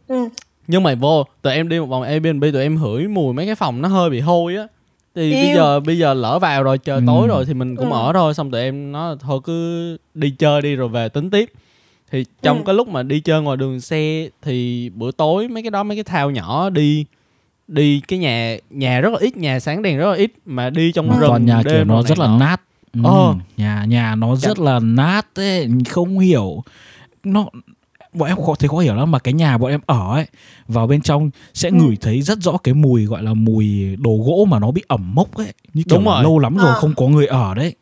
[0.09, 0.29] ừ.
[0.67, 3.55] nhưng mà vô tụi em đi một vòng Airbnb tụi em hửi mùi mấy cái
[3.55, 4.67] phòng nó hơi bị hôi á
[5.15, 5.55] thì bây Yêu.
[5.57, 7.05] giờ bây giờ lỡ vào rồi trời Ừ.
[7.07, 7.97] tối rồi thì mình cũng Ừ.
[7.97, 11.51] ở thôi xong tụi em là thôi cứ đi chơi đi rồi về tính tiếp
[12.11, 12.63] thì trong Ừ.
[12.67, 15.97] cái lúc mà đi chơi ngoài đường xe thì bữa tối mấy cái đó mấy
[15.97, 17.05] cái thao nhỏ đi
[17.69, 20.93] đi cái nhà nhà rất là ít nhà sáng đèn rất là ít mà đi
[20.93, 22.39] trong Một rừng toàn nhà kiểu đêm nó rồi rất là nọ.
[22.39, 22.61] nát
[22.93, 23.35] ừ, Ờ.
[23.57, 26.63] nhà nhà nó rất là nát ấy không hiểu
[27.25, 27.47] nó
[28.19, 30.27] bọn em có thể khó hiểu lắm mà cái nhà bọn em ở ấy
[30.69, 31.75] vào bên trong sẽ Ừ.
[31.75, 35.15] ngửi thấy rất rõ cái mùi gọi là mùi đồ gỗ mà nó bị ẩm
[35.15, 36.23] mốc ấy như kiểu Đúng rồi.
[36.23, 36.81] lâu lắm rồi Ờ.
[36.81, 37.75] không có người ở đấy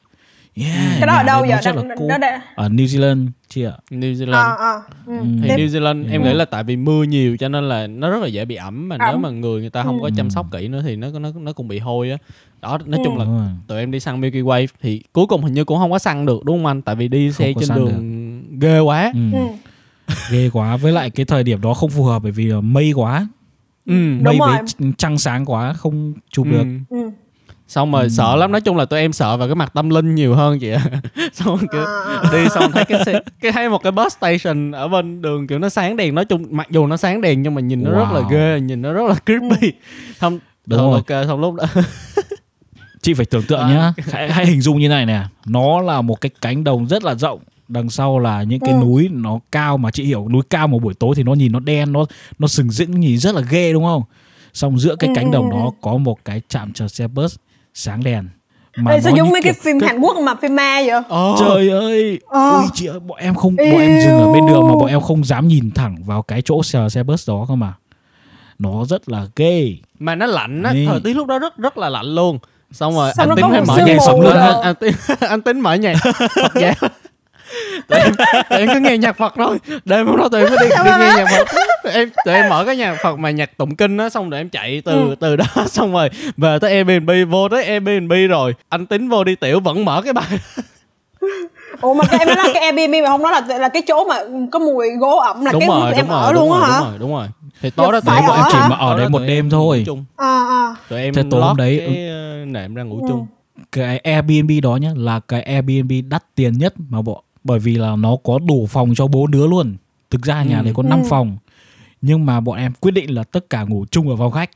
[0.57, 2.19] yeah, cái đó ở đâu giờ nó rất đang là cool.
[2.21, 5.13] đã ở New Zealand chị ạ New Zealand ờ ờ ừ.
[5.19, 5.25] Ừ.
[5.43, 5.49] thì.
[5.49, 6.29] New Zealand em Ừ.
[6.29, 8.89] nghĩ là tại vì mưa nhiều cho nên là nó rất là dễ bị ẩm
[8.89, 9.23] mà nếu Ẩm.
[9.23, 10.11] mà người người ta không có Ừ.
[10.17, 12.17] chăm sóc kỹ nữa thì nó nó nó cũng bị hôi á
[12.63, 13.25] đó nói chung Ừ.
[13.25, 15.99] là tụi em đi săn Milky Way thì cuối cùng hình như cũng không có
[15.99, 19.11] săn được đúng không anh tại vì đi xe có trên săn đường ghê quá
[19.15, 19.39] ừ.
[20.31, 20.37] Ừ.
[20.37, 22.93] ghê quá với lại cái thời điểm đó không phù hợp bởi vì là mây
[22.97, 23.27] quá
[23.87, 23.93] ừ.
[24.21, 24.59] mây với
[24.99, 26.51] trăng sáng quá không chụp ừ.
[26.53, 27.11] được ừ.
[27.69, 30.15] xong rồi sợ lắm nói chung là tụi em sợ vào cái mặt tâm linh
[30.15, 30.85] nhiều hơn chị ạ
[31.33, 34.73] xong rồi kiểu À, đi xong thấy cái xe, cái thấy một cái bus station
[34.73, 37.55] ở bên đường kiểu nó sáng đèn nói chung mặc dù nó sáng đèn nhưng
[37.55, 38.29] mà nhìn nó rất là Wow.
[38.29, 39.73] ghê nhìn nó rất là creepy
[40.21, 41.03] xong Đúng xong rồi.
[41.09, 41.65] ok xong lúc đó
[43.03, 43.69] chị phải tưởng tượng À.
[43.69, 47.05] nhá hãy, hãy hình dung như này nè nó là một cái cánh đồng rất
[47.05, 48.81] là rộng đằng sau là những cái Ừ.
[48.81, 51.61] núi nó cao mà chị hiểu núi cao mà buổi tối thì nó nhìn nó
[51.61, 52.05] đen nó
[52.39, 54.03] nó sừng sững nhìn rất là ghê đúng không
[54.53, 55.55] xong giữa cái Ừ, cánh ừ, đồng ừ.
[55.57, 57.37] đó có một cái trạm chờ xe bus
[57.75, 58.29] sáng đèn
[58.77, 60.83] mà Ê, sao nó giống như mấy cái kiểu phim Hàn Quốc mà phim ma
[60.87, 62.51] vậy Ồ, Trời ơi, Ờ.
[62.51, 65.01] ôi chị ơi, bọn em không, bọn em dừng ở bên đường mà bọn em
[65.01, 67.73] không dám nhìn thẳng vào cái chỗ xe, xe bus đó cơ mà.
[68.59, 69.77] Nó rất là ghê.
[69.99, 72.39] mà nó lạnh á thời tiết lúc đó rất rất là lạnh luôn
[72.73, 74.31] xong rồi Xong anh tính một mở nhạc nữa.
[74.33, 74.95] á anh tính
[75.29, 75.97] anh tính mở nhạc
[77.89, 78.15] tụi em,
[78.51, 79.59] tụi em cứ nghe nhạc Phật thôi.
[79.85, 81.47] Đêm hôm đó tụi em cứ đi, đi nghe nhạc Phật.
[81.85, 84.41] Tụi em tụi em mở cái nhạc Phật mà nhạc tụng kinh á xong rồi
[84.41, 85.15] em chạy từ Ừ.
[85.21, 89.35] từ đó xong rồi về tới Airbnb vô tới Airbnb rồi anh tính vô đi
[89.35, 90.39] tiểu vẫn mở cái bài.
[91.81, 94.05] Ủa mà cái em nói là cái Airbnb mà không nói là là cái chỗ
[94.09, 94.15] mà
[94.53, 96.79] có mùi gỗ ẩm là đúng cái rồi em ở rồi luôn đúng á hả?
[96.81, 97.27] đúng rồi đúng rồi.
[97.63, 99.19] Thì tối đó Phải tụi em bọn em ở chỉ mà ở đấy đó một
[99.27, 99.85] đêm thôi.
[100.17, 100.75] à à.
[100.89, 103.07] Tụi em tối hôm lót đấy, cái ờ, nệm ra ngủ Ừ.
[103.09, 103.27] chung.
[103.73, 107.97] Cái Airbnb đó nhá, là cái Airbnb đắt tiền nhất mà bọn bởi vì là
[107.97, 109.77] nó có đủ phòng cho bốn đứa luôn.
[110.11, 110.65] Thực ra nhà Ừ.
[110.65, 111.05] đấy có 5 Ừ.
[111.11, 111.37] phòng.
[112.03, 114.51] Nhưng mà bọn em quyết định là tất cả ngủ chung ở phòng khách.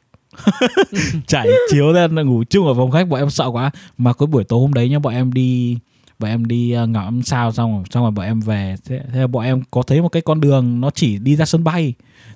[1.26, 3.70] Trải chiếu ra là ngủ chung ở phòng khách bọn em sợ quá.
[3.98, 5.78] Mà cái buổi tối hôm đấy nhá bọn em đi
[6.18, 9.20] bọn em đi ờ, ngắm sao xong rồi xong rồi bọn em về thế, thế
[9.20, 11.94] là bọn em có thấy một cái con đường nó chỉ đi ra sân bay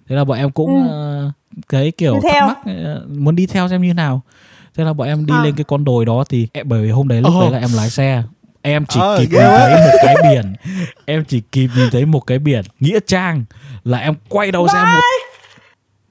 [0.09, 0.89] thế là bọn em cũng Ừ.
[0.91, 1.31] ờ,
[1.69, 4.23] cái kiểu thắc mắc ờ, muốn đi theo xem như nào
[4.75, 5.43] thế là bọn em đi À.
[5.45, 7.41] lên cái con đồi đó thì bởi vì hôm đấy lúc Ồ.
[7.41, 8.23] đấy là em lái xe
[8.63, 10.55] em chỉ Ờ, kịp nhìn thấy một cái biển.
[11.07, 12.63] Em chỉ kịp nhìn thấy một cái biển.
[12.81, 13.45] Nghĩa trang
[13.85, 15.01] là em quay đầu xe một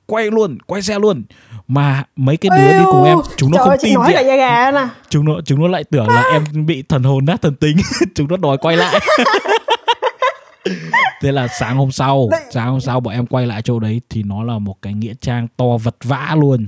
[0.05, 1.23] quay luôn quay xe luôn.
[1.67, 4.87] Mà mấy cái đứa đi cùng em chúng nó không ơi, tin nói gà nè
[5.09, 7.77] chúng nó chúng nó lại tưởng là em bị thần hồn nát thần tính.
[8.15, 8.99] Chúng nó đòi quay lại.
[11.21, 14.23] Thế là sáng hôm sau sáng hôm sau bọn em quay lại chỗ đấy thì
[14.23, 16.67] nó là một cái nghĩa trang to vật vã luôn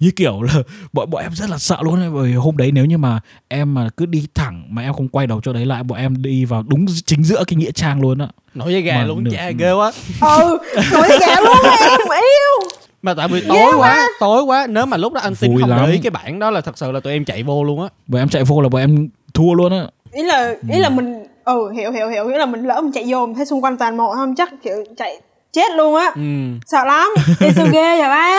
[0.00, 0.52] như kiểu là
[0.92, 3.20] bọn bọn em rất là sợ luôn ấy, bởi vì hôm đấy nếu như mà
[3.48, 6.22] em mà cứ đi thẳng mà em không quay đầu chỗ đấy lại bọn em
[6.22, 8.26] đi vào đúng chính giữa cái nghĩa trang luôn á.
[8.54, 9.92] Nổi da gà Mà luôn nửa- cha ghê quá.
[10.20, 10.58] Ừ
[10.92, 12.68] nổi da gà luôn em yêu.
[13.02, 15.70] Mà tại vì tối quá tối quá nếu mà lúc đó anh tin Vui không
[15.70, 15.80] lắm.
[15.86, 17.88] để ý cái bản đó là thật sự là tụi em chạy vô luôn á.
[18.06, 19.86] Bọn em chạy vô là bọn em thua luôn á.
[20.12, 23.04] Ý là ý là mình ừ hiểu hiểu hiểu nghĩa là mình lỡ mình chạy
[23.08, 25.20] vô mình thấy xung quanh toàn mộ không chắc kiểu chạy
[25.52, 26.10] chết luôn á.
[26.14, 26.20] Ừ.
[26.66, 27.08] sợ lắm
[27.40, 28.36] đi sao ghê vậy ba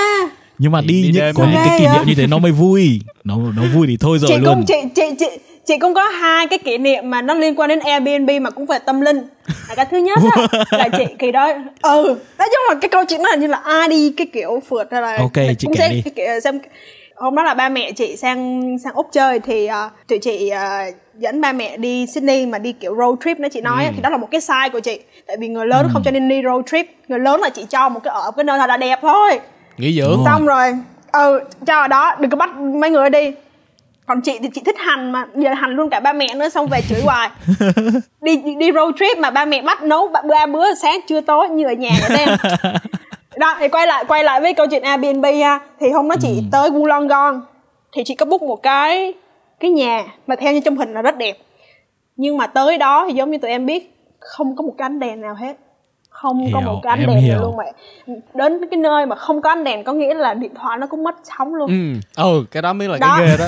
[0.62, 1.52] nhưng mà Đi- đi, những, có mà.
[1.52, 3.02] những cái kỷ niệm như thế nó mới vui.
[3.24, 4.56] Nó nó vui thì thôi rồi chị luôn.
[4.56, 5.26] cũng chị chị chị
[5.66, 8.66] chị cũng có hai cái kỷ niệm mà nó liên quan đến Airbnb mà cũng
[8.66, 9.18] về tâm linh.
[9.70, 10.48] Là cái thứ nhất á,
[10.78, 11.48] là chị kỳ đó
[11.82, 12.04] ừ
[12.40, 15.02] nói chung là cái câu chuyện là như là ai đi cái kiểu phượt hay
[15.02, 16.02] là Ok, chị cũng kể sẽ đi.
[16.16, 16.60] kiểu xem
[17.16, 20.96] hôm đó là ba mẹ chị sang sang úc chơi thì uh, tụi chị uh,
[21.20, 24.02] dẫn ba mẹ đi Sydney mà đi kiểu road trip nữa chị nói á, thì
[24.02, 25.00] đó là một cái sai của chị.
[25.28, 26.86] Tại vì người lớn không cho nên đi road trip.
[27.08, 29.40] Người lớn là chỉ cho một cái ở cái nơi thật là đẹp thôi
[29.82, 30.12] nghỉ dưỡng.
[30.12, 30.26] Đúng.
[30.26, 30.74] xong rồi
[31.12, 33.32] ừ cho ở đó đừng có bắt mấy người đi
[34.06, 36.68] còn chị thì chị thích hành mà giờ hành luôn cả ba mẹ nữa xong
[36.68, 37.30] về chửi hoài.
[38.22, 41.66] Đi đi road trip mà ba mẹ bắt nấu ba bữa sáng trưa tối như
[41.66, 42.30] ở nhà vậy em.
[43.38, 45.60] Đó thì quay lại quay lại với câu chuyện Airbnb ha.
[45.80, 47.42] Thì hôm đó chị tới Wollongong
[47.94, 49.14] thì chị có book một cái
[49.60, 51.38] cái nhà mà theo như trong hình là rất đẹp.
[52.16, 55.00] Nhưng mà tới đó thì giống như tụi em biết không có một cái ánh
[55.00, 55.58] đèn nào hết
[56.22, 57.34] không có Hiểu, một cái ánh đèn hiểu.
[57.34, 57.74] nào luôn mẹ
[58.34, 61.04] đến cái nơi mà không có ánh đèn có nghĩa là điện thoại nó cũng
[61.04, 61.70] mất sóng luôn.
[62.16, 63.16] Ừ ừ cái đó mới là Đó.
[63.18, 63.46] cái ghê đó.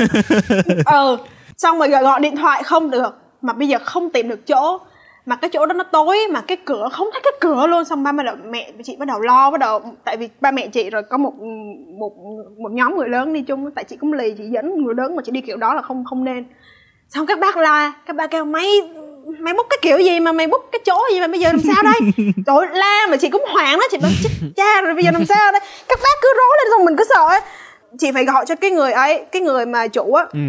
[1.00, 1.18] Ừ
[1.58, 4.78] xong rồi gọi, gọi điện thoại không được mà bây giờ không tìm được chỗ.
[5.26, 7.86] Mà cái chỗ đó nó tối mà cái cửa không thấy cái cửa luôn.
[7.86, 10.68] Xong ba mẹ đầu mẹ chị bắt đầu lo bắt đầu tại vì ba mẹ
[10.68, 11.34] chị rồi có một
[12.00, 12.14] một
[12.58, 15.22] một nhóm người lớn đi chung tại chị cũng lì chị dẫn người lớn mà
[15.26, 16.46] chị đi kiểu đó là không không nên.
[17.10, 18.68] Xong các bác la các bác kêu mày
[19.40, 21.62] mày bút cái kiểu gì mà mày bút cái chỗ gì mà bây giờ làm
[21.62, 22.12] sao đây?
[22.46, 25.26] Rồi la mà chị cũng hoảng đó chị bảo chết cha rồi bây giờ làm
[25.26, 25.62] sao đây?
[25.88, 27.42] Các bác cứ rối lên xong mình cứ sợ ấy.
[28.00, 30.26] Chị phải gọi cho cái người ấy cái người mà chủ á.
[30.34, 30.40] Ừ.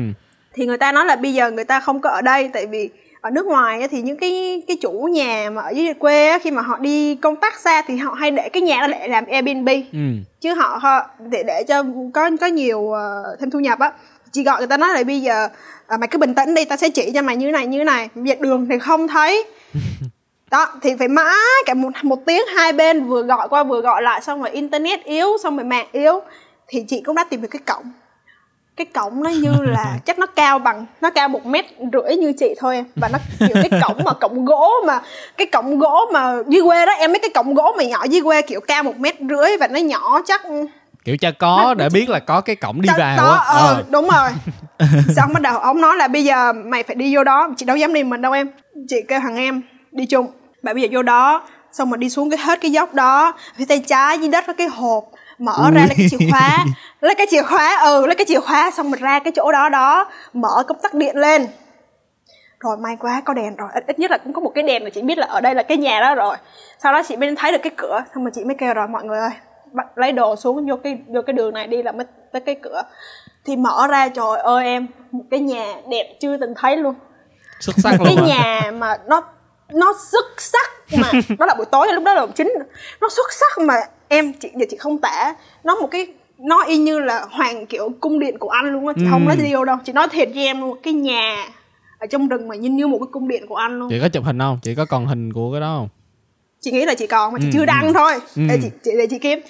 [0.55, 2.91] Thì người ta nói là bây giờ người ta không có ở đây tại vì
[3.21, 6.39] ở nước ngoài á, thì những cái cái chủ nhà mà ở dưới quê á,
[6.39, 9.09] khi mà họ đi công tác xa thì họ hay để cái nhà đó để
[9.09, 9.69] làm Airbnb.
[9.93, 9.99] Ừ.
[10.41, 13.93] Chứ họ, họ để để cho có có nhiều ờ, thêm thu nhập á
[14.35, 15.49] chị gọi người ta nói là bây giờ
[15.87, 18.09] à, mày cứ bình tĩnh đi ta sẽ chỉ cho mày như này như này.
[18.15, 19.45] Giờ đường thì không thấy.
[20.51, 24.03] Đó thì phải mãi cả một một tiếng hai bên vừa gọi qua vừa gọi
[24.03, 26.21] lại xong rồi internet yếu xong rồi mạng yếu.
[26.69, 27.93] Thì chị cũng đã tìm được cái cổng.
[28.77, 32.33] Cái cổng nó như là chắc nó cao bằng nó cao một mét rưỡi như
[32.39, 32.85] chị thôi.
[32.97, 35.03] Và nó kiểu cái cổng mà cổng gỗ mà
[35.37, 38.21] cái cổng gỗ mà dưới quê đó em biết cái cổng gỗ mà nhỏ dưới
[38.21, 40.43] quê kiểu cao một mét rưỡi và nó nhỏ chắc
[41.05, 43.17] kiểu cha có để biết là có cái cổng đi vào.
[43.17, 43.85] đó, á ờ, Ờ.
[43.91, 44.31] đúng rồi.
[45.17, 47.49] Xong bắt đầu ông nói là bây giờ mày phải đi vô đó.
[47.57, 48.51] Chị đâu dám đi mình đâu em.
[48.89, 50.27] Chị kêu thằng em đi chung.
[50.63, 51.43] Bà bây giờ vô đó
[51.73, 54.53] xong rồi đi xuống cái hết cái dốc đó phía tay trái dưới đất có
[54.53, 55.05] cái hộp
[55.39, 56.65] mở ra lấy cái chìa khóa
[57.01, 59.69] lấy cái chìa khóa ừ lấy cái chìa khóa xong rồi ra cái chỗ đó
[59.69, 61.47] đó mở công tắc điện lên.
[62.61, 63.69] Rồi may quá có đèn rồi.
[63.75, 65.55] Ít, ít nhất là cũng có một cái đèn mà chị biết là ở đây
[65.55, 66.37] là cái nhà đó rồi.
[66.83, 69.05] Sau đó chị mới thấy được cái cửa xong rồi chị mới kêu rồi mọi
[69.05, 69.31] người ơi
[69.75, 72.55] bắt lấy đồ xuống vô cái vô cái đường này đi là mới tới cái
[72.63, 72.83] cửa.
[73.45, 76.95] Thì mở ra trời ơi em một cái nhà đẹp chưa từng thấy luôn.
[77.61, 79.23] Xuất sắc cái luôn nhà mà nó
[79.73, 82.53] nó xuất sắc mà đó là buổi tối lúc đó là chính
[83.01, 83.75] nó xuất sắc mà.
[84.09, 86.07] Em chị giờ chị không tả nó một cái
[86.39, 88.95] nó y như là hoàng kiểu cung điện của anh luôn á.
[88.97, 91.49] Chị không nói điều đâu chị nói thiệt với em luôn một cái nhà
[91.99, 93.91] ở trong rừng mà như như một cái cung điện của anh luôn.
[93.91, 94.59] Chị có chụp hình không?
[94.63, 95.89] Chị có còn hình của cái đó không
[96.65, 98.13] chị nghĩ là chị còn mà chị Ừ, chưa đăng thôi.
[98.37, 98.43] Ừ.
[98.49, 99.41] để chị, chị để chị kiếm.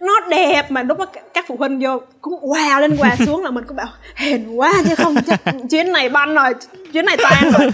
[0.00, 3.50] Nó đẹp mà lúc đó các phụ huynh vô cũng wow lên wow xuống là
[3.50, 6.54] mình cũng bảo hèn quá chứ không chắc chuyến này banh rồi
[6.92, 7.70] chuyến này tan rồi.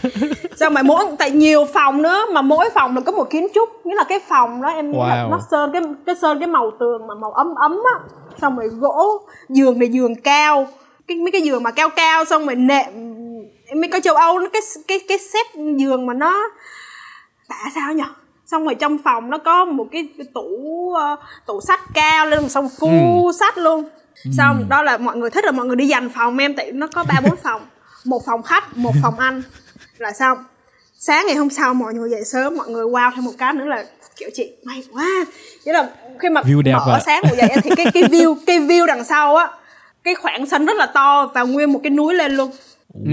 [0.57, 3.69] Xong mà mỗi tại nhiều phòng nữa mà mỗi phòng là có một kiến trúc
[3.87, 5.31] nghĩa là cái phòng đó em là Wow.
[5.31, 8.01] nó sơn cái cái sơn cái màu tường mà màu ấm ấm á.
[8.41, 10.69] Xong rồi gỗ giường này giường cao
[11.09, 12.87] cái mấy cái giường mà cao cao xong rồi nệm
[13.77, 15.47] mấy cái châu âu nó cái cái cái set
[15.77, 16.51] giường mà nó
[17.49, 18.03] tả sao nhỉ
[18.51, 22.49] xong rồi trong phòng nó có một cái, cái tủ ờ, tủ sách cao lên
[22.49, 23.85] xong phu sách luôn.
[24.37, 26.87] Xong đó là mọi người thích là mọi người đi dành phòng em tại nó
[26.87, 27.63] có ba bốn phòng.
[28.05, 29.43] Một phòng khách một phòng ăn
[29.99, 30.39] là xong
[30.99, 33.65] sáng ngày hôm sau mọi người dậy sớm mọi người wow thêm một cái nữa
[33.65, 33.85] là
[34.17, 35.07] kiểu chị may quá.
[35.65, 35.89] Nghĩa là
[36.19, 37.01] khi mà View đẹp mở ạ.
[37.07, 39.49] sáng ngủ dậy á, thì cái cái view cái view đằng sau á
[40.05, 42.51] cái khoảng sân rất là to và nguyên một cái núi lên luôn.
[43.05, 43.11] Ừ.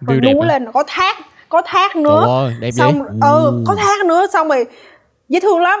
[0.00, 1.16] rồi View đẹp núi lên có thác
[1.50, 2.24] có thác nữa.
[2.26, 3.08] Ơi, đẹp xong vậy?
[3.22, 4.66] ừ có thác nữa xong rồi
[5.28, 5.80] dễ thương lắm.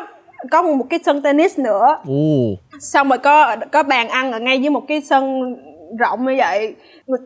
[0.50, 1.86] Có một cái sân tennis nữa.
[2.08, 5.54] Ồ, xong rồi có có bàn ăn ở ngay dưới một cái sân
[5.98, 6.74] rộng như vậy.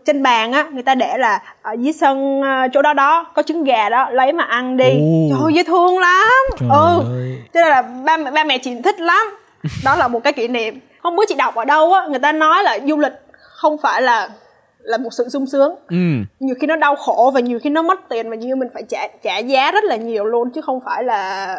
[0.05, 3.43] Trên bàn á người ta để là ở dưới sân ờ, chỗ đó đó có
[3.43, 4.91] trứng gà đó lấy mà ăn đi.
[4.91, 5.29] Ồ.
[5.31, 6.29] trời ơi dễ thương lắm.
[6.59, 6.77] Trời ừ.
[6.77, 7.43] ơi.
[7.55, 9.37] cho nên là ba mẹ ba mẹ chị thích lắm.
[9.85, 10.81] Đó là một cái kỷ niệm.
[11.03, 14.03] Hôm bữa chị đọc ở đâu á người ta nói là du lịch không phải
[14.03, 14.29] là
[14.85, 15.75] là một sự sung sướng.
[15.89, 15.97] Ừ,
[16.41, 18.83] nhiều khi nó đau khổ và nhiều khi nó mất tiền và nhiều mình phải
[18.89, 21.57] trả trả giá rất là nhiều luôn chứ không phải là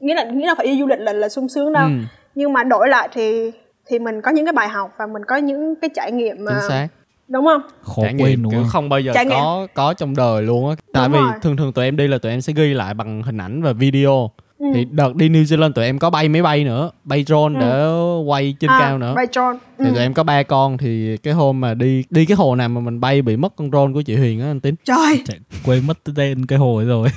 [0.00, 1.84] nghĩa là nghĩa là phải đi du lịch là là sung sướng đâu.
[1.86, 1.90] Ừ.
[2.34, 3.50] nhưng mà đổi lại thì
[3.86, 6.52] thì mình có những cái bài học và mình có những cái trải nghiệm mà
[6.60, 6.88] chính xác.
[7.28, 7.62] đúng không?
[7.82, 9.34] Khó trải nghiệm kiểu không bao giờ Trải nghiệm.
[9.38, 10.76] có có trong đời luôn á.
[10.92, 11.32] Tại Đúng vì rồi.
[11.42, 13.72] thường thường tụi em đi là tụi em sẽ ghi lại bằng hình ảnh và
[13.72, 14.66] video Ừ.
[14.74, 17.86] thì đợt đi New Zealand tụi em có bay máy bay nữa bay drone để
[18.26, 19.84] quay trên à, cao nữa Bay John ừ.
[19.84, 22.68] thì tụi em có ba con thì cái hôm mà đi đi cái hồ nào
[22.68, 25.38] mà mình bay bị mất con drone của chị Huyền á anh Tín trời Chạy,
[25.64, 27.08] quên mất tên cái hồ ấy rồi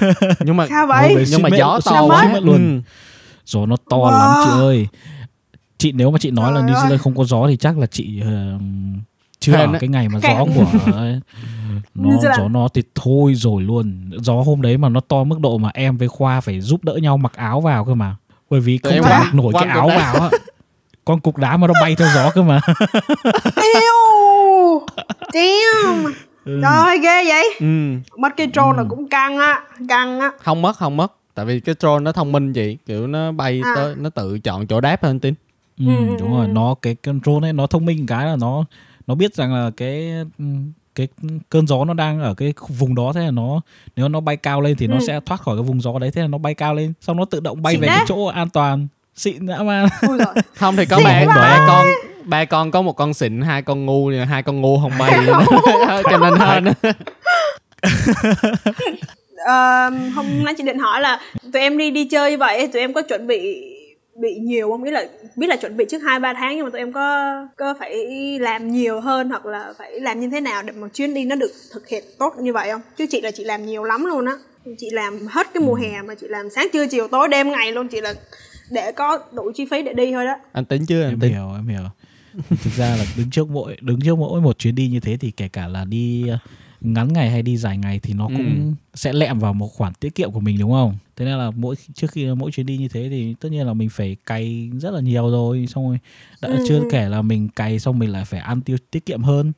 [0.40, 2.80] nhưng mà sao vậy nhưng mà gió to quá mất luôn Ừ.
[3.46, 4.18] gió nó to Wow.
[4.18, 4.86] lắm chị ơi
[5.78, 6.86] chị nếu mà chị nói là Trời New ơi.
[6.90, 8.58] Zealand không có gió thì chắc là chị ờ,
[9.40, 9.78] chưa ở á.
[9.80, 10.64] cái ngày mà gió của
[11.94, 14.10] nó gió nó thì thôi rồi luôn.
[14.22, 16.94] Gió hôm đấy mà nó to mức độ mà em với khoa phải giúp đỡ
[16.94, 18.16] nhau mặc áo vào cơ mà.
[18.50, 20.28] Bởi vì không thể mặc nổi cái áo vào á.
[21.04, 22.60] Con cục đá mà nó bay theo gió cơ mà.
[23.56, 24.86] Yêu
[25.34, 26.12] damn!
[26.44, 27.44] Trời ơi ghê vậy.
[27.60, 27.66] Ừ.
[28.18, 30.30] mất cái drone là cũng căng á căng á.
[30.42, 31.12] Không mất không mất.
[31.34, 32.76] Tại vì cái drone nó thông minh chị.
[32.86, 33.72] Kiểu nó bay À.
[33.76, 35.34] tới nó tự chọn chỗ đáp hơn Tín.
[35.78, 35.84] Ừ,
[36.20, 36.48] đúng rồi.
[36.48, 38.64] Nó cái control ấy nó thông minh cái là nó
[39.08, 40.12] nó biết rằng là cái
[40.94, 41.08] cái
[41.50, 43.60] cơn gió nó đang ở cái vùng đó thế là nó
[43.96, 45.04] nếu nó bay cao lên thì nó Ừ.
[45.06, 47.24] sẽ thoát khỏi cái vùng gió đấy thế là nó bay cao lên xong nó
[47.24, 47.96] tự động bay Xịn về đấy.
[47.96, 48.86] cái chỗ an toàn
[49.16, 51.34] xịn ui rồi không thì có Xịn ba quá.
[51.36, 51.86] ba con
[52.24, 55.12] ba con có một con xịn hai con ngu hai con ngu không bay
[56.10, 56.64] cho nên hên
[59.46, 61.20] Ờ, hôm nay chị định hỏi là
[61.52, 63.64] tụi em đi đi chơi như vậy tụi em có chuẩn bị
[64.20, 64.82] bị nhiều không?
[64.82, 65.04] Biết là
[65.36, 67.94] biết là chuẩn bị trước hai ba tháng nhưng mà tụi em có có phải
[68.38, 71.36] làm nhiều hơn hoặc là phải làm như thế nào để mà chuyến đi nó
[71.36, 72.80] được thực hiện tốt như vậy không?
[72.96, 74.32] Chứ chị là chị làm nhiều lắm luôn á.
[74.78, 77.72] Chị làm hết cái mùa hè mà chị làm sáng trưa chiều tối đêm ngày
[77.72, 77.88] luôn.
[77.88, 78.14] Chị là
[78.70, 80.34] để có đủ chi phí để đi thôi đó.
[80.52, 81.32] Anh tính chứ anh em tính.
[81.32, 81.82] hiểu em hiểu.
[82.64, 85.30] Thực ra là đứng trước mỗi đứng trước mỗi một chuyến đi như thế thì
[85.30, 86.30] kể cả là đi
[86.80, 88.74] ngắn ngày hay đi dài ngày thì nó cũng Ừ.
[88.94, 91.74] sẽ lẹm vào một khoản tiết kiệm của mình đúng không thế nên là mỗi
[91.94, 94.90] trước khi mỗi chuyến đi như thế thì tất nhiên là mình phải cày rất
[94.90, 95.98] là nhiều rồi xong rồi
[96.40, 96.84] đã Ừ, chưa ừ.
[96.88, 99.52] kể là mình cày xong mình lại phải ăn tiêu tiết kiệm hơn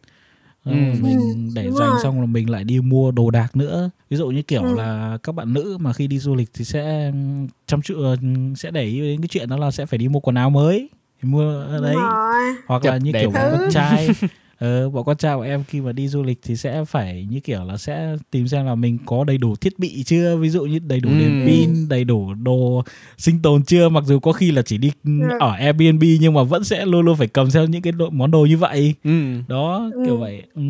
[0.64, 0.76] Ờ, Ừ.
[1.02, 1.98] mình để đúng dành rồi.
[1.98, 4.74] xong là mình lại đi mua đồ đạc nữa ví dụ như kiểu Ừ.
[4.76, 8.16] là các bạn nữ mà khi đi du lịch thì sẽ ừm, chăm chú ờ,
[8.56, 10.88] sẽ để ý đến cái chuyện đó là sẽ phải đi mua quần áo mới
[11.22, 14.08] mua ở đấy rồi hoặc Chụp là như kiểu con trai
[14.61, 17.41] ờ, bọn con trai của em khi mà đi du lịch thì sẽ phải như
[17.41, 20.62] kiểu là sẽ tìm xem là mình có đầy đủ thiết bị chưa ví dụ
[20.64, 21.18] như đầy đủ Ừ.
[21.18, 22.82] đèn pin đầy đủ đồ
[23.18, 25.11] sinh tồn chưa mặc dù có khi là chỉ đi Ừ.
[25.41, 28.30] ở Airbnb nhưng mà vẫn sẽ luôn luôn phải cầm theo những cái đồ, món
[28.30, 29.11] đồ như vậy ừ.
[29.49, 30.20] đó kiểu Ừ.
[30.20, 30.62] vậy ừ.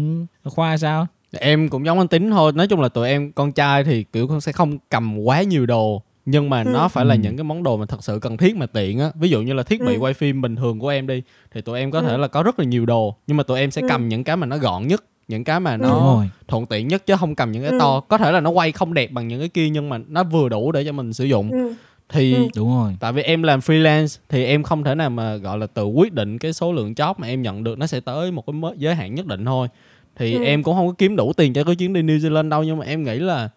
[0.45, 1.07] khoa sao
[1.41, 4.27] em cũng giống anh tính thôi nói chung là tụi em con trai thì kiểu
[4.29, 6.71] con sẽ không cầm quá nhiều đồ nhưng mà Ừ.
[6.73, 7.19] nó phải là Ừ.
[7.23, 9.53] những cái món đồ mà thật sự cần thiết mà tiện á ví dụ như
[9.53, 9.99] là thiết bị Ừ.
[10.01, 11.23] quay phim bình thường của em đi
[11.55, 12.07] thì tụi em có Ừ.
[12.09, 13.87] thể là có rất là nhiều đồ nhưng mà tụi em sẽ Ừ.
[13.89, 15.77] cầm những cái mà nó gọn nhất những cái mà Ừ.
[15.77, 17.79] nó thuận tiện nhất chứ không cầm những cái Ừ.
[17.81, 20.25] to có thể là nó quay không đẹp bằng những cái kia nhưng mà nó
[20.25, 21.75] vừa đủ để cho mình sử dụng ừ.
[22.09, 22.49] thì Ừ.
[22.57, 25.67] đúng rồi tại vì em làm freelance thì em không thể nào mà gọi là
[25.67, 28.45] tự quyết định cái số lượng job mà em nhận được nó sẽ tới một
[28.47, 29.69] cái giới hạn nhất định thôi
[30.17, 30.43] thì Ừ.
[30.45, 32.79] em cũng không có kiếm đủ tiền cho cái chuyến đi New Zealand đâu nhưng
[32.79, 33.49] mà em nghĩ là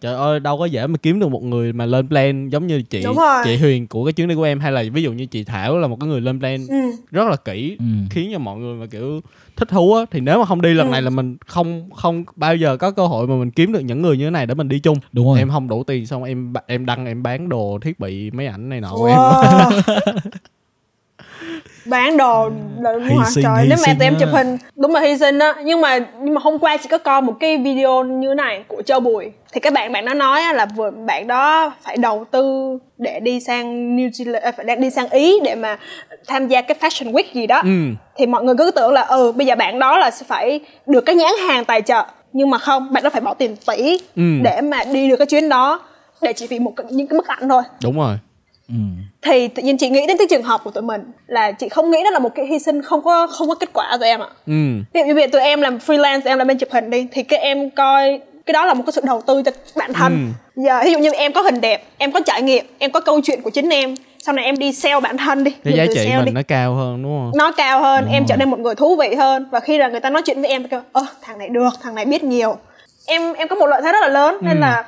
[0.00, 2.82] trời ơi đâu có dễ mà kiếm được một người mà lên plan giống như
[2.82, 3.04] chị
[3.44, 5.78] chị Huyền của cái chuyến đi của em hay là ví dụ như chị Thảo
[5.78, 6.76] là một cái người lên plan Ừ.
[7.10, 7.84] rất là kỹ ừ.
[8.10, 9.20] khiến cho mọi người mà kiểu
[9.56, 10.90] thích thú á thì nếu mà không đi lần Ừ.
[10.92, 14.02] này là mình không không bao giờ có cơ hội mà mình kiếm được những
[14.02, 16.24] người như thế này để mình đi chung đúng rồi em không đủ tiền xong
[16.24, 19.82] em em đăng em bán đồ thiết bị máy ảnh này nọ của em Wow.
[21.84, 22.50] bán đồ
[22.80, 23.24] là đúng Hy hả?
[23.30, 25.54] sinh, trời hy nếu mà tụi em chụp hình đúng là hy sinh á.
[25.64, 28.64] Nhưng mà nhưng mà hôm qua chị có coi một cái video như thế này
[28.68, 29.32] của Châu Bùi.
[29.52, 33.20] Thì các bạn bạn nó nói á là vừa bạn đó phải đầu tư để
[33.20, 35.78] đi sang New Zealand à, phải đang đi sang Ý để mà
[36.26, 37.60] tham gia cái fashion week gì đó.
[37.64, 37.70] Ừ.
[38.16, 41.00] Thì mọi người cứ tưởng là ừ bây giờ bạn đó là sẽ phải được
[41.00, 42.04] cái nhãn hàng tài trợ.
[42.32, 44.22] Nhưng mà không bạn đó phải bỏ tiền tỷ Ừ.
[44.42, 45.80] để mà đi được cái chuyến đó.
[46.22, 47.62] Để chỉ vì một cái, những cái bức ảnh thôi.
[47.82, 48.18] Đúng rồi.
[48.68, 48.74] Ừ.
[49.22, 51.90] thì tự nhiên chị nghĩ đến cái trường hợp của tụi mình là chị không
[51.90, 54.20] nghĩ đó là một cái hy sinh không có không có kết quả tụi em
[54.20, 54.26] ạ.
[54.46, 54.52] Ừ.
[54.94, 57.06] Ví dụ như giờ tụi em làm freelance tụi em làm bên chụp hình đi
[57.12, 60.32] thì cái em coi cái đó là một cái sự đầu tư cho bản thân.
[60.56, 63.20] Giờ ví dụ như em có hình đẹp em có trải nghiệm em có câu
[63.24, 65.50] chuyện của chính em sau này em đi sell bản thân đi.
[65.64, 66.32] Cái giá trị mình đi.
[66.32, 67.32] nó cao hơn đúng không?
[67.38, 68.26] Nó cao hơn Đúng em rồi.
[68.28, 69.46] trở nên một người thú vị hơn.
[69.52, 71.68] Và khi là người ta nói chuyện với em thì kêu ơ thằng này được
[71.82, 72.56] thằng này biết nhiều.
[73.06, 74.60] Em em có một lợi thế rất là lớn nên Ừ.
[74.60, 74.84] là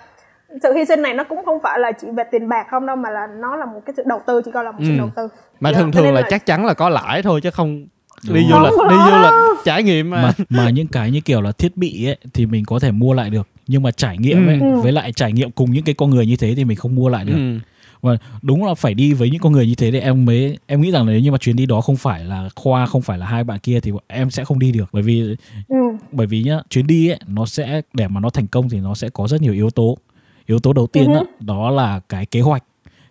[0.62, 2.97] sự hy sinh này nó cũng không phải là chỉ về tiền bạc không đâu
[2.97, 4.99] mà là nó là một cái sự đầu tư chỉ coi là một sự Ừ.
[4.99, 5.29] đầu tư
[5.61, 7.87] mà Dạ, thường thường nên là chắc chắn là có lãi thôi chứ không
[8.27, 11.20] Đúng đi du lịch đi du lịch trải nghiệm mà, mà mà những cái như
[11.20, 14.19] kiểu là thiết bị ấy thì mình có thể mua lại được nhưng mà trải
[14.19, 14.81] nghiệm ấy Ừ.
[14.83, 17.09] với lại trải nghiệm cùng những cái con người như thế thì mình không mua
[17.09, 17.59] lại được ừ.
[18.03, 20.81] và đúng là phải đi với những con người như thế thì em mới em
[20.81, 23.27] nghĩ rằng nếu như mà chuyến đi đó không phải là khoa không phải là
[23.27, 25.37] hai bạn kia thì em sẽ không đi được bởi vì
[25.69, 25.77] ừ.
[26.12, 28.95] bởi vì nhá chuyến đi ấy nó sẽ để mà nó thành công thì nó
[28.95, 29.99] sẽ có rất nhiều yếu tố
[30.47, 31.20] yếu tố đầu tiên Ừ.
[31.40, 32.64] đó, là cái kế hoạch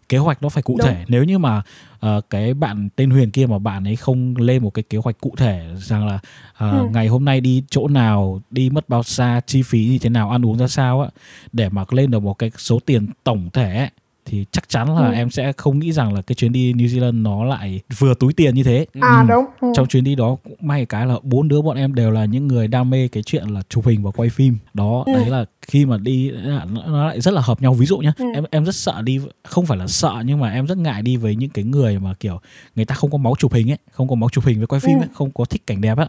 [0.09, 0.87] kế hoạch nó phải cụ Đúng.
[0.87, 1.61] thể nếu như mà
[1.99, 5.21] ờ, cái bạn tên Huyền kia mà bạn ấy không lên một cái kế hoạch
[5.21, 6.19] cụ thể rằng là
[6.57, 6.87] ờ, Ừ.
[6.93, 10.29] ngày hôm nay đi chỗ nào đi mất bao xa chi phí như thế nào
[10.29, 11.09] ăn uống ra sao á
[11.53, 13.89] để mà lên được một cái số tiền tổng thể ấy,
[14.31, 15.13] thì chắc chắn là Ừ.
[15.13, 18.33] em sẽ không nghĩ rằng là cái chuyến đi New Zealand nó lại vừa túi
[18.33, 19.27] tiền như thế à Ừ.
[19.29, 19.67] đúng ừ.
[19.75, 22.47] trong chuyến đi đó cũng may cái là bốn đứa bọn em đều là những
[22.47, 25.13] người đam mê cái chuyện là chụp hình và quay phim đó Ừ.
[25.13, 26.31] đấy là khi mà đi
[26.73, 28.25] nó, lại rất là hợp nhau ví dụ nhá Ừ.
[28.33, 31.17] em em rất sợ đi không phải là sợ nhưng mà em rất ngại đi
[31.17, 32.39] với những cái người mà kiểu
[32.75, 34.79] người ta không có máu chụp hình ấy không có máu chụp hình với quay
[34.79, 35.01] phim Ừ.
[35.03, 36.07] ấy không có thích cảnh đẹp á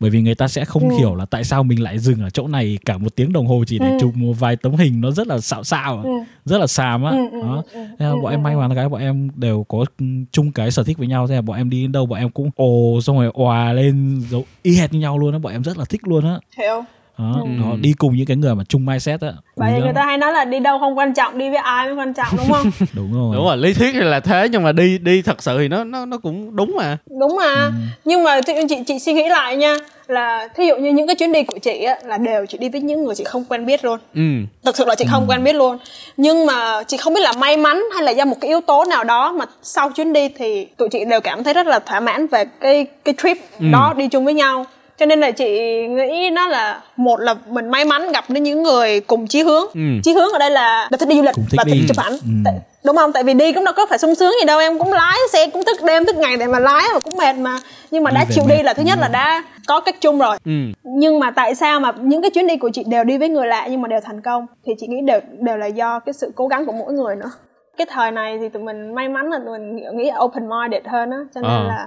[0.00, 0.96] bởi vì người ta sẽ không Ừ.
[0.98, 3.64] hiểu là tại sao mình lại dừng ở chỗ này cả một tiếng đồng hồ
[3.66, 3.96] chỉ để Ừ.
[4.00, 6.10] chụp một vài tấm hình nó rất là xạo xạo Ừ.
[6.44, 8.88] rất là xàm á Ừ, ừ, đó ừ, ừ, bọn em may mắn là cái
[8.88, 11.26] bọn em đều có ừ, chung cái sở thích với nhau.
[11.28, 14.20] Thế là bọn em đi đến đâu bọn em cũng ồ xong rồi òa lên
[14.30, 15.38] giống y hệt như nhau luôn á.
[15.38, 16.38] Bọn em rất là thích luôn á.
[16.56, 16.84] Theo
[17.18, 17.48] đó, Ừ.
[17.60, 19.32] đó đi cùng những cái người mà chung mindset á.
[19.56, 21.86] Vậy thì người ta hay nói là đi đâu không quan trọng đi với ai
[21.86, 22.70] mới quan trọng đúng không?
[22.92, 23.36] Đúng rồi.
[23.36, 25.84] Đúng rồi lý thuyết thì là thế nhưng mà đi đi thật sự thì nó
[25.84, 26.98] nó nó cũng đúng mà.
[27.20, 27.54] Đúng mà.
[27.64, 27.70] Ừ.
[28.04, 29.76] nhưng mà chị, chị chị suy nghĩ lại nha
[30.08, 32.68] là thí dụ như những cái chuyến đi của chị á là đều chị đi
[32.68, 33.98] với những người chị không quen biết luôn.
[34.14, 34.20] Ừ.
[34.64, 35.78] Thực sự là chị không quen biết luôn.
[36.16, 38.84] Nhưng mà chị không biết là may mắn hay là do một cái yếu tố
[38.84, 42.00] nào đó mà sau chuyến đi thì tụi chị đều cảm thấy rất là thỏa
[42.00, 43.66] mãn về cái cái trip Ừ.
[43.72, 44.66] đó đi chung với nhau
[44.98, 45.46] cho nên là chị
[45.88, 49.64] nghĩ nó là một là mình may mắn gặp đến những người cùng chí hướng.
[49.74, 49.80] Ừ.
[50.04, 51.84] chí hướng ở đây là là thích đi du lịch và thích đi.
[51.88, 52.12] chụp ảnh.
[52.12, 52.18] Ừ.
[52.44, 52.54] Tại-
[52.84, 53.12] đúng không?
[53.12, 55.46] Tại vì đi cũng đâu có phải sung sướng gì đâu em cũng lái xe
[55.46, 57.58] cũng thức đêm thức ngày để mà lái mà cũng mệt mà.
[57.90, 60.36] Nhưng mà đã chịu đi là thứ nhất là đã có cách chung rồi.
[60.44, 60.52] Ừ.
[60.84, 63.46] Nhưng mà tại sao mà những cái chuyến đi của chị đều đi với người
[63.46, 64.46] lạ nhưng mà đều thành công?
[64.66, 67.30] Thì chị nghĩ đều đều là do cái sự cố gắng của mỗi người nữa.
[67.78, 71.10] Cái thời này thì tụi mình may mắn là tụi mình nghĩ- open minded hơn
[71.10, 71.64] á cho nên Ờ.
[71.68, 71.86] là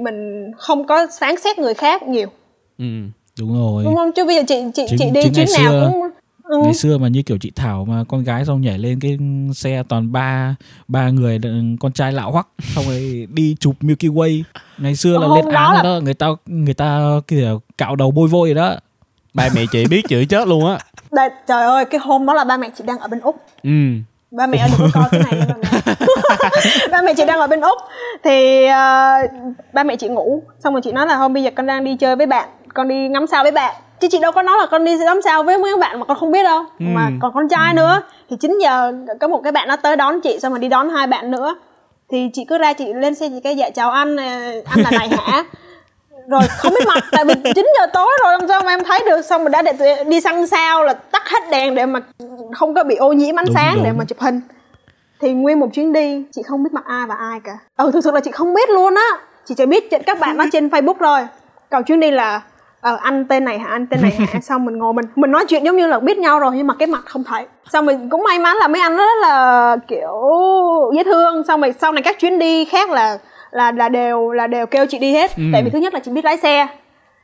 [0.00, 2.28] mình không có phán xét người khác nhiều.
[2.78, 2.84] Ừ
[3.38, 3.84] đúng rồi.
[3.84, 4.10] Đúng không?
[4.16, 6.02] Chứ bây giờ chị chị Chính- chị đi chuyến nào xưa- cũng
[6.44, 6.58] ừ.
[6.64, 9.18] ngày xưa mà như kiểu chị Thảo mà con gái xong nhảy lên cái
[9.54, 10.54] xe toàn ba
[10.88, 11.38] ba người
[11.80, 14.42] con trai lạo hoắc xong rồi đi chụp Milky Way.
[14.78, 18.10] Ngày xưa là lên đó án là- đó người ta người ta kiểu cạo đầu
[18.10, 18.76] bôi vôi rồi đó.
[19.34, 20.78] Ba mẹ chị biết chửi chết luôn á.
[21.12, 23.36] Đây, trời ơi cái hôm đó là ba mẹ chị đang ở bên úc.
[23.62, 23.70] Ừ.
[24.30, 25.54] Ba mẹ đừng có coi cái này ba
[26.00, 26.03] mẹ
[26.90, 27.78] ba mẹ chị đang ở bên úc.
[28.22, 29.30] Thì uh,
[29.72, 31.96] ba mẹ chị ngủ xong rồi chị nói là hôm bây giờ con đang đi
[31.96, 33.74] chơi với bạn con đi ngắm sao với bạn.
[34.00, 36.16] Chứ chị đâu có nói là con đi ngắm sao với mấy bạn mà con
[36.16, 36.62] không biết đâu.
[36.80, 36.84] Ừ.
[36.94, 38.02] mà còn con trai nữa.
[38.30, 40.90] Thì 9 giờ có một cái bạn nó tới đón chị xong rồi đi đón
[40.90, 41.54] hai bạn nữa.
[42.10, 44.24] Thì chị cứ ra chị lên xe chị cái dạ chào anh ờ,
[44.64, 45.44] anh là này hả
[46.28, 49.00] rồi không biết mặt tại vì 9 giờ tối rồi làm sao mà em thấy
[49.06, 49.22] được?
[49.22, 52.00] Xong rồi đã để đi săn sao là tắt hết đèn để mà
[52.52, 53.98] không có bị ô nhiễm ánh Đúng, sáng để đúng.
[53.98, 54.40] mà chụp hình
[55.24, 57.58] thì nguyên một chuyến đi chị không biết mặt ai và ai cả.
[57.76, 59.08] Ừ thực sự là chị không biết luôn á.
[59.44, 61.20] Chị chỉ biết các bạn nó trên facebook thôi.
[61.70, 62.40] Còn chuyến đi là
[62.80, 64.40] ờ, anh tên này hả anh tên này hả?
[64.42, 66.74] Xong mình ngồi mình mình nói chuyện giống như là biết nhau rồi nhưng mà
[66.78, 67.46] cái mặt không thấy.
[67.72, 70.22] Xong mình cũng may mắn là mấy anh đó là kiểu
[70.94, 71.44] dễ thương.
[71.44, 73.18] Xong rồi sau này các chuyến đi khác là
[73.50, 75.30] là là đều là đều kêu chị đi hết.
[75.36, 75.42] Ừ.
[75.52, 76.66] tại vì thứ nhất là chị biết lái xe.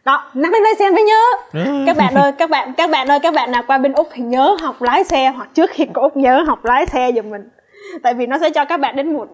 [0.05, 1.23] Đó nhắc đến lái xe mới nhớ.
[1.87, 4.23] Các bạn ơi các bạn các bạn ơi các bạn nào qua bên úc thì
[4.23, 7.49] nhớ học lái xe hoặc trước khi có úc nhớ học lái xe giùm mình
[8.03, 9.29] tại vì nó sẽ cho các bạn đến một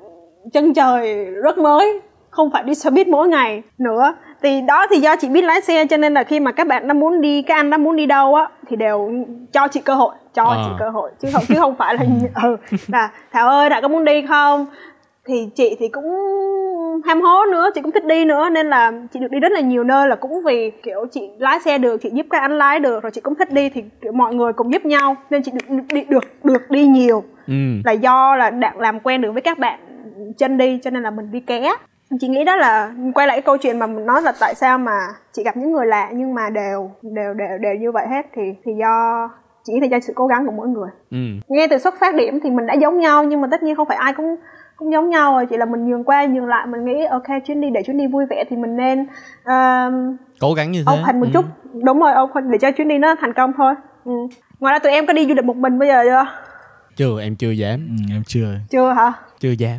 [0.53, 2.01] chân trời rất mới
[2.31, 4.15] không phải đi xe buýt mỗi ngày nữa.
[4.43, 6.89] Thì đó thì do chị biết lái xe cho nên là khi mà các bạn
[6.89, 9.11] nó muốn đi các anh nó muốn đi đâu á thì đều
[9.53, 10.57] cho chị cơ hội cho À.
[10.65, 11.11] chị cơ hội.
[11.19, 12.01] Chứ không chứ không phải là
[12.43, 12.57] ừ.
[12.87, 14.67] Là thảo ơi thảo có muốn đi không
[15.27, 16.05] thì chị thì cũng
[17.05, 19.61] ham hố nữa chị cũng thích đi nữa nên là chị được đi rất là
[19.61, 22.79] nhiều nơi là cũng vì kiểu chị lái xe được chị giúp các anh lái
[22.79, 25.53] được rồi chị cũng thích đi thì kiểu mọi người cùng giúp nhau nên chị
[25.53, 27.23] được đi được được đi nhiều.
[27.47, 27.55] Ừ.
[27.85, 29.79] Là do là đã làm quen được với các bạn
[30.39, 31.73] chân đi cho nên là mình đi ké.
[32.21, 34.79] Chị nghĩ đó là quay lại cái câu chuyện mà mình nói là tại sao
[34.79, 34.99] mà
[35.33, 38.43] chị gặp những người lạ nhưng mà đều đều đều đều như vậy hết thì
[38.65, 39.29] thì do
[39.65, 40.89] chỉ là do sự cố gắng của mỗi người.
[41.11, 41.19] Ừ.
[41.49, 43.89] Ngay từ xuất phát điểm thì mình đã giống nhau nhưng mà tất nhiên không
[43.89, 44.37] phải ai cũng
[44.77, 47.61] cũng giống nhau rồi chỉ là mình nhường qua nhường lại mình nghĩ ok chuyến
[47.61, 48.99] đi để chuyến đi vui vẻ thì mình nên
[49.45, 50.93] um, cố gắng như thế.
[51.03, 51.31] open một Ừ.
[51.35, 51.45] chút.
[51.85, 53.75] Đúng rồi open để cho chuyến đi nó thành công thôi.
[54.05, 54.13] Ừ.
[54.61, 56.25] ngoài ra tụi em có đi du lịch một mình bây giờ chưa?
[56.97, 57.87] Chưa em chưa dám.
[57.89, 58.49] Ừ, em chưa.
[58.71, 59.13] Chưa hả?
[59.41, 59.79] Chưa dám.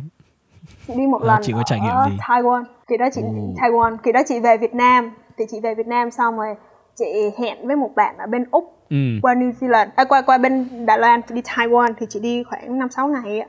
[0.86, 1.42] Chị đi một À, lần.
[1.42, 2.16] chị có trải nghiệm ở gì?
[2.28, 2.64] Taiwan.
[2.88, 3.20] Kỳ đó chị
[3.56, 3.96] Taiwan.
[3.96, 5.10] Kỳ đó chị về Việt Nam.
[5.38, 6.54] Thì chị về Việt Nam xong rồi
[6.96, 7.04] chị
[7.38, 8.96] hẹn với một bạn ở bên úc ừ.
[9.22, 9.86] qua New Zealand.
[9.96, 13.08] À, qua qua bên Đài Loan chị đi Taiwan thì chị đi khoảng năm sáu
[13.08, 13.46] ngày ạ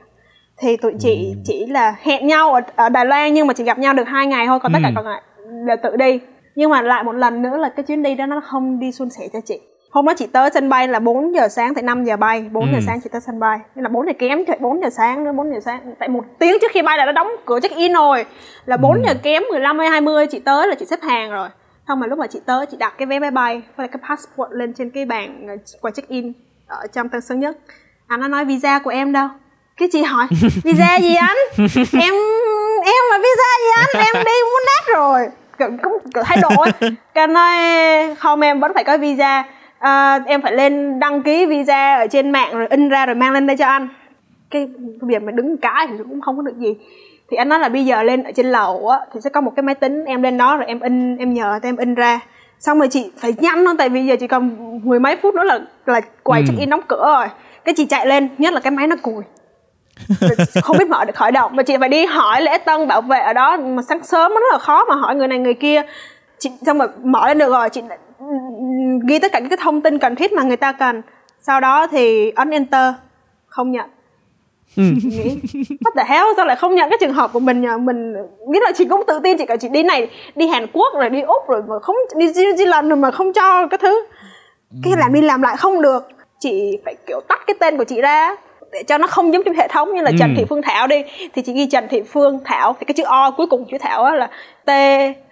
[0.60, 3.78] thì tụi chị chỉ là hẹn nhau ở, ở Đài Loan nhưng mà chỉ gặp
[3.78, 4.92] nhau được hai ngày thôi còn tất cả Ừ.
[4.96, 5.22] còn lại
[5.66, 6.20] là tự đi.
[6.54, 9.10] Nhưng mà lại một lần nữa là cái chuyến đi đó nó không đi suôn
[9.10, 9.60] sẻ cho chị.
[9.90, 12.64] Hôm đó chị tới sân bay là 4 giờ sáng tại 5 giờ bay 4
[12.72, 12.80] giờ Ừ.
[12.86, 13.58] sáng chị tới sân bay.
[13.74, 16.24] Nên là 4 giờ kém chạy 4 giờ sáng nữa 4 giờ sáng tại một
[16.38, 18.24] tiếng trước khi bay là đã đóng cửa check in rồi.
[18.66, 21.48] Là 4 giờ kém 15 hay 20 chị tới là chị xếp hàng rồi.
[21.88, 24.50] Xong mà lúc mà chị tới chị đặt cái vé máy bay với cái passport
[24.52, 26.32] lên trên cái bàn ờ, quầy check in
[26.66, 27.56] ở trong Tân Sơn Nhất.
[28.06, 29.28] Anh nó nói visa của em đâu
[29.80, 30.26] cái chị hỏi
[30.64, 31.36] visa gì anh?
[31.92, 32.14] Em
[32.84, 34.04] em mà visa gì anh?
[34.14, 35.20] Em đi muốn nát rồi.
[35.82, 37.54] Cũng thay đổi cái nói
[38.18, 39.44] không em vẫn phải có visa.
[39.78, 43.32] À, em phải lên đăng ký visa ở trên mạng rồi in ra rồi mang
[43.32, 43.88] lên đây cho anh.
[44.50, 44.68] Cái
[45.00, 46.74] việc mà đứng cái thì cũng không có được gì.
[47.30, 49.52] Thì anh nói là bây giờ lên ở trên lầu á thì sẽ có một
[49.56, 52.20] cái máy tính em lên đó rồi em in em nhờ em in ra.
[52.60, 54.50] Xong rồi chị phải nhanh thôi tại vì giờ chỉ còn
[54.84, 56.44] mười mấy phút nữa là là quầy Ừ.
[56.48, 57.26] check in đóng cửa rồi.
[57.64, 59.22] Cái chị chạy lên nhất là cái máy nó cùi
[60.62, 63.18] không biết mở được khởi động mà chị phải đi hỏi lễ tân bảo vệ
[63.18, 63.56] ở đó.
[63.56, 65.82] Mà sáng sớm nó rất là khó mà hỏi người này người kia.
[66.38, 67.68] Chị xong rồi mở lên được rồi.
[67.70, 67.82] Chị
[69.08, 71.02] ghi tất cả những cái thông tin cần thiết mà người ta cần.
[71.40, 72.94] Sau đó thì ấn enter.
[73.46, 73.90] Không nhận.
[74.76, 74.82] Ừ.
[75.04, 75.38] nghĩ
[75.80, 76.26] what the hell?
[76.36, 77.78] Sao lại không nhận cái trường hợp của mình nhờ?
[77.78, 78.12] Mình
[78.48, 79.38] nghĩ là chị cũng tự tin.
[79.38, 82.26] Chị cả chị đi này đi Hàn Quốc rồi đi Úc rồi mà không đi
[82.26, 84.06] New Zealand rồi mà không cho cái thứ.
[84.84, 86.08] Cái làm đi làm lại không được.
[86.40, 88.36] Chị phải kiểu tắt cái tên của chị ra
[88.72, 90.34] để cho nó không giống trong hệ thống như là Trần Ừ.
[90.36, 91.02] Thị Phương Thảo đi
[91.34, 94.14] thì chị ghi Trần Thị Phương Thảo thì cái chữ O cuối cùng chữ Thảo
[94.14, 94.26] là
[94.64, 94.70] T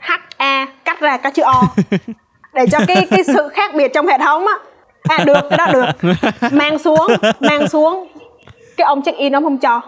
[0.00, 1.62] H A cắt ra cái chữ O.
[2.54, 4.54] Để cho cái cái sự khác biệt trong hệ thống á.
[5.08, 6.10] À được cái đó được.
[6.52, 7.06] Mang xuống
[7.40, 8.06] mang xuống.
[8.76, 9.80] Cái ông check in ông không cho.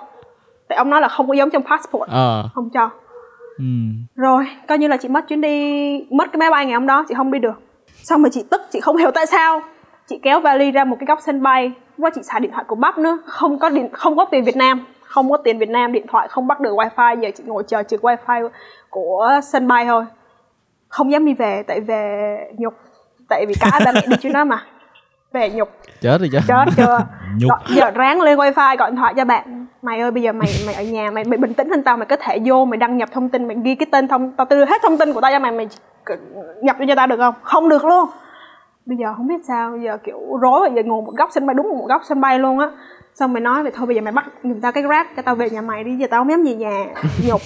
[0.68, 2.10] Tại ông nói là không có giống trong passport.
[2.10, 2.48] Ờ.
[2.54, 2.90] Không cho.
[3.58, 3.64] Ừ.
[4.16, 5.58] rồi coi như là chị mất chuyến đi
[6.10, 7.62] mất cái máy bay ngày hôm đó chị không đi được.
[8.02, 9.62] Xong rồi chị tức chị không hiểu tại sao.
[10.08, 12.74] Chị kéo vali ra một cái góc sân bay và chị xài điện thoại của
[12.76, 13.18] bắp nữa.
[13.26, 14.86] Không có điện không có tiền Việt Nam.
[15.04, 17.20] Không có tiền Việt Nam điện thoại không bắt được wifi.
[17.20, 18.48] Giờ chị ngồi chờ trực wifi
[18.90, 20.04] của sân bay thôi.
[20.88, 22.74] Không dám đi về tại về nhục.
[23.28, 24.64] Tại vì cả ba mẹ đi chuyến đó mà.
[25.32, 25.68] Về nhục.
[26.00, 26.38] Chết rồi chứ.
[26.48, 26.98] Chết chưa?
[27.38, 27.50] Nhục.
[27.50, 29.66] Gọi- giờ ráng lên wifi gọi điện thoại cho bạn.
[29.82, 31.96] Mày ơi bây giờ mày mày ở nhà mày, mày bình tĩnh hơn tao.
[31.96, 34.46] Mày có thể vô mày đăng nhập thông tin mày ghi cái tên thông tao
[34.50, 35.68] đưa hết thông tin của tao cho mày mày
[36.62, 37.34] nhập vô cho tao được không?
[37.42, 38.08] Không được luôn
[38.86, 41.46] bây giờ không biết sao bây giờ kiểu rối rồi giờ ngồi một góc sân
[41.46, 42.68] bay đúng một góc sân bay luôn á.
[43.14, 45.34] Xong mày nói vậy thôi bây giờ mày bắt giùm tao cái grab cho tao
[45.34, 46.84] về nhà mày đi giờ tao không dám về nhà.
[47.28, 47.40] Nhục.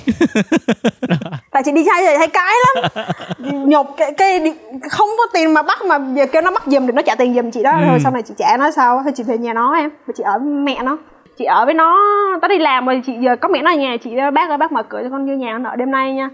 [1.51, 3.05] Tại chị đi sai rồi hay cái lắm.
[3.69, 4.55] Nhục cái, cái
[4.91, 7.35] không có tiền mà bắt mà giờ kêu nó bắt giùm thì nó trả tiền
[7.35, 7.71] giùm chị đó.
[7.71, 7.87] Ừ.
[7.89, 10.23] rồi sau này chị trả nó sao thôi chị về nhà nó em mà chị
[10.23, 10.99] ở mẹ nó.
[11.39, 12.01] Chị ở với nó
[12.43, 14.59] tao đi làm rồi chị giờ có miệng nó ở nhà chị ơi, bác ơi
[14.59, 16.31] bác mở cửa cho con vô nhà nó ở đêm nay nha.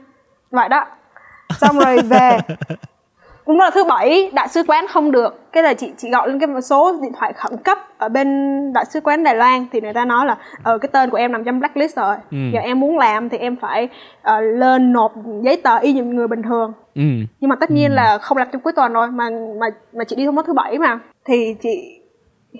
[0.50, 0.86] Vậy đó.
[1.60, 2.38] Xong rồi về
[3.50, 5.52] cũng là thứ bảy đại sứ quán không được.
[5.52, 8.28] Cái là chị chị gọi lên cái số điện thoại khẩn cấp ở bên
[8.72, 11.32] đại sứ quán Đài Loan thì người ta nói là ờ cái tên của em
[11.32, 12.16] nằm trong blacklist rồi.
[12.30, 12.36] Ừ.
[12.52, 13.88] giờ em muốn làm thì em phải
[14.22, 15.12] ờ, lên nộp
[15.44, 16.72] giấy tờ y như người bình thường.
[16.94, 17.02] Ừ.
[17.40, 19.24] Nhưng mà tất nhiên là không làm trong cuối tuần rồi mà
[19.60, 20.98] mà mà chị đi thông báo thứ bảy mà.
[21.24, 22.00] Thì chị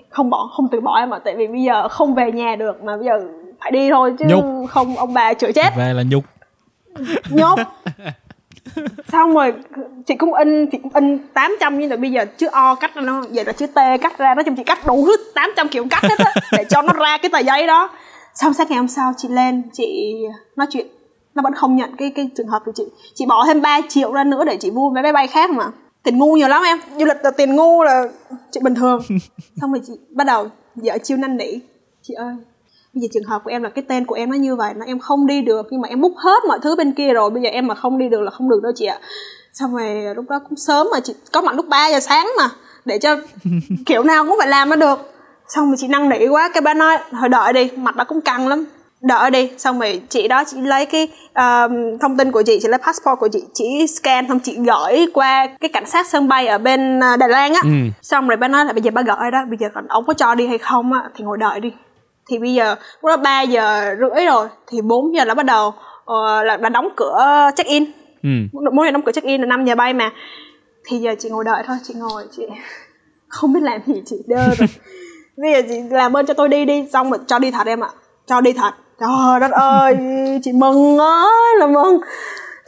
[0.09, 2.83] không bỏ không từ bỏ em ạ tại vì bây giờ không về nhà được
[2.83, 3.21] mà bây giờ
[3.61, 4.69] phải đi thôi chứ Nhục.
[4.69, 5.73] không ông bà chửi chết.
[5.77, 6.23] Về là nhục.
[7.29, 7.59] Nhốt
[9.11, 9.53] xong rồi
[10.07, 13.01] chị cũng in chị cũng in 800 nhưng mà bây giờ chữ O cắt ra
[13.01, 15.85] nó vậy là chữ T cắt ra nói chung chị cắt đủ hết 800 kiểu
[15.89, 17.89] cắt hết á để cho nó ra cái tờ giấy đó.
[18.35, 20.15] Xong sáng ngày hôm sau chị lên chị
[20.55, 20.87] nói chuyện
[21.35, 22.83] nó vẫn không nhận cái cái trường hợp của chị.
[23.15, 25.65] Chị bỏ thêm 3 triệu ra nữa để chị mua vé máy bay khác mà.
[26.03, 28.03] Tiền ngu nhiều lắm em du lịch là tiền ngu là
[28.51, 29.01] chuyện bình thường.
[29.61, 31.59] Xong rồi chị bắt đầu dở chiêu năn nỉ.
[32.01, 32.33] Chị ơi
[32.93, 34.85] bây giờ trường hợp của em là cái tên của em nó như vậy là
[34.85, 37.43] em không đi được nhưng mà em bút hết mọi thứ bên kia rồi bây
[37.43, 38.99] giờ em mà không đi được là không được đâu chị ạ.
[39.53, 42.49] Xong rồi lúc đó cũng sớm mà chị có mặt lúc 3 giờ sáng mà
[42.85, 43.15] để cho
[43.85, 44.99] kiểu nào cũng phải làm nó được.
[45.47, 48.21] Xong rồi chị năn nỉ quá cái bà nói thôi đợi đi mặt nó cũng
[48.21, 48.65] căng lắm
[49.01, 49.51] đợi đi.
[49.57, 53.19] Xong rồi chị đó chị lấy cái um, thông tin của chị chị lấy passport
[53.19, 56.99] của chị chị scan xong chị gửi qua cái cảnh sát sân bay ở bên
[56.99, 57.61] uh, Đài Loan á.
[57.63, 57.69] Ừ.
[58.01, 60.13] xong rồi bà nói là bây giờ bà gọi đó bây giờ còn ông có
[60.13, 61.71] cho đi hay không á thì ngồi đợi đi
[62.31, 65.73] thì bây giờ lúc đó 3 giờ rưỡi rồi thì 4 giờ là bắt đầu
[66.05, 67.85] ờ, là, là đóng cửa check in
[68.23, 68.29] ừ
[68.73, 70.11] mỗi ngày đóng cửa check in là 5 giờ bay mà.
[70.85, 72.43] Thì giờ chị ngồi đợi thôi chị ngồi chị
[73.27, 74.67] không biết làm gì chị đơ rồi.
[75.37, 77.83] Bây giờ chị làm ơn cho tôi đi đi xong rồi cho đi thật em
[77.83, 77.89] ạ.
[78.27, 78.71] Cho đi thật.
[78.99, 79.97] Trời đất ơi
[80.43, 81.99] chị mừng ơi là mừng.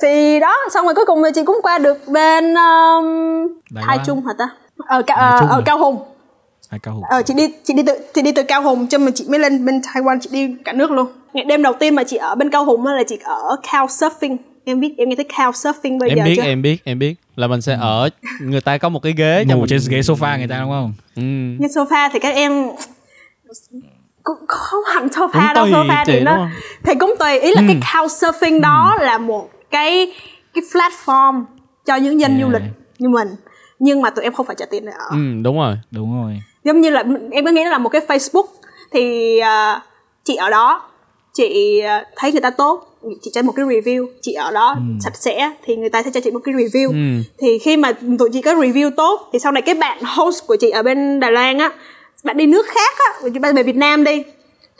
[0.01, 3.99] Thì đó xong rồi cuối cùng thì chị cũng qua được bên um, Đài Thái.
[4.05, 4.49] Trung hả ta?
[4.87, 5.61] Ở, Ca- Đài Trung ở à?
[5.65, 5.97] Cao Hùng
[6.73, 8.97] hai cao hùng ờ chị đi chị đi từ chị đi từ cao hùng cho
[8.97, 11.07] mà chị mới lên bên taiwan chị đi cả nước luôn.
[11.33, 14.79] Ngày đêm đầu tiên mà chị ở bên cao hùng là chị ở couchsurfing em
[14.79, 16.43] biết em nghe tới couchsurfing bây em giờ biết chưa?
[16.43, 17.15] em biết em biết.
[17.35, 18.09] Là mình sẽ ở
[18.41, 20.93] người ta có một cái ghế ngủ mình trên ghế sofa người ta đúng không?
[21.15, 21.21] Ừ.
[21.59, 22.69] như sofa thì các em
[24.23, 26.47] cũng không hẳn Cũng sofa đâu tùy sofa thì nó
[26.83, 27.39] thì cũng tùy.
[27.39, 30.13] Ý là cái couchsurfing đó là một cái
[30.53, 31.43] cái platform
[31.85, 32.53] cho những dân du Yeah.
[32.53, 33.27] lịch như mình.
[33.79, 35.09] Nhưng mà tụi em không phải trả tiền để ở.
[35.09, 35.75] Ừ đúng rồi.
[35.91, 38.45] Đúng rồi giống như là em có nghĩ là một cái Facebook
[38.91, 39.81] thì à,
[40.23, 40.81] chị ở đó
[41.33, 42.87] chị à, thấy người ta tốt
[43.21, 46.19] chị cho một cái review chị ở đó sạch sẽ thì người ta sẽ cho
[46.23, 47.23] chị một cái review Ừ.
[47.37, 50.55] thì khi mà tụi chị có review tốt thì sau này cái bạn host của
[50.55, 51.71] chị ở bên Đài Loan á
[52.23, 54.23] bạn đi nước khác á bạn về Việt Nam đi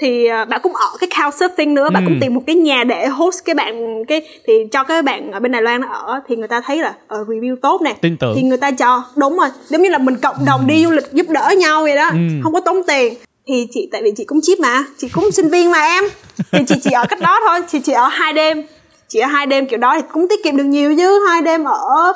[0.03, 2.09] thì à, bạn cũng ở cái couchsurfing nữa bạn Ừ.
[2.09, 5.39] cũng tìm một cái nhà để host cái bạn cái thì cho cái bạn ở
[5.39, 8.17] bên Đài Loan nó ở thì người ta thấy là ờ, review tốt nè Tin
[8.17, 8.33] tưởng.
[8.35, 11.11] thì người ta cho đúng rồi giống như là mình cộng đồng đi du lịch
[11.13, 12.17] giúp đỡ nhau vậy đó Ừ.
[12.43, 13.13] không có tốn tiền
[13.47, 16.03] thì chị tại vì chị cũng chip mà chị cũng sinh viên mà em
[16.51, 18.63] thì chị chỉ ở cách đó thôi chị chỉ ở hai đêm
[19.09, 21.63] chị ở hai đêm kiểu đó thì cũng tiết kiệm được nhiều chứ hai đêm
[21.63, 22.13] ở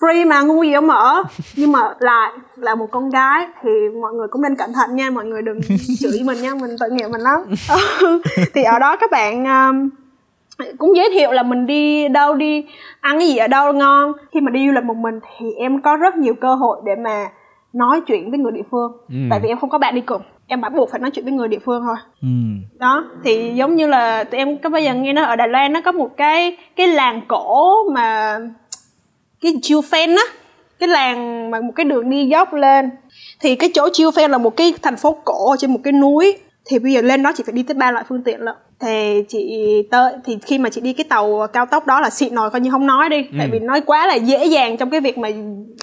[0.00, 1.22] free mà ngu gì không ở
[1.56, 3.70] nhưng mà lại là một con gái thì
[4.02, 5.60] mọi người cũng nên cẩn thận nha mọi người đừng
[6.00, 7.40] chửi mình nha mình tội nghiệp mình lắm.
[8.54, 9.88] Thì ở đó các bạn um,
[10.78, 12.64] cũng giới thiệu là mình đi đâu đi
[13.00, 14.12] ăn cái gì ở đâu ngon.
[14.32, 16.92] Khi mà đi du lịch một mình thì em có rất nhiều cơ hội để
[17.04, 17.26] mà
[17.72, 18.92] nói chuyện với người địa phương.
[19.08, 19.16] Ừ.
[19.30, 21.34] tại vì em không có bạn đi cùng em bắt buộc phải nói chuyện với
[21.34, 21.96] người địa phương thôi.
[22.22, 22.28] Ừ.
[22.78, 25.72] đó thì giống như là tụi em có bây giờ nghe nói ở Đài Loan
[25.72, 28.38] nó có một cái cái làng cổ mà
[29.40, 30.22] cái Chiêu Phen á
[30.78, 32.90] cái làng mà một cái đường đi dốc lên.
[33.40, 35.92] Thì cái chỗ Chiêu Phen là một cái thành phố cổ ở trên một cái
[35.92, 36.36] núi.
[36.64, 38.54] Thì bây giờ lên đó chị phải đi tới ba loại phương tiện lận.
[38.80, 42.34] Thì chị tới thì khi mà chị đi cái tàu cao tốc đó là xịn
[42.34, 43.26] rồi coi như không nói đi.
[43.38, 45.28] Tại vì nói quá là dễ dàng trong cái việc mà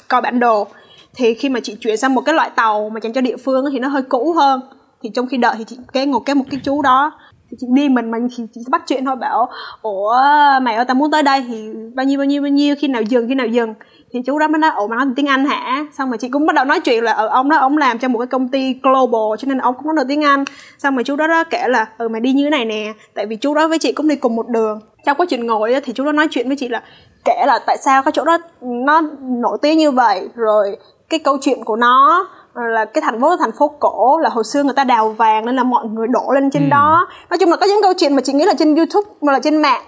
[0.08, 0.68] coi bản đồ.
[1.16, 3.66] Thì khi mà chị chuyển sang một cái loại tàu mà dành cho địa phương
[3.72, 4.62] thì nó hơi cũ hơn.
[5.04, 7.12] Thì trong khi đợi thì chị kế ngồi kế một cái chú đó
[7.52, 9.49] thì chị đi, mình mình thì chị bắt chuyện thôi, bảo,
[9.82, 10.14] ủa,
[10.61, 13.02] mày ơi, tao muốn tới đây thì bao nhiêu bao nhiêu bao nhiêu, khi nào
[13.02, 13.74] dừng, khi nào dừng?
[14.14, 15.86] Thì chú đó mới nói, ủa mà nói tiếng Anh hả?
[15.98, 18.07] Xong rồi chị cũng bắt đầu nói chuyện là ở ông đó, ông làm cho
[18.07, 20.44] một cái công ty global, cho nên ông cũng nói được tiếng Anh.
[20.78, 22.94] Xong rồi chú đó đó kể là ừ mày đi như thế này nè.
[23.14, 24.80] Tại vì chú đó với chị cũng đi cùng một đường.
[25.06, 26.82] Trong quá trình ngồi thì chú đó nói chuyện với chị là,
[27.26, 30.78] kể là tại sao cái chỗ đó nó nổi tiếng như vậy, rồi
[31.10, 32.28] cái câu chuyện của nó
[32.66, 35.56] là cái thành phố thành phố cổ là hồi xưa người ta đào vàng nên
[35.56, 37.08] là mọi người đổ lên trên đó.
[37.30, 39.40] Nói chung là có những câu chuyện mà chị nghĩ là trên youtube mà là
[39.44, 39.82] trên mạng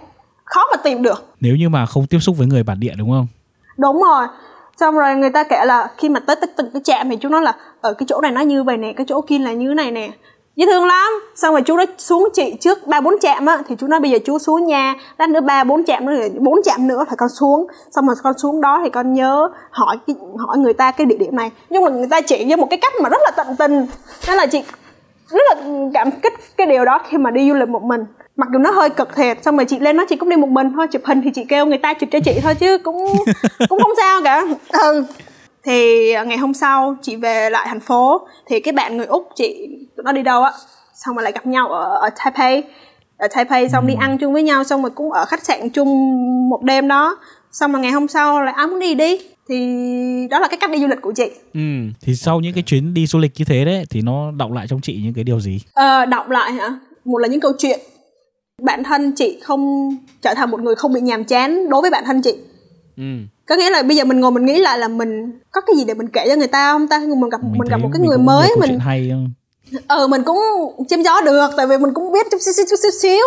[0.46, 1.26] khó mà tìm được.
[1.40, 3.28] Nếu như mà không tiếp xúc với người bản địa đúng không?
[3.78, 4.28] Đúng rồi.
[4.80, 7.42] Xong rồi người ta kể là khi mà tới từng cái trạm thì chú nói
[7.42, 9.92] là ở cái chỗ này nó như vậy nè cái chỗ kia là như này
[9.92, 10.10] nè
[10.60, 11.12] dễ thương lắm.
[11.36, 14.12] Xong rồi chú nó xuống chị trước ba bốn chạm á, thì chú nói bây
[14.12, 14.96] giờ chú xuống nha.
[15.18, 17.68] Lát nữa ba bốn chạm nữa, bốn chạm nữa phải con xuống.
[17.92, 19.98] Xong rồi con xuống đó thì con nhớ hỏi
[20.38, 21.52] hỏi người ta cái địa điểm này.
[21.70, 23.88] Nhưng mà người ta chỉ với một cái cách mà rất là tận tình.
[24.28, 24.64] Nên là chị
[25.30, 25.62] rất là
[25.94, 28.06] cảm kích cái điều đó khi mà đi du lịch một mình.
[28.36, 30.50] Mặc dù nó hơi cực thiệt, xong rồi chị lên nó chị cũng đi một
[30.50, 33.06] mình thôi, chụp hình thì chị kêu người ta chụp cho chị thôi chứ cũng
[33.70, 34.46] cũng không sao cả.
[34.72, 35.04] Ừ
[35.64, 39.68] thì ngày hôm sau chị về lại thành phố thì cái bạn người úc chị
[39.98, 40.52] tụi nó đi đâu á
[40.96, 42.64] xong rồi lại gặp nhau ở, ở Taipei.
[43.18, 45.90] Ở Taipei xong đi ăn chung với nhau xong rồi cũng ở khách sạn chung
[46.50, 47.18] một đêm đó.
[47.52, 49.20] Xong rồi ngày hôm sau lại ai muốn đi đi.
[49.50, 49.58] Thì
[50.30, 51.32] đó là cái cách đi du lịch của chị.
[51.54, 51.60] Ừ
[52.02, 54.68] thì sau những cái chuyến đi du lịch như thế đấy thì nó động lại
[54.70, 55.60] trong chị những cái điều gì?
[55.74, 56.80] Ờ, đọc lại hả?
[57.06, 57.80] Một là những câu chuyện.
[58.62, 59.90] Bản thân chị không
[60.22, 62.36] trở thành một người không bị nhàm chán đối với bản thân chị
[63.00, 63.04] ừ.
[63.48, 65.84] Có nghĩa là bây giờ mình ngồi mình nghĩ lại là mình có cái gì
[65.86, 67.00] để mình kể cho người ta không ta?
[67.00, 69.32] Mình gặp mình, gặp thấy một cái mình người mới mình hay không?
[69.88, 70.38] ờ mình cũng
[70.90, 73.26] chém gió được tại vì mình cũng biết chút xíu xíu chút xíu xíu.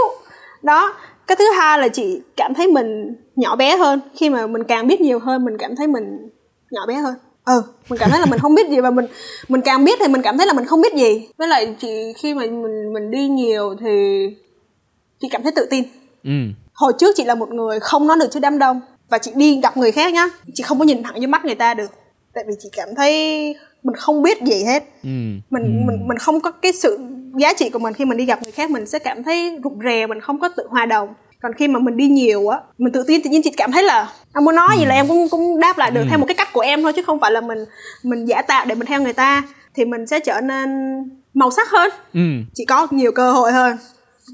[0.63, 0.95] Đó
[1.27, 4.01] cái thứ hai là chị cảm thấy mình nhỏ bé hơn.
[4.15, 6.29] Khi mà mình càng biết nhiều hơn mình cảm thấy mình
[6.71, 7.15] nhỏ bé hơn.
[7.45, 9.07] Ừ mình cảm thấy là mình không biết gì và mình
[9.49, 11.29] mình càng biết thì mình cảm thấy là mình không biết gì.
[11.39, 14.27] Với lại chị khi mà mình mình đi nhiều thì
[15.21, 15.85] chị cảm thấy tự tin.
[16.25, 16.31] Ừ.
[16.75, 18.81] Hồi trước chị là một người không nói được trước đám đông
[19.13, 20.29] và chị đi gặp người khác nhá.
[20.55, 21.91] Chị không có nhìn thẳng vô mắt người ta được.
[22.35, 23.13] Tại vì chị cảm thấy
[23.83, 24.85] mình không biết gì hết.
[25.03, 25.09] Ừ.
[25.51, 26.99] Mình mình mình không có cái sự
[27.39, 29.73] giá trị của mình khi mình đi gặp người khác mình sẽ cảm thấy rụt
[29.85, 31.09] rè mình không có tự hòa đồng.
[31.43, 33.83] Còn khi mà mình đi nhiều á mình tự tin tự nhiên chị cảm thấy
[33.83, 36.35] là em muốn nói gì là em cũng cũng đáp lại được theo một cái
[36.35, 37.59] cách của em thôi chứ không phải là mình
[38.03, 39.43] mình giả tạo để mình theo người ta.
[39.75, 40.71] Thì mình sẽ trở nên
[41.35, 41.91] màu sắc hơn.
[42.15, 42.21] Ừ.
[42.55, 43.77] Chị có nhiều cơ hội hơn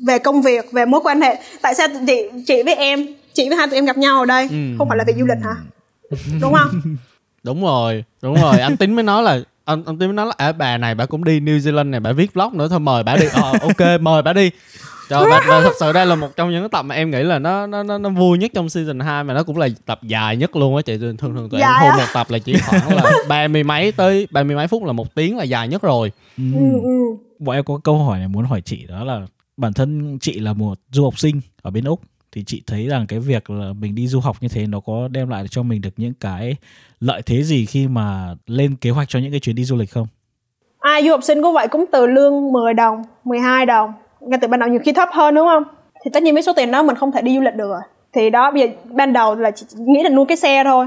[0.07, 1.39] về công việc về mối quan hệ.
[1.63, 3.07] Tại sao chị chị với em
[3.39, 4.49] chị với hai tụi em gặp nhau ở đây.
[4.51, 4.57] Ừ.
[4.79, 5.55] không phải là về du lịch hả?
[6.41, 6.69] Đúng không?
[7.43, 8.59] Đúng rồi đúng rồi.
[8.59, 11.07] Anh tính mới nói là anh anh tính mới nói là à, bà này bà
[11.07, 13.27] cũng đi New Zealand này bà viết vlog nữa thôi mời bà đi.
[13.33, 14.51] Ờ ok mời bà đi.
[15.09, 17.23] Trời và, và thật sự đây là một trong những cái tập mà em nghĩ
[17.23, 20.01] là nó nó nó, nó vui nhất trong season 2 mà nó cũng là tập
[20.03, 20.99] dài nhất luôn á chị.
[20.99, 23.93] Thường thường tụi em Dài thu một tập là chỉ khoảng là ba mươi mấy
[23.93, 26.13] tới ba mươi mấy phút là một tiếng là dài nhất rồi.
[26.37, 26.45] Ừ,
[26.83, 27.17] ừ.
[27.39, 30.53] bọn em có câu hỏi này muốn hỏi chị đó là bản thân chị là
[30.53, 32.01] một du học sinh ở bên úc
[32.33, 35.09] thì chị thấy rằng cái việc là mình đi du học như thế nó có
[35.11, 36.57] đem lại cho mình được những cái
[37.01, 39.91] lợi thế gì khi mà lên kế hoạch cho những cái chuyến đi du lịch
[39.91, 40.07] không?
[40.79, 43.93] Ai du học sinh cũng vậy cũng từ lương 10 đồng 12 đồng.
[44.21, 45.63] Ngay từ ban đầu nhiều khi thấp hơn đúng không?
[46.05, 47.81] Thì tất nhiên với số tiền đó mình không thể đi du lịch được rồi.
[48.13, 50.87] Thì đó, bây giờ ban đầu là chị nghĩ là nuôi cái xe thôi.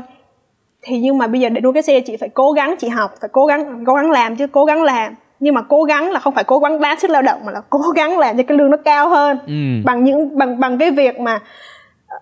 [0.81, 3.11] Thì nhưng mà bây giờ để nuôi cái xe chị phải cố gắng chị học,
[3.21, 6.19] phải cố gắng cố gắng làm chứ cố gắng làm nhưng mà cố gắng là
[6.19, 8.57] không phải cố gắng bán sức lao động mà là cố gắng làm cho cái
[8.57, 9.37] lương nó cao hơn.
[9.47, 9.53] Ừ.
[9.85, 11.39] Bằng những bằng bằng cái việc mà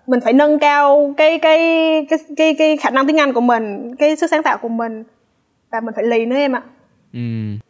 [0.07, 1.57] mình phải nâng cao cái cái
[2.09, 5.03] cái cái cái khả năng tiếng Anh của mình, cái sức sáng tạo của mình
[5.71, 6.61] và mình phải lì nữa em ạ.
[7.13, 7.19] ừ.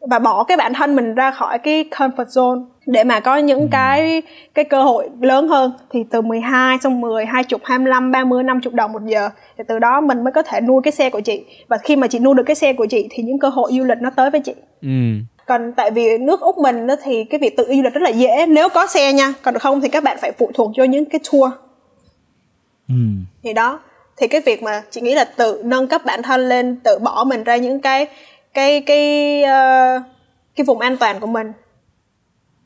[0.09, 2.65] Và bỏ cái bản thân mình ra khỏi cái comfort zone.
[2.85, 4.21] Để mà có những cái
[4.53, 8.91] cái cơ hội lớn hơn thì từ 12 xong 10, 20, 25, 30, 50 đồng
[8.91, 11.45] một giờ thì từ đó mình mới có thể nuôi cái xe của chị.
[11.67, 13.83] Và khi mà chị nuôi được cái xe của chị thì những cơ hội du
[13.83, 14.53] lịch nó tới với chị.
[14.81, 14.89] Ừ
[15.49, 18.09] còn tại vì nước úc mình á thì cái việc tự du lịch rất là
[18.09, 21.05] dễ nếu có xe nha còn không thì các bạn phải phụ thuộc vô những
[21.05, 21.51] cái tour
[22.87, 22.95] ừ.
[23.43, 23.79] thì đó
[24.17, 27.23] thì cái việc mà chị nghĩ là tự nâng cấp bản thân lên tự bỏ
[27.23, 28.07] mình ra những cái
[28.53, 30.01] cái cái ờ,
[30.55, 31.51] cái vùng an toàn của mình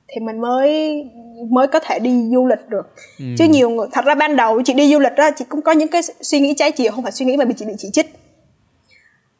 [0.07, 1.03] thì mình mới
[1.49, 2.87] mới có thể đi du lịch được
[3.19, 3.25] Ừ.
[3.37, 5.71] chứ nhiều người thật ra ban đầu chị đi du lịch đó chị cũng có
[5.71, 7.87] những cái suy nghĩ trái chiều không phải suy nghĩ mà bị chị bị chỉ
[7.93, 8.13] trích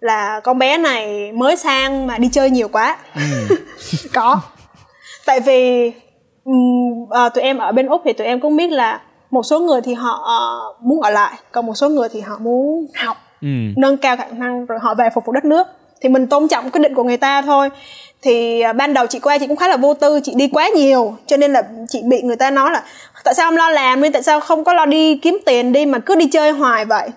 [0.03, 2.97] là con bé này mới sang mà đi chơi nhiều quá.
[3.15, 3.55] Ừ.
[4.13, 4.41] Có.
[5.25, 5.91] Tại vì
[6.45, 9.01] ừm, à, tụi em ở bên úc thì tụi em cũng biết là
[9.31, 12.37] một số người thì họ ờ, muốn ở lại còn một số người thì họ
[12.39, 13.47] muốn học ừ.
[13.77, 15.67] nâng cao khả năng rồi họ về phục vụ đất nước.
[16.01, 17.69] Thì mình tôn trọng quyết định của người ta thôi.
[18.21, 20.69] Thì à, ban đầu chị qua chị cũng khá là vô tư chị đi quá
[20.75, 22.83] nhiều cho nên là chị bị người ta nói là
[23.23, 25.85] tại sao không lo làm đi tại sao không có lo đi kiếm tiền đi
[25.85, 27.09] mà cứ đi chơi hoài vậy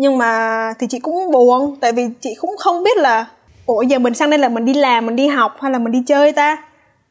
[0.00, 3.26] nhưng mà thì chị cũng buồn tại vì chị cũng không biết là
[3.66, 5.92] ủa giờ mình sang đây là mình đi làm mình đi học hay là mình
[5.92, 6.56] đi chơi ta?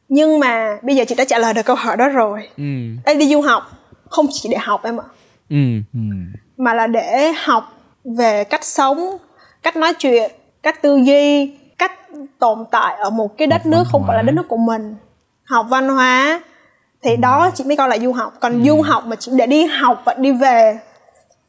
[0.08, 2.48] Nhưng mà bây giờ chị đã trả lời được câu hỏi đó rồi.
[2.56, 2.64] Ừ.
[3.04, 3.62] Đây đi du học
[4.08, 5.06] không chỉ để học em ạ.
[5.50, 5.56] Ừ.
[5.94, 6.00] Ừ.
[6.56, 7.72] mà là để học
[8.04, 9.16] về cách sống
[9.62, 10.30] cách nói chuyện
[10.62, 11.92] cách tư duy cách
[12.38, 14.94] tồn tại ở một cái đất Học nước không phải là đất nước của mình.
[15.44, 16.40] Học văn hóa
[17.02, 18.32] thì đó chị mới coi là du học.
[18.40, 20.78] Còn du học mà chỉ để đi học và đi về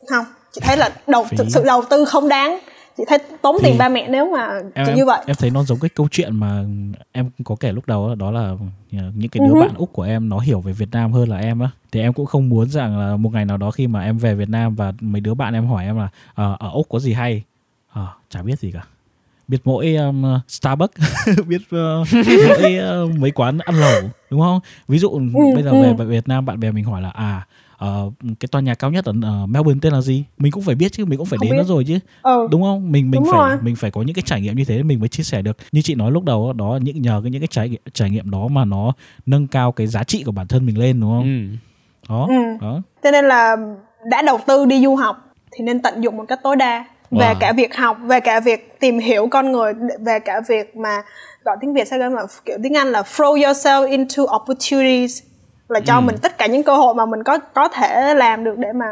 [0.09, 1.37] không chị thấy là đầu Phí.
[1.37, 2.59] thực sự đầu tư không đáng.
[2.97, 5.19] Chị thấy tốn tiền Thì- ba mẹ nếu mà em, như vậy.
[5.27, 6.63] em thấy nó giống cái câu chuyện mà
[7.11, 8.55] em có kể lúc đầu đó, đó là
[8.91, 9.59] những cái đứa hứ.
[9.61, 11.69] bạn úc của em nó hiểu về Việt Nam hơn là em á.
[11.91, 14.35] Thì em cũng không muốn rằng là một ngày nào đó khi mà em về
[14.35, 17.13] Việt Nam và mấy đứa bạn em hỏi em là "Ờ, ở úc có gì
[17.13, 17.43] hay?
[17.93, 18.83] Ờ, chả biết gì cả.
[19.47, 21.01] Biết mỗi um, Starbucks
[21.47, 22.07] biết uh,
[22.47, 24.59] mỗi uh, mấy quán ăn lẩu đúng không?
[24.87, 25.19] Ví dụ Ừ,
[25.53, 25.93] bây giờ ừ.
[25.97, 27.45] về Việt Nam bạn bè mình hỏi là à
[27.81, 30.75] ờ, cái tòa nhà cao nhất ở uh, Melbourne tên là gì mình cũng phải
[30.75, 31.69] biết chứ mình cũng phải Không đến nó biết.
[31.69, 33.57] rồi chứ ừ đúng không mình mình Đúng phải rồi.
[33.61, 35.81] mình phải có những cái trải nghiệm như thế mình mới chia sẻ được như
[35.81, 38.31] chị nói lúc đầu đó, đó những nhờ cái những cái trải nghiệm trải nghiệm
[38.31, 38.93] đó mà nó
[39.25, 41.57] nâng cao cái giá trị của bản thân mình lên đúng không ừ.
[42.09, 42.35] đó Ừ.
[42.61, 43.55] đó cho nên là
[44.11, 45.17] đã đầu tư đi du học
[45.51, 47.35] thì nên tận dụng một cách tối đa về Wow.
[47.39, 49.73] cả việc học về cả việc tìm hiểu con người
[50.05, 51.01] về cả việc mà
[51.45, 55.23] gọi tiếng việt sao gọi là kiểu tiếng anh là throw yourself into opportunities
[55.72, 56.02] là cho Ừ.
[56.02, 58.85] mình tất cả những cơ hội mà mình có có thể làm được để mà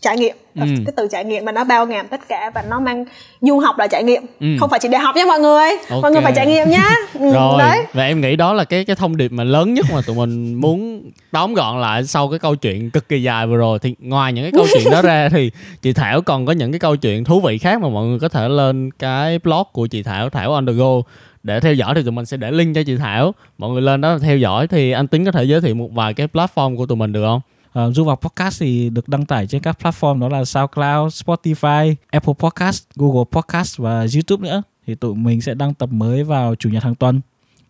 [0.00, 0.62] trải nghiệm Ừ.
[0.86, 3.04] cái từ trải nghiệm mà nó bao ngàm tất cả và nó mang
[3.40, 4.46] du học là trải nghiệm Ừ.
[4.60, 6.02] không phải chỉ để học nha mọi người Ok.
[6.02, 8.84] mọi người phải trải nghiệm nhá ừ, rồi đấy và em nghĩ đó là cái
[8.84, 12.38] cái thông điệp mà lớn nhất mà tụi mình muốn tóm gọn lại sau cái
[12.38, 15.28] câu chuyện cực kỳ dài vừa rồi thì ngoài những cái câu chuyện đó ra
[15.32, 15.50] thì
[15.82, 18.28] chị Thảo còn có những cái câu chuyện thú vị khác mà mọi người có
[18.28, 20.86] thể lên cái blog của chị Thảo Thảo on the go
[21.46, 24.00] để theo dõi thì tụi mình sẽ để link cho chị Thảo mọi người lên
[24.00, 26.86] đó theo dõi thì anh tính có thể giới thiệu một vài cái platform của
[26.86, 27.40] tụi mình được không
[27.72, 31.94] Ờ, du vào podcast thì được đăng tải trên các platform đó là SoundCloud, Spotify,
[32.10, 34.62] Apple Podcast, Google Podcast và YouTube nữa.
[34.86, 37.20] Thì tụi mình sẽ đăng tập mới vào chủ nhật hàng tuần.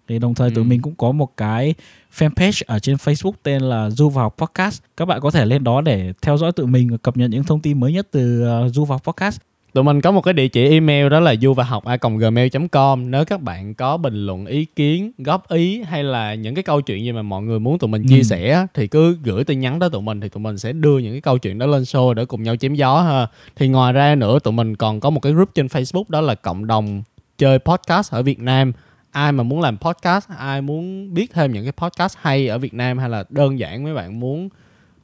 [0.08, 0.68] Thì đồng thời tụi Ừ.
[0.68, 1.74] mình cũng có một cái
[2.18, 4.82] fanpage ở trên Facebook tên là Du vào Podcast.
[4.96, 7.44] Các bạn có thể lên đó để theo dõi tụi mình và cập nhật những
[7.44, 9.40] thông tin mới nhất từ uh, Du vào Podcast.
[9.76, 11.84] Tụi mình có một cái địa chỉ email đó là du và học
[12.18, 16.62] gmail.com Nếu các bạn có bình luận, ý kiến, góp ý hay là những cái
[16.62, 18.22] câu chuyện gì mà mọi người muốn tụi mình chia Ừ.
[18.22, 21.12] sẻ thì cứ gửi tin nhắn tới tụi mình thì tụi mình sẽ đưa những
[21.12, 23.26] cái câu chuyện đó lên show để cùng nhau chém gió ha.
[23.56, 26.34] Thì ngoài ra nữa tụi mình còn có một cái group trên Facebook đó là
[26.34, 27.02] cộng đồng
[27.38, 28.72] chơi podcast ở Việt Nam.
[29.10, 32.74] Ai mà muốn làm podcast, ai muốn biết thêm những cái podcast hay ở Việt
[32.74, 34.48] Nam hay là đơn giản mấy bạn muốn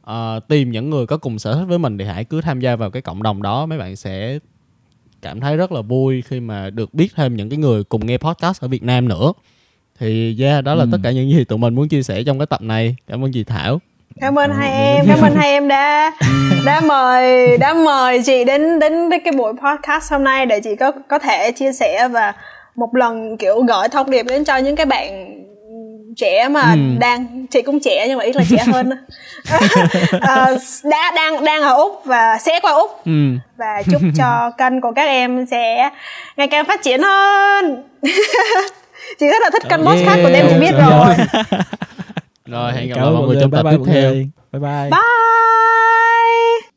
[0.03, 2.77] ờ, tìm những người có cùng sở thích với mình thì hãy cứ tham gia
[2.77, 4.39] vào cái cộng đồng đó mấy bạn sẽ
[5.23, 8.19] cảm thấy rất là vui khi mà được biết thêm những cái người cùng nghe
[8.19, 9.32] podcast ở Việt Nam nữa.
[10.01, 10.89] Thì yeah đó là Ừ.
[10.93, 12.97] tất cả những gì tụi mình muốn chia sẻ trong cái tập này.
[13.09, 13.78] Cảm ơn chị Thảo.
[14.20, 16.12] Cảm ơn hai em cảm ơn hai em đã
[16.66, 20.77] đã mời đã mời chị đến đến đến cái buổi podcast hôm nay để chị
[20.77, 22.32] có có thể chia sẻ và
[22.77, 25.28] một lần kiểu gửi thông điệp đến cho những cái bạn
[26.16, 26.78] trẻ mà Ừ.
[26.98, 28.90] đang chị cũng trẻ nhưng mà ít là trẻ hơn
[30.20, 33.12] Ờ, đã đang đang ở úc và sẽ qua úc ừ.
[33.56, 35.90] và chúc cho kênh của các em sẽ
[36.36, 37.82] ngày càng phát triển hơn
[39.20, 39.97] chị rất là thích kênh Yeah.
[39.97, 41.14] podcast của em chị biết rồi
[42.47, 44.12] rồi hẹn gặp lại mọi người trong tập bye tiếp theo.
[44.52, 44.90] Bye bye.
[44.90, 46.72] bye